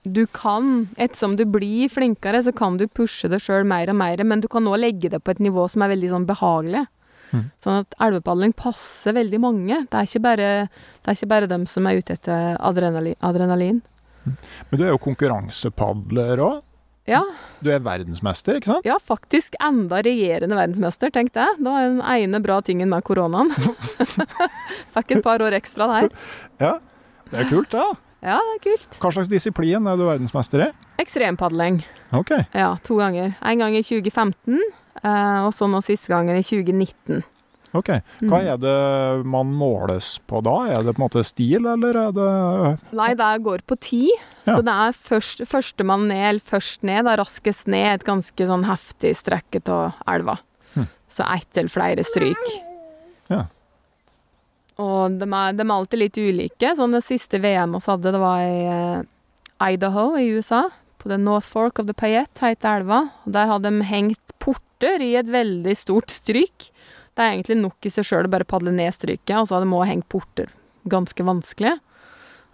du 0.05 0.25
kan, 0.29 0.87
ettersom 1.01 1.33
du 1.39 1.45
blir 1.49 1.89
flinkere, 1.89 2.43
så 2.45 2.53
kan 2.55 2.77
du 2.77 2.85
pushe 2.87 3.29
det 3.31 3.41
sjøl 3.41 3.65
mer 3.67 3.89
og 3.89 3.97
mer, 3.97 4.21
men 4.23 4.43
du 4.43 4.47
kan 4.51 4.67
òg 4.69 4.77
legge 4.83 5.09
det 5.09 5.23
på 5.25 5.33
et 5.33 5.41
nivå 5.41 5.65
som 5.71 5.81
er 5.81 5.95
veldig 5.95 6.11
sånn 6.11 6.27
behagelig. 6.29 6.85
Mm. 7.33 7.47
Sånn 7.63 7.81
at 7.81 7.97
elvepadling 8.05 8.53
passer 8.55 9.15
veldig 9.17 9.39
mange. 9.41 9.81
Det 9.89 9.97
er 9.97 10.07
ikke 10.07 10.23
bare, 10.23 10.51
det 10.69 11.09
er 11.09 11.17
ikke 11.17 11.31
bare 11.33 11.49
dem 11.51 11.65
som 11.69 11.89
er 11.89 11.99
ute 11.99 12.15
etter 12.15 12.55
adrenalin. 12.61 13.17
adrenalin. 13.25 13.81
Men 14.25 14.79
du 14.79 14.85
er 14.85 14.93
jo 14.93 15.01
konkurransepadler 15.01 16.41
òg. 16.45 16.61
Ja, 17.07 17.19
Du 17.61 17.69
er 17.69 17.79
verdensmester, 17.85 18.57
ikke 18.57 18.65
sant? 18.71 18.85
ja, 18.87 18.95
faktisk 18.97 19.53
enda 19.61 19.99
regjerende 20.05 20.57
verdensmester, 20.57 21.11
tenk 21.13 21.31
det. 21.37 21.45
Det 21.59 21.65
var 21.69 21.83
den 21.85 21.99
ene 22.01 22.39
bra 22.41 22.59
tingen 22.65 22.89
med 22.89 23.03
koronaen. 23.05 23.51
Fikk 24.95 25.11
et 25.17 25.23
par 25.25 25.43
år 25.45 25.55
ekstra 25.59 25.87
der. 25.91 26.09
Ja. 26.65 26.77
Det 27.29 27.39
er 27.41 27.47
kult, 27.49 27.73
ja. 27.73 27.85
Ja, 28.25 28.39
det 28.41 28.55
er 28.55 28.63
kult. 28.63 28.97
Hva 29.01 29.11
slags 29.13 29.29
disiplin 29.29 29.85
er 29.89 29.97
du 29.99 30.05
verdensmester 30.07 30.61
i? 30.65 30.71
Ekstrempadling. 31.01 31.79
Ok. 32.15 32.31
Ja, 32.57 32.71
to 32.85 32.97
ganger. 33.01 33.33
En 33.45 33.61
gang 33.61 33.75
i 33.77 33.81
2015, 33.85 34.59
eh, 35.03 35.39
og 35.45 35.51
så 35.57 35.67
nå 35.69 35.81
siste 35.85 36.09
gangen 36.13 36.37
i 36.37 36.45
2019. 36.45 37.21
ok. 37.75 37.89
Hva 38.21 38.39
Mm. 38.41 38.47
er 38.53 38.57
det 38.57 39.25
man 39.25 39.51
måles 39.53 40.19
på 40.27 40.41
da? 40.43 40.55
Er 40.75 40.83
det 40.83 40.95
på 40.95 41.01
en 41.01 41.05
måte 41.09 41.23
stil, 41.25 41.65
eller 41.65 41.95
er 42.07 42.11
det 42.15 42.79
Nei, 42.95 43.13
det 43.13 43.29
går 43.43 43.63
på 43.67 43.77
ti. 43.79 44.03
Ja. 44.45 44.55
Så 44.57 44.61
det 44.65 44.73
er 44.73 44.91
først, 44.97 45.41
førstemann 45.49 46.07
ned, 46.07 46.23
eller 46.29 46.39
først 46.41 46.83
ned, 46.83 47.03
da 47.05 47.15
raskest 47.17 47.67
ned, 47.67 48.01
et 48.01 48.05
ganske 48.07 48.47
sånn 48.47 48.65
heftig 48.65 49.15
strekke 49.17 49.61
av 49.69 49.93
elva. 50.07 50.37
Hm. 50.75 50.87
Så 51.09 51.23
ett 51.35 51.57
eller 51.57 51.69
flere 51.69 52.03
stryk. 52.03 52.45
Ja. 53.29 53.45
Og 54.77 55.15
de 55.21 55.27
er, 55.31 55.53
de 55.55 55.63
er 55.63 55.71
alltid 55.75 55.99
litt 56.01 56.17
ulike. 56.19 56.73
Sånn 56.75 56.91
det 56.95 57.03
siste 57.05 57.39
VM 57.39 57.77
vi 57.77 57.83
hadde, 57.87 58.11
det 58.11 58.19
var 58.21 58.39
i 58.43 58.57
eh, 58.67 59.71
Idaho 59.71 60.09
i 60.19 60.27
USA. 60.35 60.65
På 60.99 61.09
The 61.11 61.17
North 61.21 61.47
Fork 61.47 61.79
of 61.79 61.87
the 61.87 61.93
Payette 61.95 62.43
heter 62.43 62.81
elva. 62.81 63.05
Og 63.25 63.31
der 63.37 63.47
hadde 63.47 63.71
de 63.71 63.85
hengt 63.87 64.35
porter 64.43 65.01
i 65.01 65.13
et 65.15 65.29
veldig 65.31 65.75
stort 65.79 66.11
stryk. 66.11 66.69
Det 67.15 67.23
er 67.23 67.33
egentlig 67.33 67.57
nok 67.61 67.87
i 67.87 67.91
seg 67.93 68.07
sjøl 68.07 68.27
å 68.27 68.31
bare 68.31 68.47
padle 68.47 68.73
ned 68.75 68.91
stryket, 68.93 69.35
og 69.39 69.47
så 69.47 69.57
hadde 69.57 69.69
det 69.71 69.89
hengt 69.89 70.07
porter. 70.11 70.49
Ganske 70.91 71.23
vanskelig. 71.25 71.77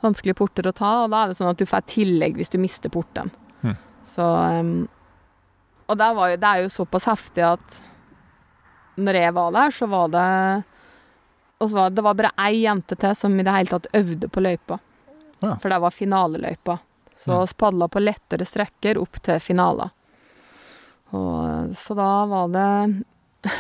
Vanskelige 0.02 0.38
porter 0.38 0.70
å 0.70 0.74
ta, 0.74 0.92
og 1.04 1.12
da 1.14 1.24
er 1.24 1.32
det 1.32 1.38
sånn 1.40 1.50
at 1.52 1.58
du 1.62 1.66
får 1.70 1.88
tillegg 1.90 2.38
hvis 2.38 2.50
du 2.54 2.58
mister 2.62 2.90
porten. 2.94 3.32
Hm. 3.62 3.76
Så 4.06 4.26
um, 4.26 4.76
Og 5.90 5.98
det, 5.98 6.12
var 6.18 6.30
jo, 6.32 6.38
det 6.42 6.52
er 6.52 6.62
jo 6.64 6.70
såpass 6.74 7.06
heftig 7.10 7.46
at 7.46 7.82
når 9.02 9.18
jeg 9.18 9.34
var 9.34 9.52
der, 9.56 9.74
så 9.74 9.88
var 9.90 10.14
det 10.14 10.28
og 11.62 11.70
så 11.70 11.76
var 11.78 11.92
det 11.94 12.04
var 12.06 12.18
bare 12.18 12.32
ei 12.42 12.64
jente 12.64 12.98
til 12.98 13.14
som 13.16 13.36
i 13.38 13.44
det 13.46 13.54
hele 13.54 13.70
tatt 13.70 13.86
øvde 13.94 14.30
på 14.34 14.42
løypa. 14.42 14.80
Ja. 15.42 15.56
For 15.62 15.70
det 15.70 15.78
var 15.84 15.94
finaleløypa. 15.94 16.80
Så 17.22 17.32
Mm. 17.32 17.46
vi 17.48 17.54
padla 17.54 17.88
på 17.88 18.02
lettere 18.02 18.46
strekker 18.46 18.98
opp 18.98 19.20
til 19.22 19.40
finaler. 19.40 19.92
Og, 21.14 21.76
så 21.78 21.94
da 21.94 22.26
var 22.26 22.48
det 22.50 23.52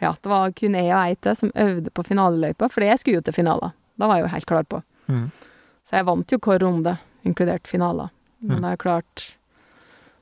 Ja, 0.00 0.14
det 0.22 0.30
var 0.30 0.52
kun 0.52 0.74
jeg 0.78 0.90
og 0.92 1.00
ei 1.02 1.14
til 1.14 1.36
som 1.36 1.50
øvde 1.54 1.90
på 1.90 2.04
finaleløypa, 2.06 2.68
fordi 2.72 2.86
jeg 2.90 2.98
skulle 3.02 3.20
jo 3.20 3.24
til 3.26 3.36
finaler. 3.36 3.72
Da 3.98 4.06
var 4.10 4.16
jeg 4.20 4.26
jo 4.26 4.32
helt 4.34 4.46
klar 4.46 4.64
på. 4.68 4.82
Mm. 5.08 5.30
Så 5.86 5.96
jeg 6.00 6.06
vant 6.06 6.32
jo 6.32 6.38
hver 6.38 6.58
runde, 6.64 6.96
inkludert 7.24 7.66
finaler. 7.66 8.10
Men 8.40 8.58
Mm. 8.58 8.62
det 8.62 8.70
er 8.72 8.76
klart 8.76 9.32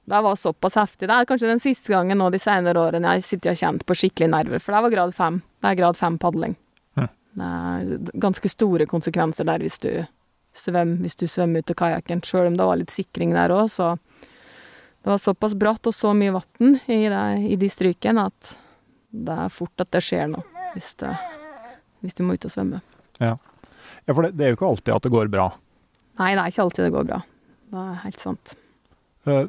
Det 0.06 0.22
var 0.22 0.36
såpass 0.36 0.74
heftig. 0.76 1.08
Det 1.08 1.14
er 1.16 1.24
kanskje 1.24 1.48
den 1.48 1.60
siste 1.60 1.88
gangen 1.88 2.18
nå 2.18 2.30
de 2.30 2.38
senere 2.38 2.76
årene 2.76 3.14
jeg 3.16 3.22
sitter 3.24 3.50
og 3.50 3.56
har 3.56 3.60
kjent 3.72 3.86
på 3.86 3.94
skikkelig 3.96 4.28
nerver, 4.30 4.58
for 4.60 4.72
det 4.72 4.82
var 4.82 4.90
grad 4.92 5.14
fem. 5.14 5.38
Det 5.62 5.70
er 5.70 5.74
grad 5.80 5.96
fem 5.96 6.18
padling. 6.18 6.56
Mm. 6.96 7.08
Det 7.34 7.48
er 7.48 8.20
ganske 8.20 8.48
store 8.52 8.84
konsekvenser 8.86 9.44
der 9.48 9.58
hvis 9.64 9.78
du 9.80 10.06
svømmer, 10.54 11.00
hvis 11.00 11.16
du 11.16 11.24
svømmer 11.26 11.58
ut 11.64 11.70
av 11.72 11.74
kajakken, 11.80 12.20
sjøl 12.20 12.46
om 12.50 12.56
det 12.58 12.66
var 12.68 12.76
litt 12.76 12.90
sikring 12.92 13.32
der 13.32 13.48
òg, 13.56 13.70
så 13.70 13.98
Det 15.04 15.10
var 15.10 15.18
såpass 15.18 15.52
bratt 15.54 15.86
og 15.86 15.92
så 15.92 16.14
mye 16.16 16.32
vann 16.32 16.80
i, 16.88 17.04
i 17.52 17.56
de 17.56 17.68
strykene 17.68 18.22
at 18.24 18.54
det 19.14 19.34
er 19.46 19.52
fort 19.52 19.82
at 19.82 19.90
det 19.94 20.02
skjer 20.04 20.30
noe 20.32 20.42
hvis, 20.74 20.94
det, 20.98 21.12
hvis 22.02 22.16
du 22.18 22.24
må 22.26 22.34
ut 22.34 22.46
og 22.48 22.50
svømme. 22.52 22.80
Ja, 23.22 23.36
for 24.10 24.26
det, 24.26 24.32
det 24.38 24.46
er 24.46 24.54
jo 24.54 24.58
ikke 24.58 24.70
alltid 24.72 24.94
at 24.96 25.06
det 25.06 25.12
går 25.14 25.30
bra. 25.32 25.50
Nei, 26.18 26.32
det 26.34 26.40
er 26.42 26.50
ikke 26.50 26.64
alltid 26.66 26.88
det 26.88 26.94
går 26.94 27.06
bra. 27.10 27.20
Det 27.70 27.84
er 27.84 28.00
helt 28.04 28.22
sant. 28.22 28.56
Eh, 29.30 29.44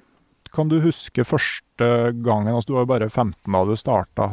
Kan 0.56 0.70
du 0.72 0.78
huske 0.80 1.26
første 1.28 1.88
gangen 2.24 2.54
altså 2.54 2.70
Du 2.70 2.76
var 2.78 2.86
jo 2.86 2.92
bare 2.94 3.10
15 3.10 3.52
da 3.52 3.64
du 3.68 3.74
starta. 3.76 4.28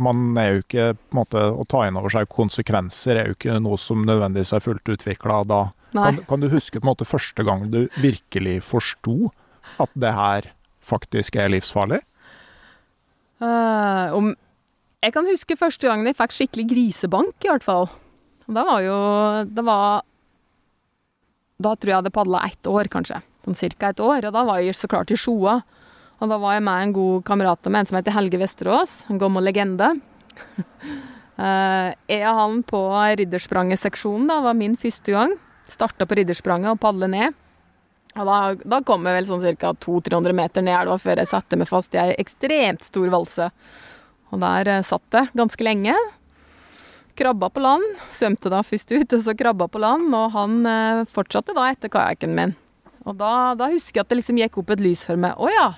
Man 0.00 0.38
er 0.40 0.48
jo 0.48 0.62
ikke 0.62 0.86
på 0.96 1.12
en 1.12 1.20
måte, 1.20 1.42
Å 1.42 1.66
ta 1.68 1.82
inn 1.86 1.98
over 2.00 2.14
seg 2.14 2.30
konsekvenser 2.32 3.20
er 3.20 3.28
jo 3.28 3.36
ikke 3.36 3.58
noe 3.60 3.76
som 3.80 4.06
nødvendigvis 4.08 4.54
er 4.56 4.64
fullt 4.64 4.94
utvikla 4.94 5.42
da. 5.50 5.62
Kan, 5.92 6.22
kan 6.28 6.40
du 6.40 6.48
huske 6.48 6.80
på 6.80 6.86
en 6.86 6.92
måte 6.94 7.08
første 7.08 7.44
gang 7.44 7.66
du 7.68 7.82
virkelig 8.00 8.62
forsto 8.64 9.28
at 9.82 9.92
det 9.92 10.14
her 10.16 10.48
faktisk 10.80 11.36
er 11.36 11.52
livsfarlig? 11.52 12.00
Uh, 13.42 14.14
om 14.16 14.32
Jeg 15.02 15.14
kan 15.16 15.26
huske 15.26 15.58
første 15.58 15.88
gangen 15.90 16.06
jeg 16.06 16.18
fikk 16.18 16.34
skikkelig 16.36 16.68
grisebank, 16.70 17.34
i 17.42 17.50
hvert 17.50 17.66
fall. 17.66 17.88
Da 18.46 18.64
var 18.66 18.82
jo 18.82 18.96
Det 19.46 19.64
var 19.66 20.02
Da 21.62 21.74
tror 21.74 21.90
jeg 21.90 21.94
jeg 21.94 22.00
hadde 22.00 22.14
padla 22.14 22.42
ett 22.46 22.66
år, 22.66 22.90
kanskje. 22.90 23.20
Sånn 23.44 23.58
cirka 23.58 23.90
ett 23.90 24.02
år. 24.02 24.26
Og 24.26 24.34
da 24.34 24.42
var 24.46 24.60
jeg 24.62 24.74
så 24.74 24.90
klart 24.90 25.10
i 25.10 25.18
Sjoa. 25.18 25.60
Og 26.22 26.30
da 26.30 26.38
var 26.38 26.54
jeg 26.54 26.62
med 26.66 26.82
en 26.82 26.94
god 26.94 27.24
kamerat 27.26 27.66
av 27.66 27.72
meg, 27.72 27.82
en 27.82 27.90
som 27.90 27.98
heter 27.98 28.14
Helge 28.14 28.38
Vesterås. 28.38 29.04
En 29.10 29.18
gammel 29.22 29.44
legende. 29.50 29.94
Eh, 31.42 31.94
jeg 32.12 32.26
og 32.28 32.36
han 32.36 32.58
på 32.68 32.78
Ridderspranget-seksjonen, 33.18 34.26
da, 34.28 34.34
var 34.44 34.52
min 34.54 34.74
første 34.78 35.14
gang. 35.14 35.32
Starta 35.66 36.04
på 36.06 36.18
Ridderspranget 36.18 36.74
og 36.74 36.78
padla 36.78 37.08
ned. 37.10 37.38
Og 38.12 38.28
da, 38.28 38.36
da 38.68 38.80
kom 38.86 39.08
jeg 39.08 39.16
vel 39.16 39.28
sånn 39.30 39.56
ca. 39.56 39.72
200-300 39.72 40.36
meter 40.36 40.62
ned 40.62 40.76
elva 40.76 40.98
før 41.00 41.22
jeg 41.22 41.30
satte 41.32 41.58
meg 41.58 41.70
fast 41.70 41.96
i 41.96 42.02
ei 42.02 42.12
ekstremt 42.20 42.84
stor 42.84 43.08
valse. 43.16 43.48
Og 44.32 44.40
der 44.42 44.70
eh, 44.72 44.84
satt 44.86 45.16
jeg 45.16 45.30
ganske 45.36 45.66
lenge. 45.66 45.94
Krabba 47.18 47.50
på 47.52 47.62
land. 47.62 47.84
Svømte 48.14 48.52
da 48.52 48.62
først 48.64 48.92
ut, 48.94 49.12
og 49.12 49.24
så 49.24 49.36
krabba 49.36 49.68
på 49.68 49.82
land. 49.82 50.08
Og 50.16 50.32
han 50.36 50.60
eh, 50.68 51.04
fortsatte 51.12 51.56
da 51.56 51.68
etter 51.70 51.92
kajakken 51.92 52.36
min. 52.38 52.54
Og 53.04 53.18
da, 53.18 53.52
da 53.58 53.68
husker 53.72 54.00
jeg 54.00 54.06
at 54.06 54.12
det 54.12 54.20
liksom 54.20 54.38
gikk 54.40 54.60
opp 54.62 54.72
et 54.72 54.84
lys 54.84 55.04
for 55.08 55.20
meg. 55.20 55.36
Å 55.36 55.50
ja! 55.52 55.68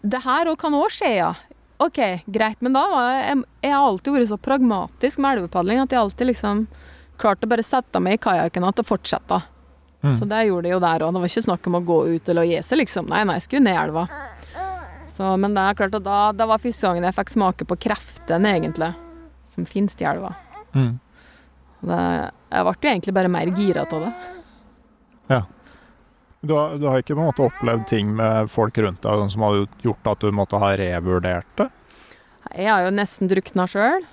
Det 0.00 0.22
her 0.24 0.48
òg 0.48 0.56
kan 0.62 0.72
òg 0.76 0.88
skje, 0.94 1.10
ja. 1.18 1.34
OK, 1.82 1.98
greit. 2.30 2.60
Men 2.64 2.76
da 2.76 2.84
var 2.88 3.08
jeg 3.18 3.40
Jeg 3.66 3.72
har 3.74 3.84
alltid 3.84 4.14
vært 4.14 4.30
så 4.30 4.38
pragmatisk 4.40 5.20
med 5.20 5.36
elvepadling 5.38 5.82
at 5.82 5.92
jeg 5.92 6.00
alltid 6.00 6.30
liksom 6.30 6.62
klarte 7.20 7.46
å 7.46 7.50
bare 7.50 7.66
sette 7.66 8.00
meg 8.02 8.16
i 8.16 8.22
kajakken 8.22 8.64
igjen 8.64 8.80
og 8.80 8.88
fortsette. 8.88 9.40
Mm. 10.04 10.14
Så 10.18 10.26
det 10.28 10.40
gjorde 10.48 10.68
jeg 10.68 10.76
jo 10.76 10.84
der 10.84 11.04
òg. 11.04 11.12
Det 11.14 11.20
var 11.22 11.32
ikke 11.32 11.48
snakk 11.48 11.68
om 11.68 11.78
å 11.78 11.84
gå 11.84 11.98
ut 12.14 12.30
eller 12.30 12.44
å 12.44 12.48
gi 12.48 12.62
seg, 12.64 12.80
liksom. 12.82 13.10
Nei, 13.12 13.22
nei, 13.28 13.38
jeg 13.38 13.46
skulle 13.46 13.66
ned 13.66 13.80
elva. 13.80 14.06
Så, 15.14 15.30
men 15.38 15.54
det 15.54 15.62
er 15.62 15.78
klart 15.78 15.94
at 15.94 16.04
da, 16.04 16.18
det 16.34 16.46
var 16.50 16.62
første 16.62 16.88
gangen 16.88 17.06
jeg 17.06 17.16
fikk 17.20 17.32
smake 17.36 17.66
på 17.70 17.78
kreftene, 17.86 18.56
egentlig, 18.58 18.90
som 19.54 19.66
finnes 19.68 19.94
i 20.02 20.08
elva. 20.10 20.32
Mm. 20.74 20.96
Det, 21.84 21.98
jeg 22.50 22.66
ble 22.66 22.74
jo 22.74 22.90
egentlig 22.90 23.14
bare 23.14 23.30
mer 23.30 23.52
gira 23.54 23.84
av 23.86 24.08
det. 24.08 24.14
Du, 26.44 26.52
har, 26.52 26.74
du 26.76 26.84
har 26.90 27.00
ikke 27.00 27.14
på 27.16 27.22
en 27.22 27.30
måte 27.30 27.44
opplevd 27.46 27.86
ting 27.88 28.10
med 28.18 28.50
folk 28.52 28.76
rundt 28.84 29.00
deg 29.04 29.20
sånn 29.20 29.32
som 29.32 29.44
hadde 29.46 29.64
gjort 29.84 30.10
at 30.12 30.20
du 30.20 30.34
måtte 30.36 30.60
ha 30.60 30.74
revurdert 30.76 31.48
det? 31.56 31.70
Jeg 32.52 32.68
har 32.68 32.84
jo 32.84 32.90
nesten 32.92 33.30
drukna 33.30 33.64
sjøl. 33.70 34.04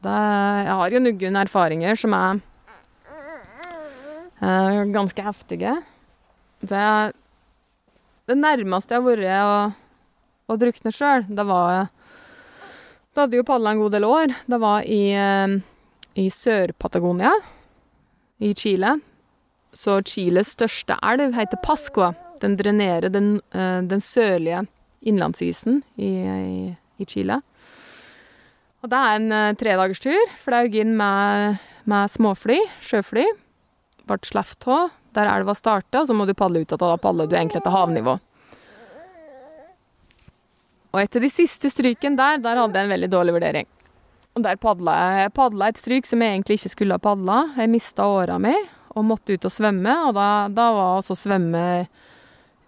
Jeg 0.00 0.76
har 0.80 0.94
jo 0.94 1.02
noen 1.04 1.36
erfaringer 1.42 2.00
som 2.00 2.16
er 2.16 2.40
eh, 4.40 4.80
ganske 4.94 5.26
heftige. 5.26 5.74
Det, 6.64 6.86
det 8.32 8.38
nærmeste 8.40 8.96
jeg 8.96 9.04
har 9.04 9.10
vært 9.10 9.44
å, 9.44 9.60
å 10.46 10.56
drukne 10.60 10.92
sjøl, 10.94 11.26
da 11.28 11.46
var 11.46 11.88
Da 13.16 13.24
hadde 13.24 13.38
jo 13.38 13.46
padla 13.48 13.72
en 13.72 13.80
god 13.80 13.94
del 13.96 14.04
år. 14.04 14.32
Det 14.44 14.58
var 14.60 14.84
i, 14.84 15.08
eh, 15.16 15.54
i 16.20 16.26
Sør-Patagonia 16.28 17.30
i 18.44 18.52
Chile. 18.52 18.98
Så 19.72 20.02
Chiles 20.04 20.52
største 20.52 20.98
elv 21.02 21.32
heter 21.32 21.56
Pascua. 21.64 22.14
Den 22.42 22.58
drenerer 22.58 23.08
den, 23.08 23.40
eh, 23.54 23.80
den 23.80 24.04
sørlige 24.04 24.66
innlandsisen 25.00 25.82
i, 25.96 26.10
i, 26.28 26.76
i 26.98 27.08
Chile. 27.08 27.40
Og 28.82 28.92
det 28.92 29.00
er 29.00 29.16
en 29.16 29.32
uh, 29.32 29.54
tredagerstur. 29.58 30.30
Flaug 30.38 30.76
inn 30.78 30.92
med, 30.98 31.58
med 31.88 32.12
småfly, 32.12 32.60
sjøfly. 32.84 33.24
Ble 34.06 34.18
sluppet 34.22 34.68
av 34.70 34.92
der 35.16 35.30
elva 35.32 35.56
starter, 35.56 36.02
og 36.02 36.10
så 36.10 36.14
må 36.14 36.26
du 36.28 36.36
padle 36.36 36.60
ut 36.60 36.68
igjen. 36.68 36.82
Da 36.84 36.96
padler 37.00 37.26
du 37.26 37.34
egentlig 37.34 37.64
til 37.64 37.74
havnivå. 37.74 38.18
Og 40.96 41.02
etter 41.02 41.20
de 41.20 41.28
siste 41.28 41.68
strykene 41.68 42.16
der, 42.16 42.38
der 42.40 42.56
hadde 42.56 42.80
jeg 42.80 42.88
en 42.88 42.94
veldig 42.94 43.10
dårlig 43.12 43.34
vurdering. 43.36 43.68
Og 44.36 44.44
der 44.44 44.56
padla 44.60 44.94
jeg. 44.96 45.32
Padla 45.36 45.68
et 45.68 45.80
stryk 45.80 46.08
som 46.08 46.24
jeg 46.24 46.32
egentlig 46.32 46.56
ikke 46.56 46.72
skulle 46.72 46.96
ha 46.96 47.02
padla. 47.04 47.42
Jeg 47.60 47.72
mista 47.72 48.06
åra 48.08 48.38
mi 48.40 48.54
og 48.96 49.04
måtte 49.04 49.36
ut 49.36 49.44
og 49.44 49.52
svømme, 49.52 49.92
og 50.08 50.14
da, 50.16 50.26
da 50.48 50.70
var 50.72 50.94
altså 50.96 51.12
svømme 51.18 51.62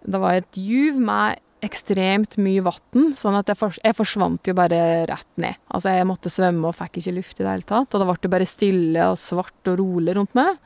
Det 0.05 0.19
var 0.21 0.37
et 0.37 0.59
juv 0.61 0.99
med 1.01 1.41
ekstremt 1.65 2.37
mye 2.39 2.61
vann, 2.63 3.09
sånn 3.17 3.35
at 3.35 3.49
jeg, 3.49 3.57
for, 3.59 3.73
jeg 3.83 3.97
forsvant 3.97 4.47
jo 4.47 4.53
bare 4.55 5.07
rett 5.09 5.41
ned. 5.41 5.57
Altså, 5.73 5.91
jeg 5.97 6.07
måtte 6.07 6.31
svømme 6.31 6.69
og 6.69 6.77
fikk 6.77 7.01
ikke 7.01 7.15
luft 7.17 7.41
i 7.41 7.43
det 7.43 7.49
hele 7.49 7.67
tatt, 7.67 7.89
og 7.89 7.97
da 7.97 8.07
ble 8.07 8.15
det 8.21 8.31
bare 8.31 8.47
stille 8.47 9.09
og 9.09 9.17
svart 9.19 9.71
og 9.73 9.81
rolig 9.81 10.15
rundt 10.15 10.37
meg. 10.37 10.61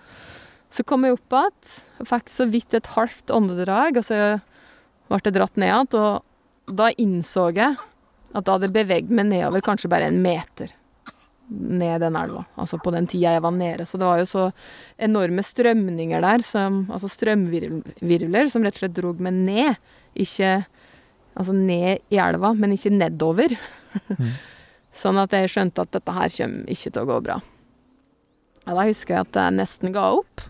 Så 0.74 0.86
kom 0.86 1.07
jeg 1.07 1.16
opp 1.16 1.38
igjen, 1.39 1.74
fikk 2.11 2.30
så 2.36 2.49
vidt 2.51 2.78
et 2.78 2.91
halvt 2.93 3.34
åndedrag, 3.34 3.97
og 4.03 4.05
så 4.05 4.20
ble 5.07 5.22
jeg 5.24 5.38
dratt 5.39 5.57
ned 5.57 5.72
igjen, 5.72 5.91
da 6.68 6.91
innså 6.99 7.49
jeg 7.55 7.76
at 8.34 8.45
da 8.45 8.55
hadde 8.55 8.70
jeg 8.70 8.76
beveget 8.78 9.11
meg 9.14 9.30
nedover 9.30 9.64
kanskje 9.66 9.91
bare 9.91 10.07
en 10.09 10.22
meter 10.24 10.72
ned 11.53 12.01
den 12.01 12.16
elva. 12.18 12.45
Altså 12.57 12.80
på 12.82 12.91
den 12.95 13.07
tida 13.09 13.36
jeg 13.36 13.43
var 13.43 13.53
nede. 13.53 13.86
Så 13.86 13.99
det 13.99 14.07
var 14.07 14.22
jo 14.22 14.30
så 14.30 14.45
enorme 14.97 15.43
strømninger 15.45 16.24
der, 16.24 16.43
som, 16.45 16.84
altså 16.91 17.09
strømvirvler, 17.11 18.49
som 18.49 18.66
rett 18.66 18.80
og 18.80 18.86
slett 18.86 18.95
drog 18.97 19.22
meg 19.22 19.36
ned. 19.38 19.91
Ikke 20.16 20.64
altså 21.34 21.53
ned 21.53 22.03
i 22.14 22.20
elva, 22.22 22.53
men 22.57 22.74
ikke 22.76 22.93
nedover. 22.95 23.57
sånn 25.03 25.20
at 25.22 25.34
jeg 25.36 25.51
skjønte 25.51 25.84
at 25.84 25.93
dette 25.93 26.16
her 26.16 26.34
kommer 26.38 26.74
ikke 26.74 26.89
til 26.89 27.03
å 27.03 27.09
gå 27.09 27.20
bra. 27.28 27.38
Ja, 28.64 28.76
da 28.78 28.88
husker 28.88 29.18
jeg 29.18 29.28
at 29.28 29.39
jeg 29.41 29.57
nesten 29.59 29.93
ga 29.95 30.07
opp. 30.16 30.47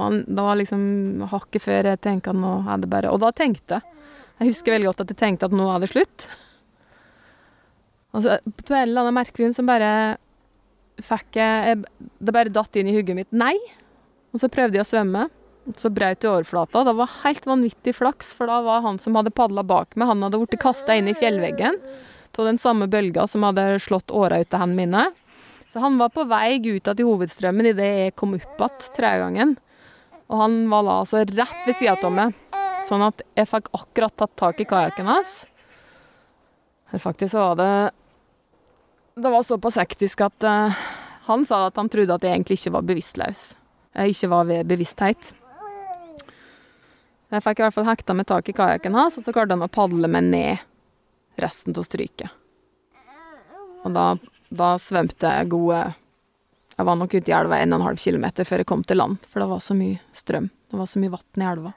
Og 0.00 0.22
da 0.26 0.46
var 0.48 0.58
liksom 0.58 1.22
hakket 1.30 1.62
før 1.62 1.92
jeg 1.92 2.02
tenkte 2.02 2.32
at 2.32 2.40
nå 2.40 2.54
er 2.64 2.80
det 2.80 2.88
bare 2.90 3.10
Og 3.12 3.18
da 3.20 3.28
tenkte 3.36 3.76
jeg 3.76 4.01
Jeg 4.40 4.52
husker 4.52 4.74
veldig 4.74 4.90
godt 4.90 5.04
at 5.04 5.12
jeg 5.12 5.20
tenkte 5.20 5.48
at 5.48 5.54
nå 5.56 5.68
er 5.70 5.82
det 5.82 5.90
slutt. 5.92 6.26
Altså, 8.12 8.38
på 8.44 8.74
en 8.74 8.88
eller 8.88 9.04
annen 9.04 9.16
merkelig 9.16 9.46
grunn 9.46 9.56
som 9.56 9.68
bare 9.68 9.92
fikk 11.02 11.38
jeg, 11.38 11.84
Det 12.20 12.34
bare 12.34 12.52
datt 12.52 12.76
inn 12.76 12.90
i 12.90 12.96
hugget 12.96 13.18
mitt. 13.18 13.30
Nei! 13.32 13.54
Og 14.32 14.42
så 14.42 14.50
prøvde 14.52 14.78
jeg 14.78 14.84
å 14.84 14.90
svømme. 14.90 15.28
Så 15.78 15.92
brøt 15.94 16.24
jeg 16.24 16.30
overflata. 16.30 16.82
Det 16.84 16.94
var 16.98 17.18
helt 17.22 17.44
vanvittig 17.46 17.94
flaks, 17.94 18.32
for 18.34 18.50
da 18.50 18.58
var 18.66 18.82
han 18.82 18.98
som 18.98 19.14
hadde 19.14 19.30
padla 19.34 19.62
bak 19.62 19.94
meg, 19.94 20.08
han 20.10 20.24
hadde 20.26 20.40
blitt 20.42 20.58
kasta 20.62 20.96
inn 20.98 21.10
i 21.10 21.14
fjellveggen 21.14 21.78
av 22.32 22.48
den 22.48 22.58
samme 22.58 22.88
bølga 22.90 23.26
som 23.28 23.44
hadde 23.46 23.76
slått 23.84 24.10
åra 24.10 24.40
ut 24.40 24.54
av 24.54 24.64
hendene 24.64 24.86
mine. 24.86 25.04
Så 25.72 25.80
han 25.84 25.98
var 26.00 26.10
på 26.12 26.24
vei 26.28 26.56
ut 26.58 26.66
igjen 26.66 26.96
til 26.98 27.08
hovedstrømmen 27.08 27.70
idet 27.70 27.90
jeg 27.90 28.14
kom 28.18 28.34
opp 28.36 28.58
igjen 28.58 28.88
tredje 28.96 29.22
gangen. 29.22 29.54
Og 30.32 30.40
han 30.40 30.56
var 30.72 30.86
da 30.88 30.98
altså 31.04 31.22
rett 31.28 31.66
ved 31.68 31.76
sida 31.78 31.94
av 31.96 32.12
meg, 32.16 32.34
sånn 32.88 33.04
at 33.06 33.22
jeg 33.38 33.48
fikk 33.50 33.70
akkurat 33.76 34.14
tatt 34.18 34.34
tak 34.38 34.60
i 34.62 34.68
kajakken 34.68 35.08
hans. 35.10 35.42
Faktisk 36.92 37.34
var 37.34 37.56
det 37.56 37.90
Det 39.14 39.30
var 39.30 39.42
såpass 39.44 39.76
hektisk 39.76 40.20
at 40.24 40.44
uh, 40.44 40.72
han 41.28 41.44
sa 41.46 41.66
at 41.66 41.76
han 41.76 41.88
trodde 41.88 42.14
at 42.14 42.22
jeg 42.24 42.32
egentlig 42.32 42.56
ikke 42.58 42.72
var 42.72 42.86
bevisstløs. 42.88 43.42
Jeg 43.92 44.14
ikke 44.14 44.30
var 44.32 44.46
ved 44.48 44.68
bevissthet. 44.70 45.32
Jeg 47.32 47.44
fikk 47.44 47.60
i 47.60 47.64
hvert 47.64 47.76
fall 47.76 47.88
hekta 47.88 48.16
med 48.16 48.28
tak 48.28 48.48
i 48.48 48.54
kajakken 48.56 48.96
hans, 48.96 49.18
og 49.20 49.24
så 49.24 49.32
klarte 49.32 49.52
han 49.52 49.64
å 49.64 49.68
padle 49.72 50.08
meg 50.08 50.24
ned 50.32 50.64
resten 51.40 51.76
av 51.76 51.84
stryket. 51.84 52.32
Og 53.84 53.92
da, 53.92 54.06
da 54.48 54.74
svømte 54.80 55.30
jeg 55.36 55.50
gode 55.50 55.80
Jeg 56.72 56.86
var 56.88 56.96
nok 56.96 57.14
ute 57.14 57.28
i 57.28 57.34
elva 57.36 57.58
1,5 57.60 58.00
km 58.00 58.26
før 58.48 58.62
jeg 58.62 58.68
kom 58.68 58.82
til 58.88 59.00
land, 59.00 59.20
for 59.28 59.44
det 59.44 59.48
var 59.50 59.60
så 59.60 59.76
mye 59.76 60.00
strøm. 60.16 60.48
Det 60.72 60.80
var 60.80 60.88
så 60.88 61.02
mye 61.02 61.12
vann 61.12 61.44
i 61.44 61.48
elva. 61.52 61.72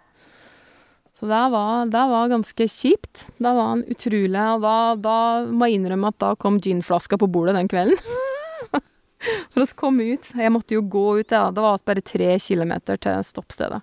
Så 1.16 1.30
det 1.32 1.42
var, 1.50 1.86
det 1.88 2.04
var 2.12 2.28
ganske 2.28 2.68
kjipt. 2.68 3.28
Det 3.38 3.52
var 3.56 3.72
en 3.72 3.84
utrolig 3.88 4.42
Og 4.52 4.64
da, 4.66 4.76
da 5.00 5.18
må 5.48 5.70
jeg 5.70 5.80
innrømme 5.80 6.12
at 6.12 6.20
da 6.20 6.34
kom 6.36 6.60
ginflaska 6.60 7.16
på 7.22 7.30
bordet 7.32 7.56
den 7.56 7.70
kvelden. 7.72 8.00
For 9.54 9.64
å 9.64 9.68
komme 9.80 10.10
ut. 10.12 10.28
Jeg 10.36 10.52
måtte 10.52 10.76
jo 10.76 10.84
gå 10.84 11.06
ut, 11.22 11.32
ja. 11.32 11.48
Det 11.56 11.64
var 11.64 11.80
bare 11.88 12.04
tre 12.04 12.34
kilometer 12.44 13.00
til 13.00 13.24
stoppstedet. 13.24 13.80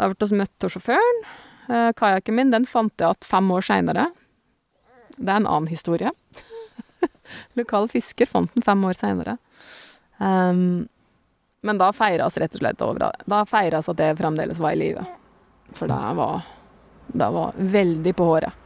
Da 0.00 0.08
ble 0.10 0.28
vi 0.30 0.38
møtt 0.40 0.64
av 0.64 0.72
sjåføren. 0.72 1.20
Eh, 1.68 1.90
Kajakken 1.96 2.38
min 2.38 2.54
den 2.54 2.64
fant 2.66 2.94
jeg 2.96 3.04
igjen 3.04 3.28
fem 3.28 3.50
år 3.52 3.66
seinere. 3.68 4.06
Det 5.14 5.28
er 5.28 5.42
en 5.42 5.50
annen 5.50 5.68
historie. 5.70 6.10
Lokal 7.58 7.90
fisker 7.92 8.30
fant 8.30 8.52
den 8.56 8.64
fem 8.64 8.80
år 8.88 8.96
seinere. 8.96 9.36
Um, 10.18 10.86
men 11.64 11.78
da 11.80 11.90
feiras 11.96 12.40
rett 12.40 12.56
og 12.56 12.62
slett 12.62 12.82
over 12.84 13.12
Da 13.28 13.40
feiras 13.48 13.88
at 13.90 14.00
jeg 14.00 14.16
fremdeles 14.18 14.60
var 14.62 14.72
i 14.72 14.80
live. 14.80 15.04
For 15.72 15.90
det 15.90 16.14
var, 16.18 16.44
det 17.06 17.30
var 17.34 17.56
veldig 17.56 18.14
på 18.16 18.28
håret. 18.28 18.60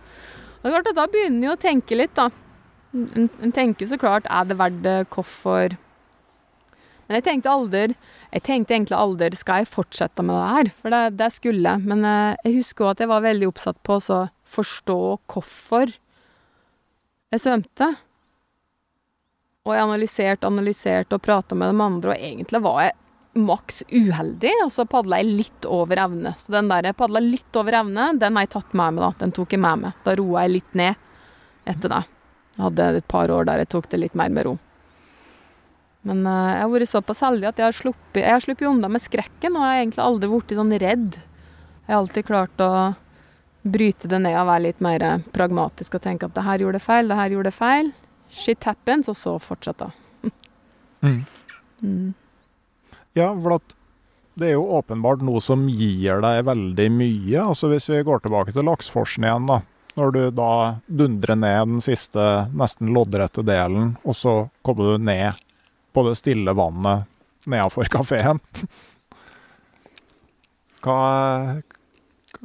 Og 0.59 0.73
klart 0.73 0.91
at 0.91 0.99
da 0.99 1.07
begynner 1.11 1.47
jeg 1.47 1.55
å 1.55 1.63
tenke 1.63 1.99
litt, 1.99 2.15
da. 2.19 2.29
En, 2.97 3.29
en 3.45 3.53
tenker 3.55 3.89
så 3.89 3.99
klart 4.01 4.27
er 4.33 4.49
det 4.49 4.57
verdt 4.59 4.81
det, 4.81 4.97
hvorfor 5.13 5.75
Men 7.05 7.19
jeg 7.19 7.25
tenkte 7.27 7.53
aldri 7.53 7.83
Jeg 8.33 8.45
tenkte 8.47 8.73
egentlig 8.73 8.97
aldri 8.97 9.29
skal 9.37 9.61
jeg 9.61 9.69
fortsette 9.69 10.25
med 10.25 10.39
det 10.39 10.47
her, 10.55 10.71
for 10.81 10.95
det, 10.95 11.03
det 11.21 11.29
skulle 11.35 11.75
jeg. 11.75 11.85
Men 11.89 12.05
eh, 12.09 12.39
jeg 12.45 12.59
husker 12.59 12.87
òg 12.87 12.95
at 12.95 13.03
jeg 13.05 13.13
var 13.13 13.25
veldig 13.25 13.49
oppsatt 13.49 13.81
på 13.85 13.99
å 14.01 14.21
forstå 14.49 14.99
hvorfor 15.33 15.93
jeg 17.33 17.45
svømte. 17.45 17.91
Og 19.69 19.75
jeg 19.77 19.85
analyserte, 19.85 20.49
analyserte 20.49 21.17
og 21.17 21.25
prata 21.25 21.57
med 21.57 21.73
de 21.73 21.85
andre, 21.85 22.15
og 22.15 22.29
egentlig 22.31 22.61
var 22.65 22.83
jeg 22.87 22.97
maks 23.39 23.83
uheldig, 23.91 24.53
og 24.65 24.71
så 24.75 24.85
padla 24.89 25.21
jeg 25.21 25.33
litt 25.41 25.67
over 25.69 26.01
evne. 26.03 26.35
Så 26.39 26.53
den 26.55 26.71
der 26.71 26.91
jeg 26.91 26.99
padla 26.99 27.23
litt 27.25 27.59
over 27.59 27.81
evne, 27.81 28.13
den 28.19 28.39
har 28.39 28.47
jeg 28.47 28.55
tatt 28.57 28.77
med 28.77 28.97
meg, 28.97 29.05
da. 29.05 29.11
Den 29.25 29.35
tok 29.37 29.55
jeg 29.55 29.63
med 29.65 29.85
meg. 29.85 29.99
Da 30.05 30.15
roa 30.19 30.47
jeg 30.47 30.57
litt 30.59 30.79
ned 30.79 31.05
etter 31.69 31.95
det. 31.95 32.03
Jeg 32.57 32.65
hadde 32.67 32.89
et 32.99 33.09
par 33.11 33.31
år 33.31 33.47
der 33.49 33.63
jeg 33.63 33.71
tok 33.75 33.91
det 33.93 34.03
litt 34.03 34.17
mer 34.19 34.33
med 34.35 34.49
ro. 34.49 34.57
Men 36.09 36.23
uh, 36.27 36.53
jeg 36.55 36.63
har 36.63 36.73
vært 36.73 36.91
såpass 36.91 37.23
heldig 37.27 37.49
at 37.51 37.59
jeg 37.61 37.67
har 37.67 37.75
sluppet 37.77 38.21
Jeg 38.23 38.31
har 38.31 38.43
sluppet 38.45 38.69
unna 38.71 38.91
med 38.91 39.03
skrekken, 39.03 39.57
og 39.57 39.63
jeg 39.65 39.73
har 39.73 39.83
egentlig 39.83 40.05
aldri 40.05 40.31
blitt 40.33 40.57
sånn 40.59 40.75
redd. 40.85 41.19
Jeg 41.19 41.95
har 41.95 42.03
alltid 42.03 42.29
klart 42.29 42.65
å 42.65 42.73
bryte 43.69 44.09
det 44.09 44.21
ned 44.23 44.37
og 44.39 44.49
være 44.49 44.65
litt 44.69 44.83
mer 44.85 45.05
pragmatisk 45.35 45.99
og 45.99 46.05
tenke 46.05 46.29
at 46.29 46.37
det 46.37 46.45
her 46.47 46.63
gjorde 46.63 46.81
feil, 46.83 47.11
det 47.11 47.19
her 47.19 47.35
gjorde 47.35 47.53
feil. 47.53 47.91
Shit 48.33 48.65
happens, 48.69 49.09
og 49.11 49.17
så 49.19 49.35
fortsette. 49.43 49.91
Mm. 50.99 51.21
Mm. 51.81 52.15
Ja, 53.17 53.33
for 53.33 53.59
det 54.39 54.53
er 54.53 54.55
jo 54.55 54.69
åpenbart 54.79 55.23
noe 55.27 55.41
som 55.43 55.67
gir 55.71 56.21
deg 56.23 56.45
veldig 56.47 56.89
mye. 56.95 57.41
Altså 57.49 57.71
Hvis 57.73 57.89
vi 57.91 58.05
går 58.07 58.23
tilbake 58.23 58.55
til 58.55 58.67
Laksforsen 58.69 59.27
igjen, 59.27 59.49
da. 59.51 59.63
Når 59.99 60.13
du 60.15 60.21
da 60.31 60.51
dundrer 60.87 61.35
ned 61.35 61.73
den 61.73 61.81
siste 61.83 62.23
nesten 62.55 62.93
loddrette 62.95 63.43
delen, 63.43 63.97
og 64.07 64.15
så 64.15 64.35
kommer 64.63 64.93
du 64.95 65.07
ned 65.09 65.41
på 65.91 66.05
det 66.07 66.15
stille 66.21 66.55
vannet 66.55 67.09
nedafor 67.49 67.91
kafeen. 67.97 68.39
Hva, 70.85 71.01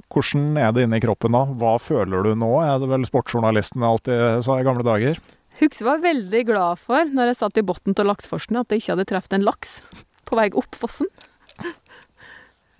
hvordan 0.10 0.58
er 0.58 0.74
det 0.74 0.88
inni 0.88 1.02
kroppen 1.04 1.38
da? 1.38 1.44
Hva 1.62 1.76
føler 1.78 2.26
du 2.26 2.34
nå, 2.40 2.50
er 2.66 2.82
det 2.82 2.90
vel 2.90 3.06
sportsjournalisten 3.06 3.86
alltid 3.86 4.42
sa 4.48 4.58
i 4.58 4.66
gamle 4.66 4.86
dager? 4.88 5.22
Husk 5.60 5.84
var 5.86 6.02
veldig 6.02 6.42
glad 6.50 6.82
for, 6.82 7.06
når 7.06 7.30
jeg 7.30 7.40
satt 7.44 7.62
i 7.62 7.66
bunnen 7.68 7.94
av 8.02 8.10
lakseforsen, 8.10 8.58
at 8.64 8.74
jeg 8.74 8.82
ikke 8.82 8.96
hadde 8.96 9.08
truffet 9.12 9.38
en 9.38 9.46
laks 9.46 9.78
på 10.28 10.40
vei 10.40 10.50
opp 10.60 10.78
fossen. 10.80 11.10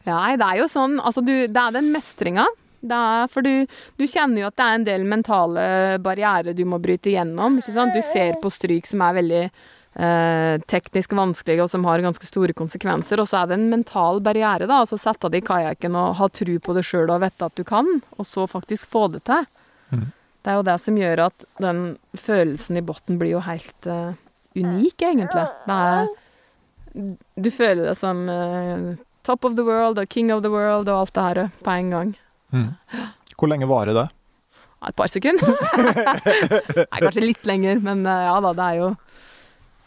Nei, 0.04 0.34
det 0.36 0.44
er 0.44 0.58
jo 0.60 0.68
sånn 0.68 0.98
Altså, 1.00 1.22
du, 1.24 1.32
det 1.48 1.62
er 1.62 1.76
den 1.78 1.92
mestringa. 1.94 2.48
Det 2.84 2.96
er, 2.96 3.30
for 3.32 3.46
du, 3.46 3.64
du 3.96 4.04
kjenner 4.04 4.42
jo 4.42 4.50
at 4.50 4.58
det 4.60 4.66
er 4.66 4.80
en 4.80 4.88
del 4.90 5.06
mentale 5.08 5.62
barrierer 6.04 6.56
du 6.58 6.66
må 6.68 6.82
bryte 6.84 7.14
igjennom. 7.14 7.62
ikke 7.62 7.76
sant? 7.76 7.96
Du 7.96 8.04
ser 8.04 8.36
på 8.44 8.52
stryk 8.52 8.90
som 8.90 9.06
er 9.06 9.16
veldig 9.22 9.44
eh, 9.48 10.58
teknisk 10.68 11.16
vanskelige 11.16 11.64
og 11.64 11.72
som 11.72 11.88
har 11.88 12.04
ganske 12.04 12.28
store 12.28 12.56
konsekvenser. 12.58 13.24
Og 13.24 13.30
så 13.30 13.40
er 13.40 13.52
det 13.52 13.60
en 13.60 13.70
mental 13.72 14.20
barriere, 14.26 14.68
da. 14.68 14.82
Altså 14.84 15.00
sette 15.00 15.32
deg 15.32 15.46
i 15.46 15.48
kajakken 15.48 15.96
og 16.00 16.18
ha 16.20 16.28
tro 16.28 16.58
på 16.66 16.76
det 16.76 16.84
sjøl 16.90 17.14
og 17.14 17.24
vite 17.24 17.48
at 17.48 17.56
du 17.56 17.64
kan, 17.68 17.88
og 18.18 18.28
så 18.28 18.50
faktisk 18.52 18.92
få 18.92 19.08
det 19.16 19.24
til. 19.30 19.48
Mm. 19.94 20.10
Det 20.44 20.52
er 20.52 20.60
jo 20.60 20.68
det 20.68 20.80
som 20.84 21.00
gjør 21.00 21.24
at 21.30 21.48
den 21.64 21.84
følelsen 22.20 22.82
i 22.82 22.84
bunnen 22.84 23.20
blir 23.22 23.38
jo 23.38 23.46
helt 23.46 23.88
eh, 23.88 24.20
unik, 24.60 24.98
egentlig. 25.00 25.48
Det 25.70 25.80
er 25.88 26.12
Du 26.94 27.50
føler 27.54 27.88
deg 27.90 27.98
som 27.98 28.26
uh, 28.30 28.94
top 29.26 29.48
of 29.48 29.58
the 29.58 29.66
world 29.66 30.02
og 30.02 30.10
king 30.14 30.32
of 30.34 30.44
the 30.46 30.52
world 30.54 30.90
og 30.92 31.06
alt 31.06 31.16
det 31.16 31.24
her 31.28 31.54
på 31.66 31.78
en 31.78 31.94
gang. 31.94 32.12
Mm. 32.54 32.70
Hvor 33.38 33.50
lenge 33.50 33.70
varer 33.70 33.98
det? 33.98 34.08
Et 34.84 34.96
par 34.96 35.08
sekunder. 35.08 35.54
Nei, 36.92 37.00
kanskje 37.00 37.24
litt 37.24 37.48
lenger, 37.48 37.80
men 37.84 38.04
uh, 38.06 38.26
ja 38.28 38.36
da, 38.44 38.52
det 38.58 38.66
er 38.68 38.82
jo 38.82 38.90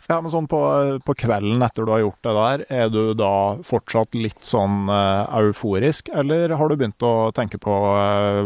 Ja, 0.07 0.21
men 0.23 0.31
sånn 0.33 0.49
på, 0.51 0.61
på, 1.03 1.17
kvelden 1.19 1.63
etter 1.67 1.87
du 1.87 1.93
har 1.93 2.03
gjort 2.05 2.27
det 2.27 2.35
der, 2.39 2.65
er 2.83 2.91
du 2.95 3.01
da 3.19 3.35
fortsatt 3.67 4.15
litt 4.15 4.43
sånn 4.47 4.87
euforisk, 4.87 6.13
eller 6.15 6.55
har 6.55 6.71
du 6.71 6.77
begynt 6.79 7.03
å 7.03 7.33
tenke 7.35 7.59
på 7.59 7.75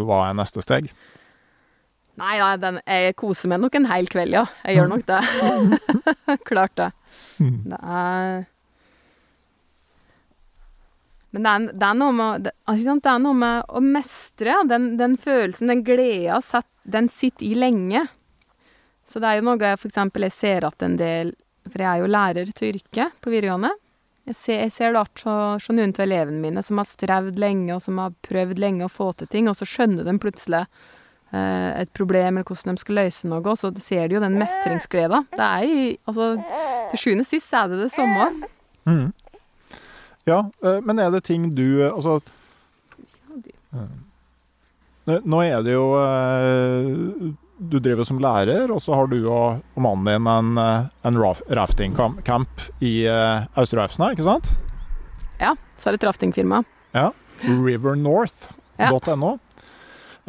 hva 0.09 0.23
er 0.27 0.39
neste 0.41 0.65
steg? 0.65 0.89
Nei, 2.21 2.37
nei 2.41 2.55
den, 2.61 2.81
jeg 2.85 3.17
koser 3.21 3.53
meg 3.53 3.61
nok 3.63 3.77
en 3.79 3.89
hel 3.89 4.09
kveld, 4.11 4.35
ja. 4.37 4.47
Jeg 4.67 4.81
gjør 4.81 4.91
nok 4.93 5.05
det. 5.09 5.21
Klart 6.51 6.75
det. 6.81 6.91
Mm. 7.41 7.61
Det 7.73 7.79
er 7.81 8.47
Men 11.31 11.45
det 11.47 11.51
er, 11.51 11.67
det 11.79 11.87
er, 11.87 11.99
med 12.13 12.47
det, 12.47 12.53
det, 12.67 13.11
er 13.13 13.21
noe 13.23 13.37
med 13.39 13.69
å 13.69 13.83
mestre, 13.85 14.57
den, 14.67 14.97
den 14.99 15.15
følelsen, 15.15 15.71
den 15.71 15.85
gleda, 15.87 16.63
den 16.83 17.09
sitter 17.09 17.47
i 17.47 17.53
lenge. 17.55 18.07
Så 19.07 19.23
det 19.23 19.29
er 19.29 19.39
jo 19.39 19.47
noe 19.47 19.63
jeg 19.63 19.79
eksempel 19.91 20.27
jeg 20.27 20.35
ser 20.35 20.67
at 20.67 20.83
en 20.87 20.97
del 20.99 21.33
For 21.71 21.83
jeg 21.83 21.91
er 21.91 22.03
jo 22.03 22.11
lærer 22.11 22.51
til 22.57 22.75
yrket 22.75 23.17
på 23.23 23.31
videregående. 23.31 23.71
Jeg 24.31 24.37
ser, 24.37 24.59
jeg 24.65 24.73
ser 24.75 24.93
det 24.93 25.01
alt 25.01 25.23
så 25.23 25.75
noen 25.75 25.93
av 25.97 26.05
elevene 26.05 26.43
mine 26.43 26.63
som 26.63 26.79
har 26.79 26.87
strevd 26.89 27.39
lenge, 27.41 27.75
og 27.75 27.83
som 27.83 27.99
har 27.99 28.15
prøvd 28.27 28.61
lenge 28.63 28.87
å 28.87 28.93
få 28.93 29.11
til 29.19 29.31
ting, 29.31 29.49
og 29.51 29.57
så 29.59 29.67
skjønner 29.69 30.07
de 30.07 30.15
plutselig 30.23 30.65
et 31.31 31.91
problem, 31.95 32.41
eller 32.41 32.49
hvordan 32.49 32.75
de 32.75 32.83
skal 32.83 32.97
løse 32.99 33.29
noe, 33.31 33.53
så 33.55 33.71
ser 33.79 34.09
de 34.09 34.17
jo 34.17 34.23
den 34.23 34.39
mestringsgleda. 34.41 35.23
Det 35.31 35.47
er 35.47 35.67
i 35.67 35.83
Altså, 36.11 36.33
til 36.91 37.03
sjuende 37.05 37.23
og 37.23 37.29
sist 37.29 37.55
er 37.55 37.69
det 37.71 37.85
det 37.85 37.93
samme. 37.95 38.27
Mm. 38.89 39.13
Ja, 40.29 40.41
eh, 40.65 40.81
men 40.85 40.99
er 40.99 41.13
det 41.15 41.25
ting 41.29 41.51
du 41.57 41.83
eh, 41.83 41.93
Altså 41.93 42.21
Nå 45.07 45.41
er 45.43 45.63
det 45.65 45.75
jo 45.75 45.87
Du 47.59 47.79
driver 47.83 48.07
som 48.09 48.21
lærer, 48.23 48.71
og 48.73 48.81
så 48.83 48.95
har 48.97 49.09
du 49.11 49.19
og, 49.29 49.61
mannen 49.77 50.07
din 50.07 50.29
en, 50.31 50.59
en 51.05 51.19
raftingcamp 51.21 52.63
i 52.81 52.93
Austerøyfsna, 53.09 54.13
ikke 54.15 54.25
sant? 54.25 54.53
Ja. 55.41 55.55
Så 55.77 55.89
er 55.89 55.97
det 55.97 56.01
et 56.01 56.09
raftingfirma. 56.09 56.63
Ja. 56.97 57.11
Rivernorth.no. 57.45 58.81
Ja. 58.81 59.50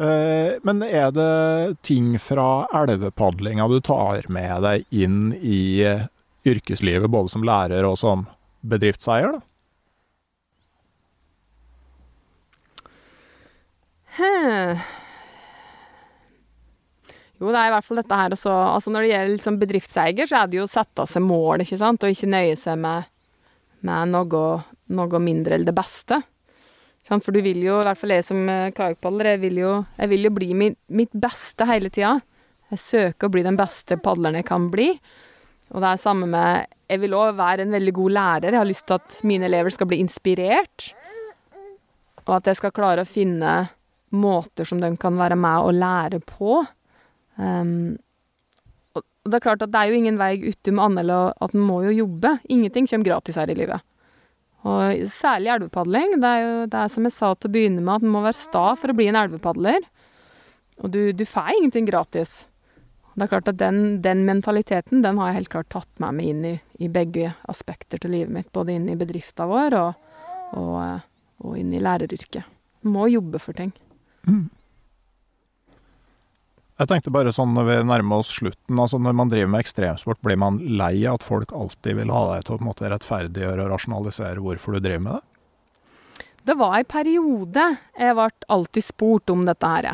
Eh, 0.00 0.56
men 0.64 0.82
er 0.86 1.10
det 1.12 1.76
ting 1.84 2.14
fra 2.22 2.64
elvepadlinga 2.72 3.68
du 3.68 3.80
tar 3.84 4.24
med 4.32 4.62
deg 4.64 4.86
inn 5.04 5.34
i 5.36 5.82
eh, 5.84 6.06
yrkeslivet, 6.48 7.10
både 7.12 7.32
som 7.32 7.44
lærer 7.46 7.84
og 7.86 7.98
som 8.00 8.26
bedriftseier, 8.62 9.36
da? 9.36 9.42
Jo, 17.42 17.48
det 17.50 17.58
er 17.58 17.70
i 17.70 17.72
hvert 17.74 17.86
fall 17.86 17.98
dette 17.98 18.16
her 18.18 18.34
også 18.36 18.50
Altså 18.52 18.90
når 18.92 19.02
det 19.02 19.08
gjelder 19.10 19.32
liksom 19.34 19.56
bedriftseier, 19.58 20.28
så 20.28 20.42
er 20.42 20.50
det 20.50 20.60
jo 20.60 20.66
å 20.66 20.70
sette 20.70 21.06
seg 21.10 21.24
mål, 21.26 21.64
ikke 21.64 21.80
sant, 21.80 22.04
og 22.04 22.14
ikke 22.14 22.30
nøye 22.30 22.58
seg 22.60 22.78
med, 22.78 23.08
med 23.88 24.12
noe, 24.12 24.44
noe 24.94 25.22
mindre 25.22 25.56
eller 25.56 25.72
det 25.72 25.74
beste. 25.76 26.20
For 27.08 27.34
du 27.34 27.40
vil 27.42 27.58
jo, 27.64 27.80
i 27.80 27.86
hvert 27.86 27.98
fall 27.98 28.14
jeg 28.14 28.24
som 28.24 28.42
eh, 28.48 28.70
kajakkpadler, 28.76 29.34
jeg 29.34 29.50
jeg 29.98 30.08
vil 30.12 30.28
jo 30.28 30.30
bli 30.30 30.54
mitt, 30.54 30.78
mitt 30.88 31.12
beste 31.12 31.66
hele 31.66 31.90
tida. 31.90 32.20
Jeg 32.70 32.78
søker 32.78 33.28
å 33.28 33.32
bli 33.34 33.42
den 33.44 33.58
beste 33.58 33.98
padleren 34.00 34.38
jeg 34.38 34.48
kan 34.48 34.70
bli. 34.72 34.94
Og 35.72 35.80
det 35.82 35.88
er 35.88 36.00
samme 36.00 36.28
med 36.28 36.66
Jeg 36.88 37.00
vil 37.00 37.14
òg 37.16 37.36
være 37.36 37.64
en 37.64 37.72
veldig 37.72 37.92
god 37.96 38.12
lærer. 38.12 38.52
Jeg 38.52 38.60
har 38.60 38.68
lyst 38.68 38.86
til 38.86 38.98
at 39.00 39.20
mine 39.24 39.48
elever 39.48 39.72
skal 39.72 39.88
bli 39.88 39.98
inspirert. 40.02 40.92
Og 42.26 42.34
at 42.36 42.46
jeg 42.46 42.58
skal 42.60 42.74
klare 42.76 43.04
å 43.04 43.08
finne 43.08 43.52
måter 44.12 44.68
som 44.68 44.80
de 44.80 44.90
kan 45.00 45.16
være 45.16 45.38
med 45.40 45.66
og 45.66 45.72
lære 45.74 46.20
på. 46.28 46.60
Um, 47.40 47.96
og 48.92 49.30
det 49.30 49.38
er 49.38 49.46
klart 49.46 49.64
at 49.64 49.72
det 49.72 49.80
er 49.80 49.88
jo 49.88 50.02
ingen 50.02 50.20
vei 50.20 50.34
utenom 50.42 50.82
annet 50.84 51.06
enn 51.06 51.32
at 51.46 51.56
en 51.56 51.64
må 51.64 51.80
jo 51.86 51.96
jobbe. 52.02 52.36
Ingenting 52.52 52.88
kommer 52.90 53.08
gratis 53.08 53.40
her 53.40 53.50
i 53.50 53.56
livet. 53.56 53.80
Og 54.68 55.08
særlig 55.10 55.50
elvepadling. 55.56 56.16
Det 56.22 56.28
er 56.28 56.44
jo 56.44 56.54
det 56.70 56.78
er 56.78 56.94
som 56.94 57.08
jeg 57.08 57.16
sa 57.16 57.32
til 57.34 57.50
å 57.50 57.54
begynne 57.56 57.82
med, 57.82 57.96
at 57.96 58.06
man 58.06 58.14
må 58.14 58.24
være 58.28 58.38
sta 58.38 58.64
for 58.78 58.92
å 58.92 58.96
bli 58.96 59.08
en 59.10 59.18
elvepadler. 59.18 59.84
Og 60.82 60.92
du, 60.94 61.00
du 61.16 61.24
får 61.28 61.56
ingenting 61.56 61.88
gratis. 61.88 62.44
Det 63.12 63.26
er 63.26 63.32
klart 63.34 63.50
at 63.50 63.58
den, 63.60 64.00
den, 64.04 64.22
mentaliteten 64.24 65.02
den 65.04 65.18
har 65.20 65.30
jeg 65.30 65.42
helt 65.42 65.52
klart 65.52 65.70
tatt 65.74 66.00
med 66.00 66.16
meg 66.16 66.30
inn 66.30 66.46
i, 66.48 66.54
i 66.80 66.88
begge 66.92 67.34
aspekter 67.50 68.00
til 68.00 68.14
livet 68.14 68.32
mitt. 68.32 68.52
Både 68.54 68.76
inn 68.76 68.88
i 68.88 68.96
bedrifta 68.98 69.46
vår 69.50 69.76
og, 69.76 70.08
og, 70.56 70.78
og 71.44 71.58
inn 71.60 71.74
i 71.76 71.82
læreryrket. 71.82 72.48
Må 72.88 73.10
jobbe 73.12 73.42
for 73.42 73.58
ting. 73.58 73.74
Mm. 74.24 74.46
Jeg 76.80 76.88
tenkte 76.88 77.12
bare 77.12 77.32
sånn 77.34 77.52
når 77.54 77.66
vi 77.68 77.74
nærmer 77.84 78.22
oss 78.22 78.30
slutten, 78.32 78.78
altså 78.80 78.98
når 78.98 79.16
man 79.18 79.30
driver 79.30 79.50
med 79.52 79.62
ekstremsport, 79.62 80.22
blir 80.24 80.38
man 80.40 80.56
lei 80.80 81.04
av 81.04 81.20
at 81.20 81.26
folk 81.26 81.52
alltid 81.52 81.98
vil 82.00 82.12
ha 82.14 82.22
deg 82.32 82.46
til 82.46 82.54
å 82.54 82.58
på 82.58 82.64
en 82.64 82.70
måte 82.70 82.88
rettferdiggjøre 82.90 83.66
og 83.66 83.74
rasjonalisere 83.74 84.42
hvorfor 84.42 84.78
du 84.78 84.80
driver 84.86 85.04
med 85.04 85.18
det? 85.18 85.28
Det 86.42 86.56
var 86.58 86.78
en 86.78 86.88
periode 86.90 87.66
jeg 87.94 88.16
ble 88.18 88.30
alltid 88.56 88.86
spurt 88.86 89.30
om 89.30 89.44
dette 89.46 89.68
her. 89.68 89.92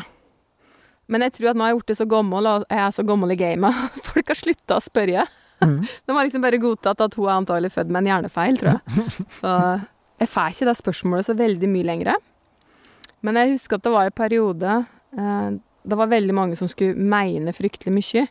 Men 1.09 1.25
jeg 1.25 1.35
tror 1.35 1.51
at 1.51 1.59
nå 1.59 1.65
har 1.65 1.73
jeg 1.73 1.81
blitt 1.81 1.99
så 1.99 2.09
gammel, 2.09 2.47
og 2.49 2.65
jeg 2.69 2.81
er 2.85 2.95
så 2.95 3.05
gammel 3.05 3.35
i 3.35 3.39
gamet, 3.39 3.85
folk 4.09 4.31
har 4.31 4.39
slutta 4.39 4.79
å 4.79 4.85
spørre. 4.85 5.27
Mm. 5.59 5.79
De 6.07 6.15
har 6.15 6.25
liksom 6.25 6.45
bare 6.45 6.61
godtatt 6.63 7.05
at 7.05 7.19
hun 7.19 7.27
er 7.27 7.35
antagelig 7.35 7.73
født 7.75 7.91
med 7.91 8.05
en 8.05 8.11
hjernefeil, 8.13 8.59
tror 8.61 8.77
jeg. 8.77 9.07
Så 9.41 9.53
jeg 10.19 10.31
får 10.31 10.53
ikke 10.53 10.67
det 10.67 10.77
spørsmålet 10.79 11.27
så 11.29 11.33
veldig 11.39 11.67
mye 11.71 11.87
lenger. 11.87 12.15
Men 13.23 13.37
jeg 13.39 13.53
husker 13.53 13.77
at 13.77 13.85
det 13.85 13.93
var 13.93 14.09
en 14.09 14.15
periode 14.15 14.73
eh, 15.15 15.49
det 15.83 15.95
var 15.95 16.11
veldig 16.11 16.35
mange 16.35 16.57
som 16.59 16.69
skulle 16.71 16.97
mene 16.97 17.53
fryktelig 17.55 17.93
mye 17.95 18.25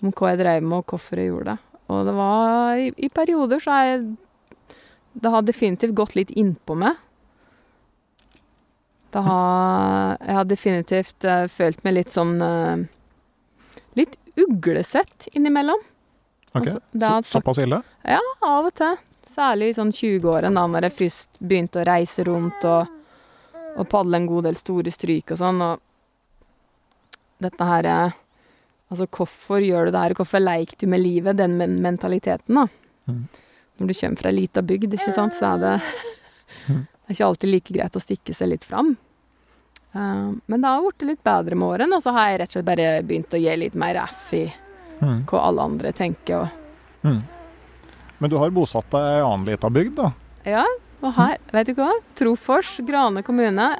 om 0.00 0.14
hva 0.16 0.32
jeg 0.32 0.40
drev 0.40 0.64
med, 0.64 0.78
og 0.80 0.94
hvorfor 0.94 1.20
jeg 1.20 1.30
gjorde 1.30 1.54
det. 1.54 1.76
Og 1.90 2.06
det 2.06 2.14
var 2.16 2.80
I, 2.80 2.88
i 2.96 3.08
perioder 3.12 3.62
så 3.62 3.78
jeg 3.82 4.02
Det 5.12 5.30
har 5.30 5.42
definitivt 5.42 5.94
gått 5.98 6.14
litt 6.14 6.30
innpå 6.30 6.76
meg. 6.78 6.96
Det 9.10 9.22
har 9.26 10.16
Jeg 10.20 10.36
har 10.38 10.44
definitivt 10.44 11.24
uh, 11.26 11.46
følt 11.50 11.84
meg 11.84 11.98
litt 11.98 12.14
sånn 12.14 12.36
uh, 12.42 12.86
Litt 13.98 14.16
uglesett 14.38 15.26
innimellom. 15.34 15.80
Ok, 16.54 16.62
altså, 16.62 16.80
så, 16.94 17.38
Såpass 17.38 17.58
ille? 17.58 17.80
Ja, 18.06 18.20
av 18.46 18.68
og 18.68 18.74
til. 18.78 18.94
Særlig 19.26 19.72
i 19.72 19.74
sånn 19.74 19.90
20-årene, 19.94 20.54
da 20.54 20.62
når 20.70 20.86
jeg 20.86 20.96
først 21.00 21.40
begynte 21.42 21.82
å 21.82 21.86
reise 21.86 22.24
rundt 22.26 22.64
og, 22.70 22.86
og 23.74 23.88
padle 23.90 24.18
en 24.18 24.28
god 24.30 24.46
del 24.48 24.58
store 24.58 24.94
stryk 24.94 25.34
og 25.34 25.42
sånn. 25.42 25.60
og 25.66 25.82
dette 27.42 27.70
her 27.72 27.88
eh, 27.90 28.18
Altså, 28.90 29.06
hvorfor 29.06 29.62
gjør 29.62 29.86
du 29.86 29.92
det 29.94 30.00
her, 30.02 30.12
hvorfor 30.18 30.40
leker 30.42 30.80
du 30.80 30.88
med 30.90 30.98
livet? 30.98 31.36
Den 31.38 31.52
men 31.60 31.76
mentaliteten, 31.78 32.56
da. 32.58 32.64
Mm. 33.06 33.20
Når 33.78 33.86
du 33.86 33.94
kommer 33.94 34.18
fra 34.18 34.32
ei 34.32 34.34
lita 34.34 34.62
bygd, 34.66 34.96
ikke 34.96 35.12
sant, 35.14 35.36
så 35.38 35.52
er 35.52 35.60
det 35.62 35.74
mm. 36.66 36.80
Det 37.06 37.06
er 37.06 37.14
ikke 37.14 37.28
alltid 37.28 37.50
like 37.52 37.74
greit 37.76 37.98
å 37.98 38.02
stikke 38.02 38.34
seg 38.34 38.50
litt 38.50 38.66
fram. 38.66 38.96
Uh, 39.94 40.34
men 40.46 40.62
det 40.62 40.70
har 40.70 40.82
blitt 40.82 41.06
litt 41.06 41.22
bedre 41.26 41.58
med 41.58 41.68
årene, 41.68 41.96
og 41.96 42.02
så 42.02 42.14
har 42.14 42.32
jeg 42.32 42.40
rett 42.42 42.50
og 42.50 42.56
slett 42.58 42.66
bare 42.66 42.88
begynt 43.06 43.34
å 43.34 43.40
gi 43.42 43.54
litt 43.62 43.78
mer 43.78 43.98
F 44.04 44.28
i 44.38 44.44
mm. 44.46 45.22
hva 45.30 45.44
alle 45.46 45.68
andre 45.70 45.94
tenker. 45.94 46.42
Og 46.42 47.06
mm. 47.06 47.20
Men 48.20 48.30
du 48.30 48.36
har 48.42 48.54
bosatt 48.54 48.90
deg 48.92 49.06
i 49.06 49.14
ei 49.16 49.24
annen 49.24 49.46
lita 49.48 49.70
bygd, 49.72 49.96
da? 50.02 50.10
Ja, 50.46 50.66
Og 51.00 51.14
her, 51.16 51.38
vet 51.54 51.70
du 51.70 51.78
hva? 51.78 51.94
Trofors, 52.18 52.74
Grane 52.84 53.22
kommune. 53.24 53.70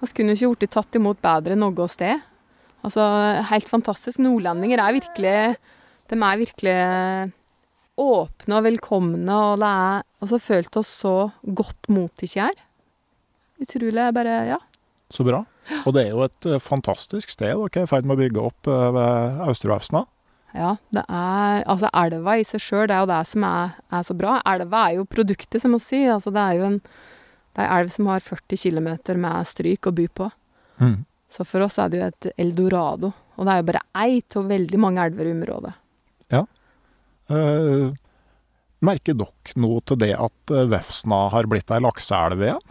Vi 0.00 0.08
kunne 0.16 0.34
ikke 0.34 0.50
blitt 0.56 0.72
tatt 0.74 0.96
imot 0.98 1.20
bedre 1.22 1.54
noe 1.54 1.86
sted. 1.90 2.24
Altså, 2.86 3.02
helt 3.50 3.68
fantastisk. 3.68 4.20
Nordlendinger 4.22 4.80
er 4.82 4.94
virkelig 4.96 5.34
De 6.08 6.16
er 6.16 6.40
virkelig 6.40 6.76
åpne 7.98 8.58
og 8.60 8.64
velkomne, 8.64 9.34
og 9.34 9.58
det 9.60 9.68
er 9.68 10.04
Altså, 10.22 10.38
følt 10.42 10.76
oss 10.76 10.88
så 11.04 11.30
godt 11.42 11.88
mottatt 11.88 12.34
her. 12.34 12.54
Utrolig. 13.62 14.14
Bare 14.14 14.46
Ja. 14.48 14.58
Så 15.10 15.24
bra. 15.24 15.44
Og 15.86 15.94
det 15.94 16.06
er 16.06 16.10
jo 16.10 16.22
et 16.24 16.46
eh, 16.46 16.58
fantastisk 16.60 17.30
sted 17.30 17.54
dere 17.54 17.82
er 17.82 17.86
i 17.86 17.88
ferd 17.88 18.04
med 18.04 18.16
å 18.16 18.20
bygge 18.20 18.40
opp 18.40 18.68
eh, 18.68 18.88
ved 18.92 19.40
Austervefsna. 19.46 20.04
Ja, 20.54 20.76
det 20.90 21.04
er 21.08 21.62
Altså, 21.68 21.88
elva 21.92 22.38
i 22.38 22.44
seg 22.44 22.60
sjøl, 22.60 22.86
det 22.88 22.96
er 22.96 23.04
jo 23.04 23.10
det 23.12 23.26
som 23.28 23.44
er, 23.44 23.76
er 23.92 24.02
så 24.02 24.16
bra. 24.16 24.40
Elva 24.48 24.88
er 24.88 24.98
jo 24.98 25.04
produktet, 25.08 25.60
som 25.62 25.72
man 25.76 25.80
sier. 25.80 26.14
Altså, 26.16 26.32
det 26.34 26.40
er 26.44 26.58
jo 26.58 26.66
en 26.72 26.80
det 27.58 27.64
er 27.64 27.80
elv 27.80 27.90
som 27.90 28.06
har 28.06 28.22
40 28.22 28.60
km 28.60 28.88
med 29.18 29.46
stryk 29.50 29.88
å 29.88 29.90
by 29.90 30.04
på. 30.14 30.28
Mm. 30.78 31.00
Så 31.28 31.44
for 31.44 31.60
oss 31.66 31.76
er 31.78 31.90
det 31.92 31.98
jo 32.00 32.06
et 32.08 32.30
eldorado. 32.40 33.12
Og 33.36 33.44
det 33.46 33.52
er 33.52 33.60
jo 33.60 33.68
bare 33.68 33.84
ei 34.00 34.22
av 34.36 34.48
veldig 34.48 34.80
mange 34.80 35.04
elver 35.04 35.28
i 35.28 35.34
området. 35.36 35.74
Eh, 37.28 37.90
merker 38.84 39.16
dere 39.18 39.60
noe 39.60 39.82
til 39.84 40.00
det 40.00 40.14
at 40.16 40.54
eh, 40.54 40.68
Vefsna 40.72 41.26
har 41.34 41.48
blitt 41.50 41.70
ei 41.74 41.82
lakseelv 41.84 42.44
igjen? 42.44 42.62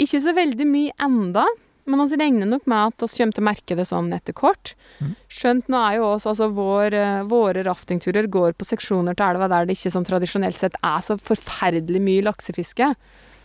Ikke 0.00 0.20
så 0.24 0.32
veldig 0.34 0.66
mye 0.66 0.94
enda, 1.04 1.44
men 1.84 2.00
vi 2.08 2.18
regner 2.18 2.48
nok 2.48 2.64
med 2.70 2.94
at 2.94 3.04
vi 3.04 3.10
kommer 3.18 3.36
til 3.36 3.44
å 3.44 3.48
merke 3.50 3.76
det 3.78 3.86
sånn 3.86 4.08
etter 4.16 4.34
kort. 4.36 4.72
Mhm. 5.04 5.12
Skjønt 5.28 5.68
nå 5.70 5.82
er 5.82 5.98
jo 5.98 6.08
også, 6.14 6.32
altså 6.32 6.48
vår, 6.56 6.96
eh, 6.96 7.26
våre 7.28 7.66
raftingturer 7.68 8.30
går 8.32 8.56
på 8.56 8.66
seksjoner 8.70 9.14
til 9.18 9.28
elva 9.28 9.50
der 9.52 9.68
det 9.68 9.76
ikke 9.76 9.92
sånn 9.92 10.08
tradisjonelt 10.08 10.58
sett 10.58 10.80
er 10.80 11.04
så 11.04 11.18
forferdelig 11.20 12.00
mye 12.00 12.24
laksefiske. 12.24 12.94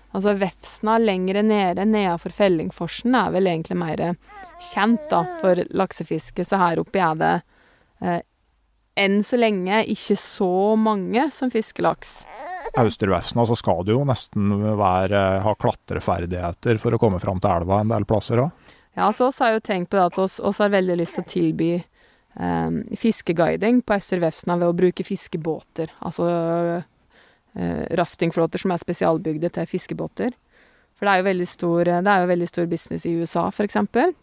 Altså 0.10 0.34
Vefsna 0.39 0.97
lengre 0.97 1.43
nede, 1.45 1.86
nedafor 1.86 2.34
Fellingforsen, 2.34 3.14
er 3.16 3.34
vel 3.36 3.49
egentlig 3.51 3.78
mer 3.78 4.03
kjent 4.72 5.05
da, 5.12 5.22
for 5.41 5.62
laksefiske, 5.70 6.45
så 6.45 6.60
her 6.60 6.82
oppe 6.82 7.01
er 7.03 7.20
det 7.20 7.34
eh, 8.01 8.22
enn 8.99 9.22
så 9.24 9.39
lenge 9.39 9.84
ikke 9.93 10.18
så 10.20 10.53
mange 10.80 11.30
som 11.32 11.51
fisker 11.53 11.86
laks. 11.86 12.24
Austervefsna 12.78 13.45
så 13.47 13.55
skal 13.57 13.86
du 13.86 13.93
jo 13.95 14.01
nesten 14.05 14.51
være, 14.78 15.22
ha 15.45 15.53
klatreferdigheter 15.57 16.82
for 16.82 16.95
å 16.95 17.01
komme 17.01 17.22
fram 17.22 17.39
til 17.41 17.53
elva 17.53 17.82
en 17.82 17.93
del 17.93 18.05
plasser 18.10 18.43
òg. 18.43 18.76
Ja, 18.97 19.12
så 19.14 19.30
har 19.30 19.45
har 19.45 19.53
jo 19.53 19.64
tenkt 19.64 19.91
på 19.91 19.97
det 19.97 20.10
at 20.10 20.18
oss, 20.20 20.39
oss 20.39 20.60
har 20.60 20.74
veldig 20.74 20.97
lyst 20.99 21.16
til 21.16 21.24
å 21.24 21.32
tilby 21.32 21.72
eh, 21.78 22.70
fiskeguiding 22.97 23.82
på 23.86 23.95
Øster 23.95 24.20
Vefsna 24.20 24.57
ved 24.60 24.68
å 24.68 24.76
bruke 24.76 25.05
fiskebåter. 25.05 25.93
Altså 26.01 26.28
raftingflåter 27.99 28.61
som 28.61 28.71
er 28.71 28.77
spesialbygde 28.81 29.49
til 29.55 29.65
fiskebåter. 29.67 30.35
For 30.99 31.07
det 31.07 31.13
er 31.13 31.21
jo 31.21 31.27
veldig 31.29 31.47
stor, 31.47 31.83
det 32.03 32.11
er 32.11 32.21
jo 32.25 32.27
veldig 32.33 32.47
stor 32.47 32.65
business 32.67 33.05
i 33.07 33.13
USA, 33.15 33.49
for 33.55 33.63
eksempel. 33.63 34.13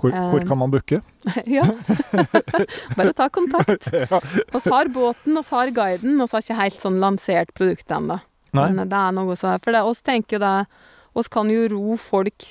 Hvor, 0.00 0.10
hvor 0.30 0.40
Eh. 0.40 0.46
kan 0.48 0.58
man 0.58 0.70
booke? 0.70 1.02
ja. 1.46 1.64
Bare 2.96 3.12
ta 3.12 3.28
kontakt. 3.28 3.88
Vi 3.92 4.70
har 4.70 4.88
båten, 4.88 5.34
vi 5.36 5.42
har 5.50 5.70
guiden, 5.70 6.16
vi 6.16 6.26
har 6.32 6.40
ikke 6.40 6.56
helt 6.56 6.80
sånn 6.80 7.00
lansert 7.00 7.52
produktet 7.54 7.92
ennå. 7.98 8.20
Men 8.52 8.80
det 8.88 8.96
er 8.96 9.12
noe 9.12 9.36
så 9.38 9.58
For 9.62 9.72
det, 9.72 9.82
oss 9.86 10.00
tenker 10.02 10.38
jo 10.38 10.40
det 10.42 10.66
oss 11.14 11.28
kan 11.28 11.50
jo 11.50 11.68
ro 11.68 11.96
folk 11.98 12.46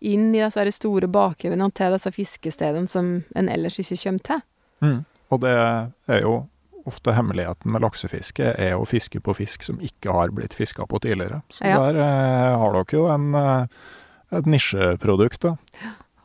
inn 0.00 0.34
i 0.34 0.40
disse 0.40 0.72
store 0.72 1.08
bakevene 1.10 1.68
til 1.74 1.92
disse 1.94 2.10
fiskestedene 2.14 2.88
som 2.88 3.24
en 3.34 3.48
ellers 3.48 3.78
ikke 3.82 3.98
kommer 4.02 4.24
til. 4.24 4.42
Mm. 4.80 4.98
Og 5.30 5.40
det 5.42 5.54
er 5.56 6.20
jo 6.22 6.34
ofte 6.86 7.14
hemmeligheten 7.16 7.72
med 7.72 7.82
laksefiske, 7.84 8.54
er 8.58 8.76
å 8.78 8.86
fiske 8.88 9.20
på 9.20 9.34
fisk 9.36 9.62
som 9.66 9.78
ikke 9.82 10.12
har 10.14 10.32
blitt 10.34 10.54
fiska 10.54 10.86
på 10.86 11.00
tidligere. 11.02 11.42
Så 11.50 11.66
Ja. 11.66 11.78
der 11.92 12.00
eh, 12.00 12.56
har 12.58 12.72
dere 12.72 12.98
jo 12.98 13.06
en, 13.12 13.34
eh, 13.34 13.66
et 14.38 14.46
nisjeprodukt, 14.46 15.40
da. 15.40 15.56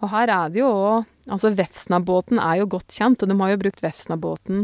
Og 0.01 0.09
her 0.09 0.29
er 0.29 0.49
det 0.49 0.59
jo 0.63 0.69
òg 0.71 1.05
Altså, 1.29 1.51
Vefsna-båten 1.53 2.39
er 2.41 2.57
jo 2.57 2.65
godt 2.65 2.87
kjent, 2.89 3.21
og 3.21 3.29
de 3.29 3.35
har 3.37 3.51
jo 3.51 3.57
brukt 3.61 3.79
Vefsna-båten 3.83 4.63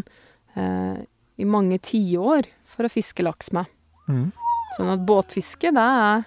eh, 0.57 1.03
i 1.37 1.45
mange 1.45 1.77
tiår 1.79 2.47
for 2.65 2.87
å 2.87 2.89
fiske 2.89 3.21
laks 3.23 3.51
med. 3.53 3.69
Mm. 4.09 4.31
Sånn 4.75 4.89
at 4.89 5.05
båtfiske, 5.05 5.69
det 5.71 5.83
er 5.83 6.25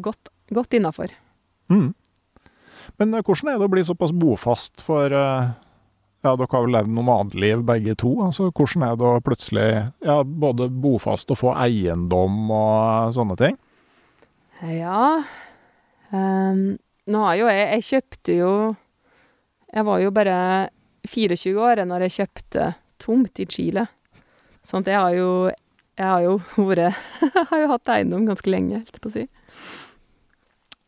godt, 0.00 0.30
godt 0.54 0.70
innafor. 0.78 1.10
Mm. 1.68 1.90
Men 3.00 3.14
eh, 3.18 3.22
hvordan 3.26 3.50
er 3.52 3.58
det 3.58 3.66
å 3.66 3.72
bli 3.74 3.82
såpass 3.84 4.14
bofast 4.14 4.84
for 4.86 5.12
eh, 5.12 5.50
Ja, 6.22 6.36
dere 6.38 6.46
har 6.52 6.62
vel 6.62 6.74
levd 6.76 6.92
nomadliv 6.94 7.64
begge 7.66 7.96
to. 7.98 8.12
altså 8.22 8.50
Hvordan 8.52 8.84
er 8.86 8.98
det 8.98 9.08
å 9.08 9.22
plutselig 9.26 9.66
ja, 10.06 10.20
både 10.22 10.68
bofast 10.70 11.32
og 11.34 11.40
få 11.40 11.54
eiendom 11.58 12.44
og 12.54 13.14
sånne 13.16 13.38
ting? 13.40 13.58
Ja 14.62 15.24
um, 16.14 16.60
Nå 17.10 17.22
har 17.24 17.34
jo 17.40 17.48
jeg 17.50 17.64
Jeg 17.66 17.86
kjøpte 17.88 18.36
jo 18.36 18.52
Jeg 19.74 19.86
var 19.88 20.04
jo 20.04 20.12
bare 20.14 20.36
24 21.10 21.56
år 21.58 21.82
når 21.90 22.06
jeg 22.06 22.14
kjøpte 22.20 22.68
tomt 23.02 23.40
i 23.42 23.48
Chile. 23.50 23.88
Sånn 24.62 24.84
at 24.86 24.92
jeg 24.92 25.00
har 25.02 25.16
jo 25.18 25.30
Jeg 25.50 26.06
har 26.06 26.22
jo 26.22 26.36
vært 26.70 26.94
har 27.50 27.64
jo 27.64 27.72
hatt 27.74 27.90
eiendom 27.96 28.28
ganske 28.30 28.54
lenge, 28.54 28.78
holdt 28.78 28.94
jeg 28.94 29.02
på 29.02 29.10
å 29.10 29.16
si. 29.16 29.26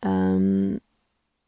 Ehm, 0.07 0.79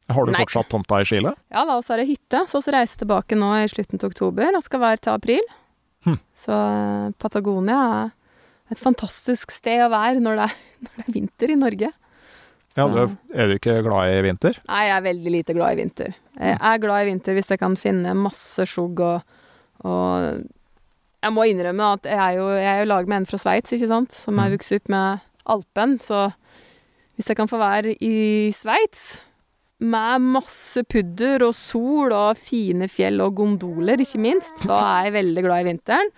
Har 0.08 0.24
du 0.26 0.30
Nei. 0.32 0.38
fortsatt 0.44 0.68
tomta 0.70 1.00
i 1.02 1.04
Chile? 1.08 1.32
ja, 1.50 1.64
la 1.66 1.78
oss 1.80 1.88
ha 1.90 1.96
ei 1.98 2.06
hytte, 2.06 2.44
så 2.46 2.60
vi 2.62 2.72
reiser 2.76 3.00
tilbake 3.02 3.34
nå 3.38 3.48
i 3.64 3.66
slutten 3.68 3.98
av 3.98 4.10
oktober 4.12 4.54
og 4.54 4.62
skal 4.62 4.80
være 4.84 5.00
til 5.02 5.12
april. 5.16 5.42
Hm. 6.06 6.18
Så 6.38 6.52
eh, 6.54 7.10
Patagonia 7.18 7.78
er 8.04 8.10
et 8.70 8.78
fantastisk 8.82 9.50
sted 9.50 9.82
å 9.82 9.90
være 9.90 10.20
når 10.22 10.36
det 10.38 10.44
er, 10.46 10.54
når 10.86 10.92
det 10.96 11.06
er 11.08 11.12
vinter 11.20 11.50
i 11.50 11.56
Norge. 11.58 11.90
Ja, 12.76 12.84
du, 12.92 13.16
Er 13.32 13.48
du 13.48 13.54
ikke 13.56 13.78
glad 13.82 14.12
i 14.12 14.20
vinter? 14.22 14.58
Nei, 14.68 14.82
jeg 14.84 14.96
er 14.98 15.04
veldig 15.08 15.30
lite 15.32 15.54
glad 15.56 15.72
i 15.72 15.80
vinter. 15.80 16.14
Jeg 16.36 16.58
er 16.60 16.78
glad 16.82 17.02
i 17.02 17.08
vinter 17.08 17.32
hvis 17.38 17.48
jeg 17.48 17.58
kan 17.62 17.74
finne 17.80 18.12
masse 18.20 18.66
skjugg 18.68 19.00
og, 19.00 19.38
og 19.88 20.42
Jeg 21.24 21.32
må 21.32 21.46
innrømme 21.48 21.86
at 21.96 22.04
jeg 22.06 22.20
er 22.20 22.34
jo, 22.36 22.50
jeg 22.52 22.68
er 22.74 22.82
jo 22.84 22.90
lag 22.92 23.08
med 23.08 23.22
en 23.22 23.26
fra 23.30 23.38
Sveits, 23.40 23.72
ikke 23.72 23.88
sant, 23.88 24.12
som 24.12 24.38
er 24.38 24.50
Mhm. 24.50 24.58
vokst 24.58 24.76
opp 24.76 24.88
med 24.92 25.20
Alpen, 25.46 25.96
så 26.04 26.26
hvis 27.16 27.30
jeg 27.32 27.36
kan 27.38 27.48
få 27.48 27.56
være 27.58 27.96
i 28.04 28.52
Sveits 28.52 29.22
med 29.80 30.22
masse 30.24 30.80
pudder 30.88 31.42
og 31.44 31.52
sol 31.54 32.12
og 32.16 32.38
fine 32.40 32.88
fjell 32.88 33.20
og 33.20 33.34
gondoler, 33.36 34.00
ikke 34.00 34.20
minst, 34.22 34.62
da 34.64 34.78
er 34.96 35.08
jeg 35.10 35.16
veldig 35.18 35.42
glad 35.44 35.62
i 35.64 35.68
vinteren. 35.68 36.12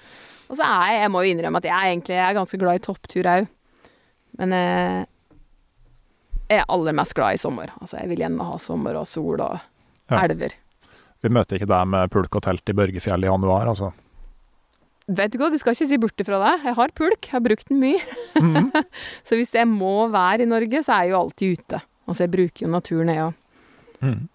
Og 0.48 0.56
så 0.56 0.64
er 0.64 0.92
jeg, 0.92 1.00
jeg 1.02 1.10
må 1.12 1.22
jo 1.24 1.32
innrømme 1.34 1.60
at 1.60 1.66
jeg 1.68 1.90
egentlig 1.92 2.14
jeg 2.16 2.24
er 2.28 2.36
ganske 2.38 2.60
glad 2.62 2.78
i 2.78 2.84
topptur 2.86 3.26
òg. 3.28 3.48
Men 4.38 4.54
eh, 4.54 5.00
jeg 6.48 6.62
er 6.62 6.68
aller 6.72 6.94
mest 6.96 7.14
glad 7.18 7.34
i 7.36 7.40
sommer. 7.42 7.72
Altså, 7.82 7.98
jeg 7.98 8.08
vil 8.12 8.22
gjerne 8.22 8.46
ha 8.48 8.60
sommer 8.62 8.96
og 9.00 9.08
sol 9.10 9.42
og 9.44 9.58
Ja. 10.08 10.22
elver. 10.24 10.54
Vi 11.20 11.28
møter 11.34 11.58
ikke 11.58 11.66
deg 11.68 11.88
med 11.90 12.08
pulk 12.14 12.36
og 12.38 12.44
telt 12.46 12.70
i 12.70 12.72
Børgefjell 12.78 13.26
i 13.26 13.28
januar, 13.28 13.66
altså. 13.68 13.90
Vet 15.08 15.32
du 15.34 15.38
hva, 15.40 15.50
du 15.52 15.58
skal 15.60 15.74
ikke 15.74 15.88
si 15.90 15.98
bort 16.00 16.22
ifra 16.22 16.38
det. 16.40 16.54
Jeg 16.64 16.74
har 16.78 16.94
pulk, 16.96 17.18
jeg 17.26 17.32
har 17.34 17.42
brukt 17.44 17.68
den 17.68 17.80
mye. 17.82 18.00
Mhm. 18.38 18.70
Så 19.28 19.36
hvis 19.36 19.52
jeg 19.52 19.66
må 19.68 20.06
være 20.14 20.46
i 20.46 20.48
Norge, 20.48 20.80
så 20.86 20.94
er 20.94 21.08
jeg 21.08 21.12
jo 21.12 21.20
alltid 21.24 21.58
ute. 21.58 21.82
Altså, 22.08 22.22
jeg 22.24 22.32
bruker 22.32 22.64
jo 22.64 22.70
naturen, 22.72 23.12
jeg 23.12 23.26
òg. 23.26 23.36
Mhm. 24.04 24.28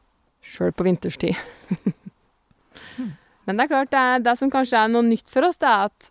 Sjøl 0.43 0.73
på 0.75 0.83
vinterstid. 0.83 1.37
Men 3.45 3.57
det 3.57 3.63
er 3.63 3.71
klart, 3.71 3.91
det, 3.91 4.23
det 4.25 4.33
som 4.39 4.51
kanskje 4.51 4.81
er 4.81 4.91
noe 4.91 5.05
nytt 5.07 5.29
for 5.31 5.47
oss, 5.47 5.59
det 5.59 5.69
er 5.69 5.87
at 5.87 6.09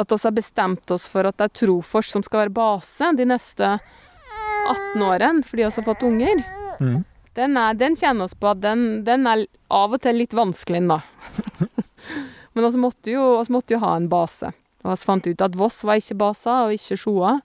at 0.00 0.12
oss 0.12 0.24
har 0.24 0.32
bestemt 0.32 0.90
oss 0.90 1.04
for 1.12 1.28
at 1.28 1.36
det 1.36 1.50
er 1.50 1.56
Trofors 1.60 2.08
som 2.08 2.22
skal 2.24 2.46
være 2.46 2.54
base 2.56 3.10
de 3.18 3.26
neste 3.28 3.66
18 4.70 5.02
årene, 5.04 5.44
fordi 5.44 5.60
vi 5.60 5.68
har 5.68 5.84
fått 5.84 6.04
unger. 6.06 6.40
Mm. 6.80 7.02
Den, 7.36 7.56
er, 7.60 7.76
den 7.76 7.96
kjenner 8.00 8.24
oss 8.24 8.36
på 8.36 8.48
at 8.50 8.62
den, 8.62 9.04
den 9.04 9.28
er 9.28 9.44
av 9.68 9.92
og 9.96 10.00
til 10.04 10.16
litt 10.20 10.32
vanskelig, 10.36 10.82
da. 10.88 11.00
Men 12.56 12.66
vi 12.66 12.82
måtte, 12.82 13.14
måtte 13.52 13.76
jo 13.76 13.82
ha 13.84 13.94
en 13.96 14.08
base. 14.10 14.50
Og 14.80 14.92
vi 14.94 14.98
fant 15.04 15.28
ut 15.28 15.44
at 15.44 15.56
Voss 15.58 15.82
var 15.84 16.00
ikke 16.00 16.18
basa, 16.22 16.56
og 16.64 16.74
ikke 16.74 16.98
Sjoa. 16.98 17.36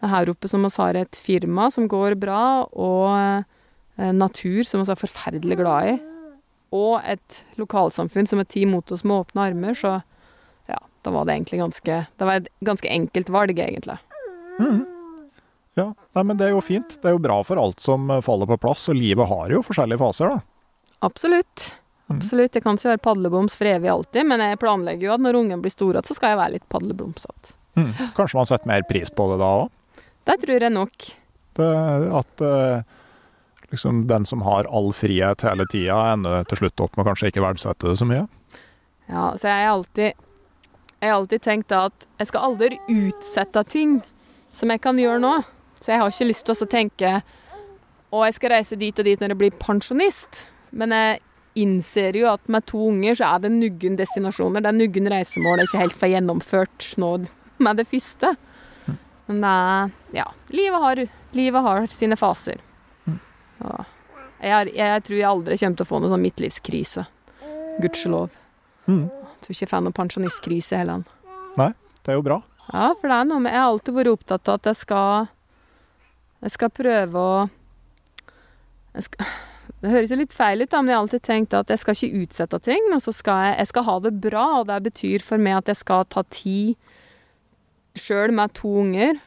Er 0.00 0.14
her 0.14 0.30
oppe 0.32 0.48
som 0.48 0.62
vi 0.64 0.70
har 0.78 0.96
et 0.96 1.18
firma 1.18 1.68
som 1.74 1.90
går 1.90 2.16
bra, 2.22 2.42
og 2.70 3.44
natur 3.96 4.62
som 4.64 4.84
vi 4.84 4.92
er 4.92 5.00
forferdelig 5.00 5.58
glad 5.60 5.88
i. 5.90 5.96
Og 6.76 7.00
et 7.02 7.40
lokalsamfunn 7.58 8.28
som 8.30 8.40
er 8.40 8.48
ti 8.48 8.62
mot 8.68 8.92
oss 8.94 9.02
med 9.04 9.24
åpne 9.24 9.48
armer, 9.50 9.74
så 9.74 9.96
ja, 10.70 10.78
da 11.02 11.12
var 11.14 11.26
det 11.26 11.34
egentlig 11.34 11.58
ganske 11.60 11.96
Det 12.06 12.28
var 12.28 12.40
et 12.40 12.48
ganske 12.64 12.88
enkelt 12.88 13.32
valg, 13.34 13.58
egentlig. 13.58 13.98
Ja, 15.78 15.90
Nei, 16.16 16.24
men 16.26 16.38
det 16.38 16.48
er 16.48 16.54
jo 16.56 16.62
fint. 16.64 16.96
Det 17.00 17.10
er 17.10 17.14
jo 17.14 17.22
bra 17.22 17.38
for 17.46 17.60
alt 17.60 17.82
som 17.82 18.10
eh, 18.10 18.22
faller 18.24 18.48
på 18.50 18.58
plass, 18.60 18.88
og 18.90 18.98
livet 18.98 19.28
har 19.30 19.52
jo 19.54 19.62
forskjellige 19.64 20.02
faser, 20.02 20.32
da. 20.34 20.40
Absolutt. 21.06 21.70
Absolutt. 22.10 22.56
Jeg 22.58 22.64
kan 22.64 22.76
ikke 22.76 22.90
være 22.90 23.02
padleboms 23.04 23.54
for 23.56 23.70
evig 23.70 23.90
alltid, 23.92 24.26
men 24.26 24.42
jeg 24.42 24.58
planlegger 24.60 25.06
jo 25.06 25.14
at 25.14 25.22
når 25.22 25.38
ungen 25.38 25.62
blir 25.62 25.72
stor 25.72 25.94
igjen, 25.94 26.08
så 26.08 26.16
skal 26.18 26.34
jeg 26.34 26.40
være 26.40 26.54
litt 26.56 26.66
padleblomsete. 26.72 27.54
Mm. 27.78 27.92
Kanskje 28.16 28.40
man 28.40 28.48
setter 28.50 28.70
mer 28.72 28.82
pris 28.88 29.12
på 29.14 29.28
det 29.30 29.38
da 29.40 29.50
òg? 29.60 29.70
Det 30.26 30.36
tror 30.42 30.66
jeg 30.66 30.74
nok. 30.74 31.06
At 31.60 32.44
eh, 32.44 32.98
liksom 33.70 34.06
den 34.10 34.26
som 34.26 34.42
har 34.42 34.68
all 34.70 34.92
frihet 34.96 35.42
hele 35.46 35.66
tida, 35.70 36.12
ender 36.12 36.44
til 36.50 36.62
slutt 36.64 36.82
opp 36.86 36.96
med 36.98 37.06
kanskje 37.08 37.30
ikke 37.30 37.44
verdsette 37.44 37.88
det 37.90 37.98
så 38.00 38.08
mye. 38.08 38.26
Ja, 39.10 39.30
så 39.36 39.48
jeg 39.50 39.66
har 39.66 39.72
alltid 39.74 40.26
Jeg 41.00 41.08
har 41.08 41.16
alltid 41.16 41.40
tenkt 41.40 41.72
at 41.72 42.06
jeg 42.20 42.28
skal 42.28 42.42
aldri 42.50 42.76
utsette 42.92 43.62
ting 43.72 44.02
som 44.52 44.68
jeg 44.68 44.82
kan 44.84 44.98
gjøre 45.00 45.22
nå. 45.22 45.30
Så 45.80 45.94
jeg 45.94 46.02
har 46.02 46.12
ikke 46.12 46.26
lyst 46.28 46.44
til 46.44 46.52
å 46.60 46.68
tenke 46.68 47.12
å, 48.12 48.20
jeg 48.26 48.36
skal 48.36 48.52
reise 48.52 48.76
dit 48.76 48.98
og 48.98 49.06
dit 49.08 49.22
når 49.22 49.32
jeg 49.32 49.40
blir 49.40 49.56
pensjonist. 49.62 50.42
Men 50.76 50.92
jeg 50.92 51.22
innser 51.64 52.18
jo 52.20 52.28
at 52.28 52.44
med 52.52 52.66
to 52.68 52.82
unger 52.90 53.16
så 53.16 53.30
er 53.32 53.46
det 53.46 53.52
nuggen 53.54 53.96
destinasjoner. 53.96 54.60
Det 54.60 54.68
er 54.70 54.76
nuggen 54.76 55.08
reisemål 55.08 55.62
jeg 55.62 55.70
ikke 55.70 55.82
helt 55.86 55.98
får 56.02 56.12
gjennomført 56.12 56.88
nå 57.00 57.10
med 57.64 57.80
det 57.80 57.88
første. 57.88 58.34
Men 59.30 59.40
det 59.40 59.54
er 59.56 59.90
Ja. 60.20 60.26
Livet 60.50 60.84
har, 60.84 61.04
livet 61.32 61.62
har 61.62 61.86
sine 61.94 62.16
faser. 62.18 62.60
Jeg, 64.40 64.72
jeg 64.76 65.02
tror 65.04 65.18
jeg 65.18 65.28
aldri 65.28 65.58
kommer 65.60 65.80
til 65.80 65.86
å 65.86 65.90
få 65.90 66.00
noe 66.00 66.12
sånn 66.12 66.24
midtlivskrise. 66.24 67.04
Gudskjelov. 67.80 68.32
Mm. 68.88 69.04
Jeg 69.06 69.44
tror 69.44 69.54
ikke 69.54 69.64
jeg 69.66 69.72
får 69.72 69.84
noen 69.84 69.96
pensjonistkrise 69.96 70.80
heller. 70.80 71.04
Det 72.00 72.14
er 72.14 72.16
jo 72.16 72.24
bra. 72.24 72.40
Ja, 72.70 72.90
for 72.96 73.10
det 73.10 73.16
er 73.16 73.28
noe 73.28 73.42
med 73.42 73.52
Jeg 73.52 73.60
har 73.60 73.72
alltid 73.72 73.96
vært 73.96 74.12
opptatt 74.12 74.48
av 74.48 74.60
at 74.60 74.68
jeg 74.70 74.78
skal 74.78 75.30
Jeg 76.44 76.52
skal 76.54 76.70
prøve 76.72 77.22
å 77.22 77.32
skal, 79.02 79.32
Det 79.80 79.92
høres 79.94 80.12
jo 80.12 80.18
litt 80.20 80.34
feil 80.36 80.60
ut, 80.60 80.68
da, 80.68 80.80
men 80.82 80.92
jeg 80.92 80.98
har 80.98 81.04
alltid 81.06 81.22
tenkt 81.24 81.54
at 81.56 81.70
jeg 81.72 81.80
skal 81.80 81.96
ikke 81.96 82.24
utsette 82.24 82.58
ting. 82.66 82.88
Og 82.92 83.00
så 83.00 83.14
skal 83.16 83.46
jeg, 83.46 83.54
jeg 83.62 83.70
skal 83.70 83.86
ha 83.86 83.94
det 84.04 84.10
bra, 84.20 84.42
og 84.58 84.66
det 84.68 84.76
betyr 84.90 85.24
for 85.24 85.40
meg 85.40 85.62
at 85.62 85.70
jeg 85.72 85.78
skal 85.80 86.04
ta 86.12 86.24
tid 86.28 86.74
sjøl 87.96 88.34
med 88.36 88.52
to 88.58 88.74
unger. 88.82 89.22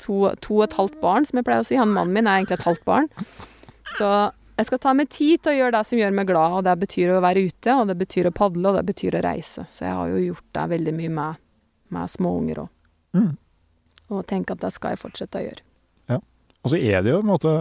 To, 0.00 0.30
to 0.40 0.56
og 0.56 0.64
et 0.64 0.76
halvt 0.78 0.96
barn, 1.02 1.28
som 1.28 1.36
jeg 1.36 1.44
pleier 1.44 1.60
å 1.60 1.68
si. 1.68 1.76
Han 1.76 1.92
mannen 1.92 2.16
min 2.16 2.30
er 2.30 2.40
egentlig 2.40 2.56
et 2.56 2.68
halvt 2.70 2.86
barn. 2.88 3.10
Så 3.98 4.10
jeg 4.60 4.68
skal 4.68 4.82
ta 4.82 4.92
meg 4.96 5.08
tid 5.12 5.40
til 5.40 5.54
å 5.54 5.56
gjøre 5.56 5.76
det 5.78 5.84
som 5.88 6.00
gjør 6.00 6.16
meg 6.18 6.28
glad, 6.28 6.58
og 6.58 6.66
det 6.66 6.76
betyr 6.82 7.14
å 7.14 7.22
være 7.24 7.46
ute, 7.48 7.76
og 7.76 7.88
det 7.88 7.96
betyr 8.02 8.28
å 8.28 8.34
padle, 8.36 8.68
og 8.70 8.76
det 8.76 8.84
betyr 8.90 9.16
å 9.16 9.24
reise. 9.24 9.64
Så 9.72 9.86
jeg 9.86 9.96
har 9.96 10.12
jo 10.12 10.20
gjort 10.30 10.48
det 10.58 10.68
veldig 10.74 10.94
mye 10.98 11.14
med, 11.16 11.40
med 11.96 12.12
småunger 12.12 12.62
òg. 12.66 12.70
Mm. 13.16 13.32
Og 14.10 14.24
tenker 14.28 14.58
at 14.58 14.64
det 14.66 14.72
skal 14.74 14.94
jeg 14.94 15.02
fortsette 15.02 15.40
å 15.40 15.46
gjøre. 15.48 15.64
Og 16.60 16.72
så 16.72 16.80
er 16.80 17.04
det 17.04 17.14
jo 17.14 17.20
på 17.20 17.26
en 17.26 17.34
måte 17.34 17.52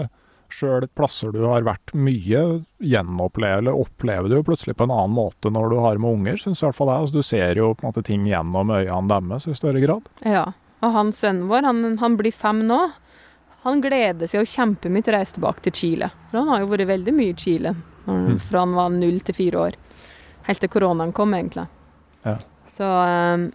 Sjøl 0.50 0.88
plasser 0.98 1.30
du 1.30 1.44
har 1.46 1.62
vært 1.62 1.92
mye, 1.94 2.40
gjenopplever 2.82 3.62
eller 3.62 3.78
opplever 3.78 4.32
du 4.32 4.40
jo 4.40 4.46
plutselig 4.48 4.74
på 4.80 4.88
en 4.88 4.94
annen 4.96 5.14
måte 5.14 5.52
når 5.54 5.70
du 5.70 5.76
har 5.84 6.00
med 6.02 6.18
unger, 6.18 6.40
syns 6.42 6.64
i 6.64 6.66
hvert 6.66 6.78
fall 6.80 6.90
jeg. 6.90 7.04
Altså, 7.04 7.20
du 7.20 7.28
ser 7.28 7.62
jo 7.62 7.68
på 7.78 7.86
en 7.86 7.92
måte 7.92 8.04
ting 8.08 8.26
gjennom 8.26 8.74
øynene 8.74 9.20
deres 9.30 9.46
i 9.46 9.54
større 9.58 9.84
grad. 9.84 10.10
Ja. 10.26 10.48
Og 10.82 10.96
han 10.96 11.14
sønnen 11.14 11.52
vår, 11.52 11.68
han, 11.70 12.00
han 12.02 12.18
blir 12.18 12.34
fem 12.34 12.64
nå. 12.66 12.80
Han 13.66 13.82
gleder 13.84 14.30
seg 14.30 14.40
jo 14.42 14.48
kjempemye 14.48 15.04
til 15.04 15.14
å 15.14 15.18
reise 15.18 15.36
tilbake 15.36 15.64
til 15.68 15.76
Chile. 15.76 16.12
For 16.32 16.40
han 16.40 16.52
har 16.54 16.62
jo 16.64 16.70
vært 16.72 16.88
veldig 16.90 17.14
mye 17.16 17.34
i 17.34 17.40
Chile 17.40 17.76
Mm. 18.10 18.40
fra 18.42 18.60
han 18.64 18.72
var 18.74 18.90
null 18.90 19.20
til 19.22 19.36
fire 19.38 19.60
år. 19.68 19.76
Helt 20.48 20.60
til 20.64 20.70
koronaen 20.74 21.12
kom, 21.14 21.34
egentlig. 21.38 21.68
Ja. 22.26 22.38
Så 22.72 22.88
um, 22.88 23.52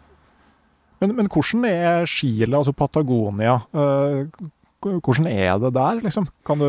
Men, 1.01 1.17
men 1.17 1.27
hvordan 1.27 1.65
er 1.67 2.07
Chile, 2.07 2.55
altså 2.57 2.73
Patagonia, 2.73 3.57
Uh, 3.75 4.27
hvordan 5.01 5.27
er 5.27 5.59
det 5.59 5.73
der, 5.75 6.01
liksom? 6.05 6.29
Kan 6.47 6.59
du 6.61 6.67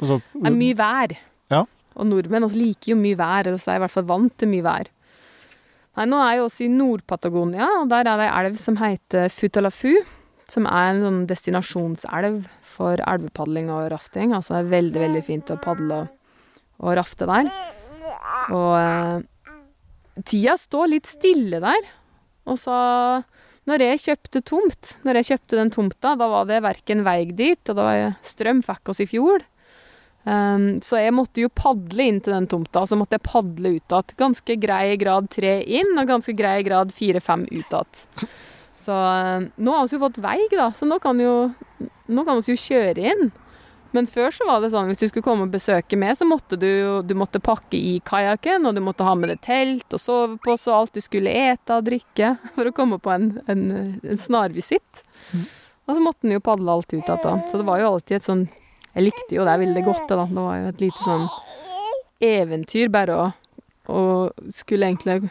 altså, 0.00 0.20
det 0.32 0.46
er 0.46 0.54
mye 0.54 0.76
vær. 0.78 1.16
Ja. 1.50 1.64
Og 1.96 2.06
nordmenn 2.06 2.46
også 2.46 2.56
liker 2.60 2.92
jo 2.94 2.96
mye 3.00 3.18
vær, 3.18 3.46
eller 3.50 3.58
så 3.58 3.72
er 3.72 3.76
jeg 3.76 3.82
i 3.82 3.84
hvert 3.84 3.96
fall 3.98 4.08
vant 4.08 4.36
til 4.38 4.48
mye 4.48 4.64
vær. 4.64 4.88
Nei, 5.96 6.04
nå 6.06 6.20
er 6.22 6.36
jeg 6.36 6.44
også 6.46 6.64
i 6.64 6.72
Nord-Patagonia, 6.72 7.68
og 7.82 7.88
der 7.90 8.04
er 8.06 8.20
det 8.20 8.30
ei 8.30 8.44
elv 8.46 8.56
som 8.60 8.76
heter 8.80 9.28
Futalafu. 9.32 9.94
Som 10.50 10.68
er 10.70 10.92
en 10.92 11.02
sånn 11.02 11.22
destinasjonselv 11.30 12.44
for 12.76 13.00
elvepadling 13.02 13.70
og 13.74 13.88
rafting. 13.90 14.34
Altså 14.36 14.54
det 14.54 14.60
er 14.60 14.74
veldig, 14.76 15.00
veldig 15.02 15.22
fint 15.26 15.50
å 15.50 15.58
padle 15.62 16.04
og, 16.04 16.12
og 16.84 16.98
rafte 17.00 17.26
der. 17.26 17.50
Og 18.54 18.74
eh, 18.78 19.56
tida 20.22 20.54
står 20.60 20.92
litt 20.92 21.10
stille 21.10 21.58
der. 21.64 21.90
Og 22.46 22.60
så 22.62 22.76
når 23.66 23.82
jeg 23.82 24.02
kjøpte 24.04 24.42
tomt, 24.46 24.94
når 25.02 25.20
jeg 25.20 25.28
kjøpte 25.32 25.58
den 25.58 25.72
tomta, 25.74 26.14
da 26.14 26.28
var 26.30 26.46
det 26.46 26.62
verken 26.62 27.02
vei 27.06 27.24
dit, 27.34 27.58
og 27.66 27.74
da 27.74 27.86
var 27.88 28.18
strøm 28.22 28.62
fikk 28.62 28.92
oss 28.92 29.02
i 29.02 29.08
fjor. 29.10 29.42
Um, 30.26 30.78
så 30.82 30.98
jeg 30.98 31.14
måtte 31.14 31.42
jo 31.42 31.50
padle 31.54 32.06
inn 32.10 32.20
til 32.22 32.34
den 32.34 32.46
tomta, 32.50 32.84
og 32.84 32.90
så 32.90 32.98
måtte 32.98 33.18
jeg 33.18 33.26
padle 33.26 33.76
ut 33.76 33.94
igjen. 33.94 34.14
Ganske 34.22 34.56
grei 34.62 34.94
grad 35.02 35.30
tre 35.34 35.58
inn, 35.66 35.92
og 35.98 36.06
ganske 36.10 36.34
grei 36.38 36.60
grad 36.66 36.94
fire-fem 36.94 37.46
ut 37.50 37.74
igjen. 37.74 38.28
Så 38.86 38.94
um, 38.94 39.48
nå 39.56 39.74
har 39.74 39.88
vi 39.88 39.96
jo 39.96 40.04
fått 40.04 40.20
vei, 40.22 40.38
da, 40.52 40.70
så 40.76 40.86
nå 40.86 41.00
kan, 41.02 41.18
jo, 41.20 41.50
nå 42.06 42.24
kan 42.26 42.38
vi 42.38 42.54
jo 42.54 42.62
kjøre 42.62 43.10
inn. 43.12 43.32
Men 43.96 44.08
før 44.10 44.34
så 44.34 44.44
var 44.44 44.60
det 44.60 44.72
sånn, 44.74 44.90
hvis 44.90 45.00
du 45.00 45.06
skulle 45.08 45.24
komme 45.24 45.46
og 45.46 45.54
besøke 45.54 45.96
meg, 45.98 46.16
så 46.18 46.26
måtte 46.28 46.58
du 46.60 46.68
du 47.06 47.14
måtte 47.16 47.40
pakke 47.42 47.78
i 47.78 47.94
kajakken, 48.04 48.66
og 48.68 48.76
du 48.76 48.82
måtte 48.84 49.06
ha 49.06 49.14
med 49.16 49.32
deg 49.32 49.40
telt 49.46 49.96
og 49.96 50.02
sovepose 50.02 50.68
og 50.68 50.76
alt 50.80 50.98
du 50.98 51.02
skulle 51.04 51.32
ete 51.32 51.78
og 51.78 51.86
drikke 51.86 52.34
for 52.58 52.68
å 52.68 52.74
komme 52.76 53.00
på 53.02 53.14
en, 53.14 53.30
en, 53.50 53.64
en 54.02 54.20
snarvisitt. 54.20 55.04
Og 55.86 55.94
så 55.94 56.02
måtte 56.02 56.28
en 56.28 56.36
jo 56.36 56.44
padle 56.44 56.76
alt 56.76 56.92
ut 56.92 56.98
igjen. 56.98 57.42
Så 57.48 57.62
det 57.62 57.66
var 57.66 57.80
jo 57.80 57.92
alltid 57.94 58.18
et 58.18 58.28
sånn 58.28 58.46
Jeg 58.96 59.10
likte 59.10 59.36
jo 59.36 59.44
det 59.46 59.56
veldig 59.60 59.82
godt, 59.86 60.06
det, 60.08 60.16
da. 60.16 60.28
Det 60.28 60.44
var 60.44 60.60
jo 60.60 60.68
et 60.70 60.84
lite 60.86 61.04
sånn 61.04 61.26
eventyr 62.26 62.92
bare 62.92 63.16
å 63.92 64.04
skulle 64.56 64.88
egentlig 64.88 65.28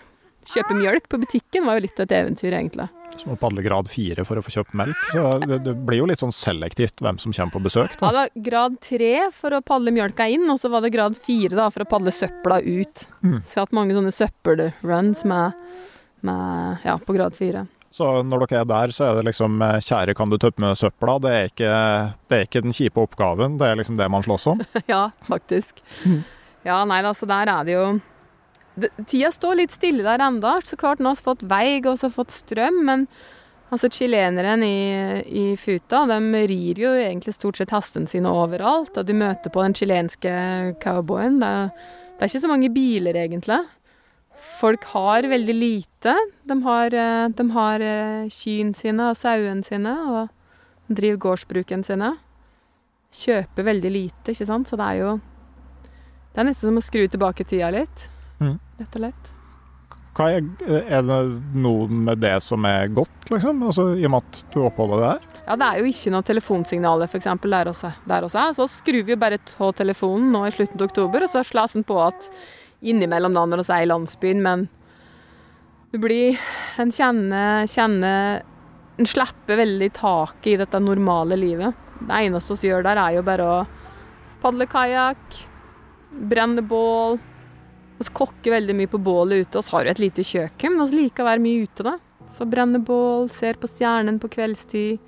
kjøpe 0.51 0.77
mjølk 0.77 1.09
på 1.11 1.19
butikken 1.21 1.65
var 1.67 1.79
jo 1.79 1.85
litt 1.85 1.99
av 1.99 2.07
et 2.07 2.15
eventyr, 2.19 2.53
egentlig. 2.53 2.87
som 3.15 3.31
å 3.31 3.37
padle 3.39 3.63
grad 3.63 3.87
fire 3.87 4.25
for 4.27 4.39
å 4.39 4.43
få 4.43 4.51
kjøpt 4.57 4.73
melk. 4.75 5.03
Så 5.13 5.23
det, 5.45 5.61
det 5.63 5.75
blir 5.87 6.01
jo 6.01 6.07
litt 6.09 6.19
sånn 6.19 6.35
selektivt 6.35 6.99
hvem 6.99 7.19
som 7.21 7.31
kommer 7.35 7.55
på 7.55 7.63
besøk. 7.63 7.95
Ja, 8.01 8.09
det 8.11 8.17
var 8.17 8.33
grad 8.49 8.79
tre 8.83 9.13
for 9.35 9.55
å 9.55 9.61
padle 9.63 9.93
mjølka 9.95 10.27
inn, 10.27 10.49
og 10.51 10.59
så 10.59 10.71
var 10.73 10.83
det 10.83 10.91
grad 10.95 11.15
fire 11.15 11.55
da, 11.55 11.69
for 11.71 11.85
å 11.85 11.89
padle 11.89 12.11
søpla 12.11 12.59
ut. 12.65 13.05
Mm. 13.23 13.37
Så 13.39 13.55
jeg 13.55 13.61
har 13.61 13.69
hatt 13.69 13.77
mange 13.77 13.95
sånne 13.95 14.11
søppelruns 14.15 15.23
med, 15.31 15.63
med 16.27 16.83
Ja, 16.83 16.99
på 16.99 17.15
grad 17.15 17.37
fire. 17.37 17.67
Så 17.95 18.09
når 18.27 18.43
dere 18.43 18.65
er 18.65 18.67
der, 18.67 18.91
så 18.91 19.05
er 19.07 19.15
det 19.15 19.29
liksom 19.29 19.61
eh, 19.63 19.77
Kjære, 19.79 20.17
kan 20.19 20.27
du 20.27 20.35
tømme 20.41 20.73
søpla? 20.75 21.15
Det 21.23 21.31
er, 21.31 21.45
ikke, 21.53 21.75
det 22.27 22.37
er 22.37 22.49
ikke 22.49 22.63
den 22.65 22.75
kjipe 22.75 22.99
oppgaven, 22.99 23.55
det 23.61 23.69
er 23.69 23.79
liksom 23.79 23.95
det 23.95 24.09
man 24.11 24.25
slåss 24.25 24.49
om. 24.51 24.63
ja, 24.91 25.05
faktisk. 25.29 25.79
Ja, 26.67 26.81
nei 26.89 26.99
da, 27.05 27.13
så 27.15 27.29
der 27.29 27.47
er 27.53 27.63
det 27.63 27.77
jo 27.77 27.85
Tida 29.07 29.31
står 29.31 29.61
litt 29.61 29.75
stille 29.75 30.03
der 30.05 30.23
enda. 30.23 30.57
Så 30.65 30.77
klart, 30.79 30.99
nå 30.99 31.13
har 31.13 31.19
vi 31.19 31.27
fått 31.29 31.45
vei 31.49 31.67
og 31.85 31.97
så 31.99 32.11
fått 32.13 32.33
strøm, 32.35 32.81
men 32.87 33.05
altså 33.73 33.89
chileneren 33.91 34.63
i, 34.63 35.21
i 35.25 35.45
Futa, 35.59 36.03
de 36.09 36.43
rir 36.49 36.81
jo 36.83 36.91
egentlig 36.99 37.35
stort 37.35 37.59
sett 37.59 37.73
hestene 37.75 38.09
sine 38.11 38.31
overalt. 38.31 38.97
Og 38.97 39.07
du 39.07 39.15
møter 39.17 39.53
på 39.53 39.63
den 39.63 39.77
chilenske 39.77 40.35
cowboyen. 40.83 41.39
Det, 41.43 41.53
det 42.15 42.21
er 42.21 42.33
ikke 42.33 42.45
så 42.45 42.51
mange 42.51 42.73
biler, 42.75 43.21
egentlig. 43.23 43.61
Folk 44.59 44.83
har 44.91 45.27
veldig 45.31 45.55
lite. 45.55 46.17
De 46.47 46.59
har, 46.67 46.93
eh, 46.93 47.27
de 47.31 47.49
har 47.55 47.83
eh, 47.83 48.27
kyrne 48.31 48.75
sine 48.77 49.09
og 49.11 49.17
sauene 49.19 49.63
sine, 49.65 49.95
og 50.11 50.95
driver 50.95 51.23
gårdsbruken 51.29 51.83
sine 51.87 52.15
kjøper 53.15 53.69
veldig 53.69 53.91
lite, 53.91 54.33
ikke 54.33 54.47
sant? 54.47 54.69
Så 54.69 54.79
det 54.79 54.89
er 54.91 55.01
jo 55.03 55.15
Det 56.35 56.41
er 56.41 56.47
nesten 56.49 56.67
som 56.67 56.77
å 56.77 56.83
skru 56.83 57.05
tilbake 57.07 57.45
tida 57.47 57.69
litt. 57.71 58.09
Mhm. 58.39 58.59
Rett 58.79 58.95
og 58.95 59.01
slett. 59.01 59.31
Hva 60.15 60.29
er, 60.31 60.45
er 60.87 61.01
det 61.03 61.15
noe 61.59 61.87
med 61.91 62.21
det 62.23 62.37
som 62.43 62.63
er 62.67 62.87
godt, 62.95 63.29
liksom? 63.31 63.63
Altså, 63.67 63.89
I 63.99 64.05
og 64.07 64.13
med 64.13 64.23
at 64.23 64.43
du 64.53 64.61
oppholder 64.63 65.01
deg 65.01 65.09
her? 65.09 65.41
Ja, 65.45 65.57
det 65.59 65.67
er 65.67 65.81
jo 65.81 65.89
ikke 65.91 66.13
noe 66.13 66.25
telefonsignaler 66.25 67.09
for 67.11 67.19
eksempel 67.19 67.51
der 67.51 67.69
også. 67.69 67.91
Der 68.07 68.23
også. 68.25 68.45
Så 68.55 68.67
skrur 68.71 69.03
vi 69.03 69.13
jo 69.13 69.19
bare 69.19 69.37
av 69.59 69.73
telefonen 69.75 70.31
nå 70.31 70.45
i 70.47 70.53
slutten 70.55 70.79
av 70.79 70.87
oktober, 70.87 71.25
og 71.27 71.33
så 71.33 71.43
slår 71.43 71.75
den 71.75 71.83
på 71.87 71.99
at 72.01 72.29
innimellom 72.85 73.35
da 73.35 73.43
når 73.51 73.63
vi 73.65 73.73
er 73.75 73.83
i 73.83 73.91
landsbyen, 73.91 74.41
men 74.45 74.65
det 75.91 76.01
blir 76.03 76.39
En 76.79 76.91
kjenner, 76.91 77.67
kjenner 77.71 78.41
En 78.99 79.07
slipper 79.07 79.59
veldig 79.59 79.91
taket 79.95 80.53
i 80.53 80.57
dette 80.59 80.79
normale 80.79 81.35
livet. 81.35 81.75
Det 81.99 82.15
eneste 82.23 82.55
vi 82.61 82.69
gjør 82.69 82.83
der, 82.87 82.99
er 82.99 83.17
jo 83.17 83.23
bare 83.27 83.43
å 83.43 83.57
padle 84.39 84.67
kajakk, 84.71 85.39
brenne 86.31 86.63
bål. 86.63 87.19
Vi 87.97 88.07
kokker 88.11 88.55
veldig 88.57 88.75
mye 88.75 88.91
på 88.91 88.99
bålet 88.99 89.45
ute. 89.45 89.61
Vi 89.61 89.71
har 89.75 89.87
jo 89.87 89.93
et 89.93 90.01
lite 90.03 90.25
kjøkken, 90.27 90.75
men 90.75 90.89
vi 90.91 91.03
liker 91.05 91.23
å 91.23 91.29
være 91.29 91.43
mye 91.43 91.67
ute, 91.67 91.85
da. 91.87 91.95
Så 92.35 92.47
brenner 92.49 92.81
bål, 92.83 93.29
ser 93.31 93.59
på 93.61 93.69
stjernen 93.71 94.17
på 94.19 94.29
kveldstid. 94.33 94.99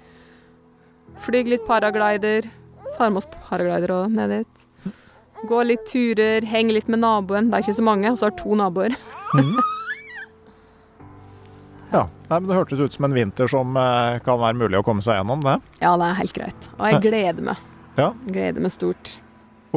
Flyr 1.25 1.49
litt 1.51 1.65
paraglider. 1.67 2.47
Så 2.93 3.01
har 3.01 3.11
vi 3.11 3.19
oss 3.19 3.27
paraglider 3.49 3.91
òg 3.91 4.13
ned 4.15 4.31
dit. 4.37 4.93
Gå 5.47 5.63
litt 5.67 5.83
turer, 5.89 6.45
henge 6.47 6.73
litt 6.77 6.87
med 6.89 7.03
naboen. 7.03 7.51
Det 7.51 7.57
er 7.59 7.65
ikke 7.65 7.79
så 7.81 7.85
mange, 7.85 8.11
og 8.13 8.19
så 8.21 8.29
har 8.29 8.37
to 8.39 8.55
naboer. 8.59 8.95
Ja. 11.87 12.01
Nei, 12.27 12.39
men 12.41 12.49
Det 12.49 12.57
hørtes 12.57 12.81
ut 12.83 12.95
som 12.97 13.05
en 13.07 13.13
vinter 13.15 13.47
som 13.47 13.77
eh, 13.79 14.17
kan 14.25 14.41
være 14.41 14.59
mulig 14.59 14.79
å 14.79 14.83
komme 14.83 15.03
seg 15.03 15.21
gjennom, 15.21 15.39
det. 15.45 15.53
Ja, 15.79 15.93
det 15.99 16.09
er 16.09 16.17
helt 16.19 16.35
greit. 16.35 16.67
Og 16.75 16.89
jeg 16.91 16.99
gleder 17.05 17.45
meg. 17.47 17.61
Ja. 17.95 18.09
Gleder 18.27 18.65
meg 18.65 18.73
stort. 18.75 19.13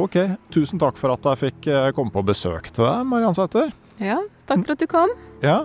Ok, 0.01 0.17
tusen 0.49 0.81
takk 0.81 0.97
for 0.97 1.13
at 1.13 1.27
jeg 1.29 1.39
fikk 1.43 1.67
eh, 1.69 1.91
komme 1.93 2.13
på 2.13 2.23
besøk 2.25 2.71
til 2.73 2.87
deg, 2.87 3.05
Mariann 3.05 3.37
Sæther. 3.37 3.69
Ja, 4.01 4.17
takk 4.49 4.63
for 4.65 4.73
at 4.73 4.81
du 4.81 4.89
kom. 4.89 5.13
Ja. 5.45 5.59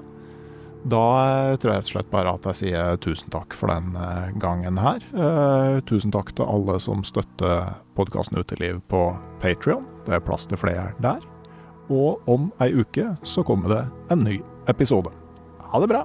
Da 0.87 1.03
eh, 1.23 1.55
tror 1.59 1.73
jeg 1.73 1.81
rett 1.81 1.89
og 1.89 1.93
slett 1.95 2.11
bare 2.13 2.35
at 2.37 2.49
jeg 2.51 2.59
sier 2.61 2.99
tusen 3.03 3.33
takk 3.33 3.57
for 3.57 3.73
den 3.73 3.97
eh, 3.99 4.35
gangen 4.43 4.79
her. 4.83 5.07
Eh, 5.17 5.79
tusen 5.89 6.13
takk 6.15 6.35
til 6.37 6.47
alle 6.47 6.77
som 6.83 7.03
støtter 7.07 7.73
podkasten 7.97 8.39
Uteliv 8.39 8.83
på 8.93 9.09
Patrion. 9.43 9.87
Det 10.07 10.19
er 10.19 10.27
plass 10.27 10.47
til 10.51 10.61
flere 10.61 10.93
der. 11.03 11.23
Og 11.89 12.23
om 12.31 12.51
ei 12.63 12.73
uke 12.77 13.15
så 13.27 13.47
kommer 13.47 13.73
det 13.73 13.83
en 14.15 14.27
ny 14.27 14.41
episode. 14.71 15.15
Ha 15.73 15.83
det 15.83 15.91
bra! 15.95 16.05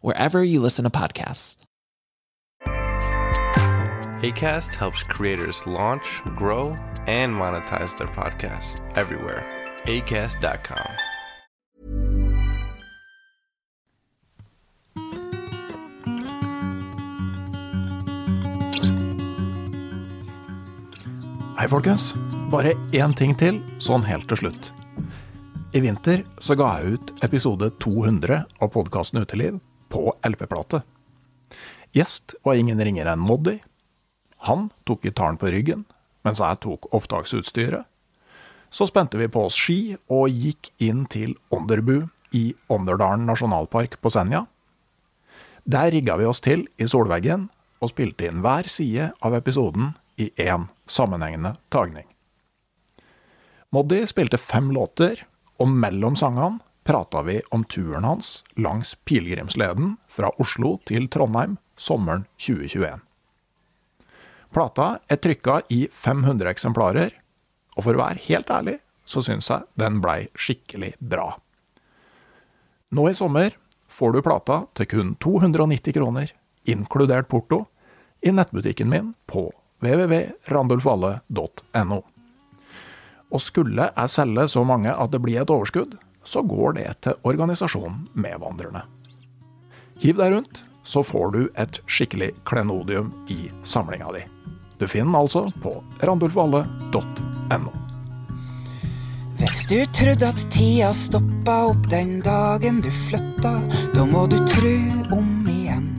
wherever 0.00 0.42
you 0.42 0.60
listen 0.60 0.84
to 0.84 0.90
podcasts. 0.90 1.56
ACAST 4.22 4.74
helps 4.74 5.02
creators 5.02 5.66
launch, 5.66 6.22
grow, 6.36 6.74
and 7.06 7.34
monetize 7.34 7.96
their 7.98 8.08
podcasts 8.08 8.80
everywhere. 8.96 9.44
ACAST.com. 9.84 10.88
Hei, 21.56 21.68
folkens. 21.68 22.14
Bare 22.50 22.74
én 22.92 23.14
ting 23.16 23.32
til, 23.36 23.60
sånn 23.80 24.04
helt 24.06 24.28
til 24.28 24.38
slutt. 24.38 24.72
I 25.76 25.80
vinter 25.84 26.22
så 26.40 26.56
ga 26.56 26.76
jeg 26.78 26.96
ut 26.96 27.24
episode 27.26 27.68
200 27.82 28.42
av 28.62 28.70
podkasten 28.72 29.20
Uteliv 29.24 29.56
på 29.92 30.10
LP-plate. 30.26 30.82
Gjest 31.96 32.34
var 32.44 32.58
ingen 32.58 32.80
ringere 32.82 33.14
enn 33.16 33.22
Moddi. 33.22 33.58
Han 34.48 34.68
tok 34.84 35.06
gitaren 35.06 35.38
på 35.40 35.50
ryggen, 35.52 35.86
mens 36.26 36.42
jeg 36.42 36.60
tok 36.64 36.88
opptaksutstyret. 36.94 37.86
Så 38.70 38.88
spente 38.90 39.16
vi 39.16 39.30
på 39.32 39.46
oss 39.46 39.56
ski 39.56 39.96
og 40.12 40.28
gikk 40.28 40.72
inn 40.82 41.06
til 41.08 41.36
Onderbu 41.54 42.08
i 42.36 42.50
Onderdalen 42.72 43.24
nasjonalpark 43.28 43.96
på 44.02 44.12
Senja. 44.12 44.44
Der 45.64 45.90
rigga 45.94 46.18
vi 46.18 46.26
oss 46.28 46.42
til 46.44 46.66
i 46.78 46.88
solveggen 46.90 47.48
og 47.80 47.92
spilte 47.92 48.28
inn 48.28 48.42
hver 48.44 48.68
side 48.70 49.12
av 49.24 49.36
episoden 49.38 49.94
i 50.20 50.28
én 50.42 50.68
sammenhengende 50.88 51.56
tagning. 51.72 52.06
Moddi 53.74 54.04
spilte 54.08 54.38
fem 54.40 54.70
låter, 54.74 55.24
og 55.58 55.68
mellom 55.72 56.16
sangene 56.16 56.60
prata 56.86 57.22
vi 57.22 57.42
om 57.50 57.64
turen 57.64 58.04
hans 58.04 58.44
langs 58.54 58.94
pilegrimsleden 58.94 59.96
fra 60.08 60.30
Oslo 60.38 60.78
til 60.86 61.08
Trondheim 61.10 61.56
sommeren 61.76 62.24
2021. 62.38 63.00
Plata 64.54 64.98
er 65.10 65.16
trykka 65.18 65.66
i 65.74 65.88
500 65.90 66.46
eksemplarer, 66.52 67.10
og 67.74 67.82
for 67.82 67.90
å 67.90 67.98
være 68.04 68.22
helt 68.28 68.50
ærlig 68.54 68.78
så 69.02 69.18
syns 69.26 69.50
jeg 69.50 69.66
den 69.82 69.98
blei 70.04 70.30
skikkelig 70.38 70.94
bra. 71.02 71.34
Nå 72.94 73.02
i 73.10 73.18
sommer 73.18 73.50
får 73.90 74.10
du 74.14 74.22
plata 74.22 74.70
til 74.78 74.86
kun 74.94 75.18
290 75.18 75.90
kroner, 75.98 76.30
inkludert 76.70 77.26
porto, 77.28 77.66
i 78.22 78.30
nettbutikken 78.30 78.86
min 78.90 79.14
på 79.26 79.52
www.randulfvalle.no. 79.82 82.02
Og 83.26 83.40
skulle 83.42 83.90
jeg 83.90 84.10
selge 84.10 84.48
så 84.54 84.64
mange 84.64 84.94
at 84.94 85.10
det 85.10 85.20
blir 85.22 85.40
et 85.42 85.50
overskudd, 85.50 86.05
så 86.26 86.42
går 86.42 86.78
det 86.78 86.88
til 87.06 87.18
organisasjonen 87.22 88.08
Medvandrerne. 88.18 88.82
Hiv 90.02 90.18
deg 90.18 90.34
rundt, 90.34 90.64
så 90.86 91.02
får 91.02 91.30
du 91.34 91.40
et 91.58 91.80
skikkelig 91.86 92.32
klenodium 92.46 93.12
i 93.32 93.48
samlinga 93.62 94.12
di. 94.14 94.22
Du 94.78 94.86
finner 94.88 95.08
den 95.08 95.20
altså 95.22 95.46
på 95.62 95.78
randulfvalle.no. 96.02 97.72
Hvis 99.36 99.66
du 99.68 99.78
trodde 99.92 100.28
at 100.32 100.44
tida 100.52 100.92
stoppa 100.96 101.56
opp 101.70 101.88
den 101.92 102.20
dagen 102.24 102.80
du 102.84 102.90
flytta, 102.90 103.52
da 103.94 104.04
må 104.08 104.26
du 104.32 104.38
tru 104.48 104.76
om 105.16 105.48
igjen. 105.52 105.90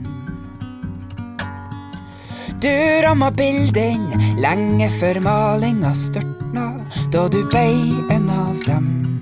Du 2.58 2.72
ramma 3.04 3.30
bilden 3.30 4.08
lenge 4.42 4.90
før 4.98 5.20
malinga 5.22 5.92
størtna, 5.94 6.72
da 7.14 7.28
du 7.30 7.44
blei 7.52 7.76
en 8.10 8.26
av 8.34 8.64
dem. 8.66 9.17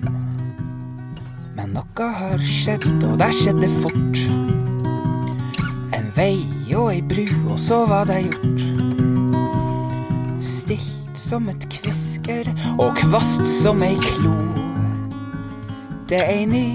Noe 1.67 2.07
har 2.19 2.43
skjedd, 2.47 2.87
og 3.03 3.17
det 3.19 3.33
skjedde 3.35 3.69
fort. 3.81 4.21
En 5.97 6.07
vei 6.14 6.37
og 6.77 6.93
ei 6.93 7.01
bru, 7.03 7.25
og 7.51 7.59
så 7.59 7.81
var 7.91 8.07
det 8.07 8.21
gjort. 8.29 8.62
Stilt 10.47 11.19
som 11.19 11.51
et 11.51 11.67
kvisker 11.73 12.53
og 12.77 12.95
kvast 13.01 13.43
som 13.59 13.83
ei 13.83 13.97
klo. 14.05 14.37
Det 16.07 16.23
er 16.23 16.33
ei 16.37 16.47
ny 16.47 16.67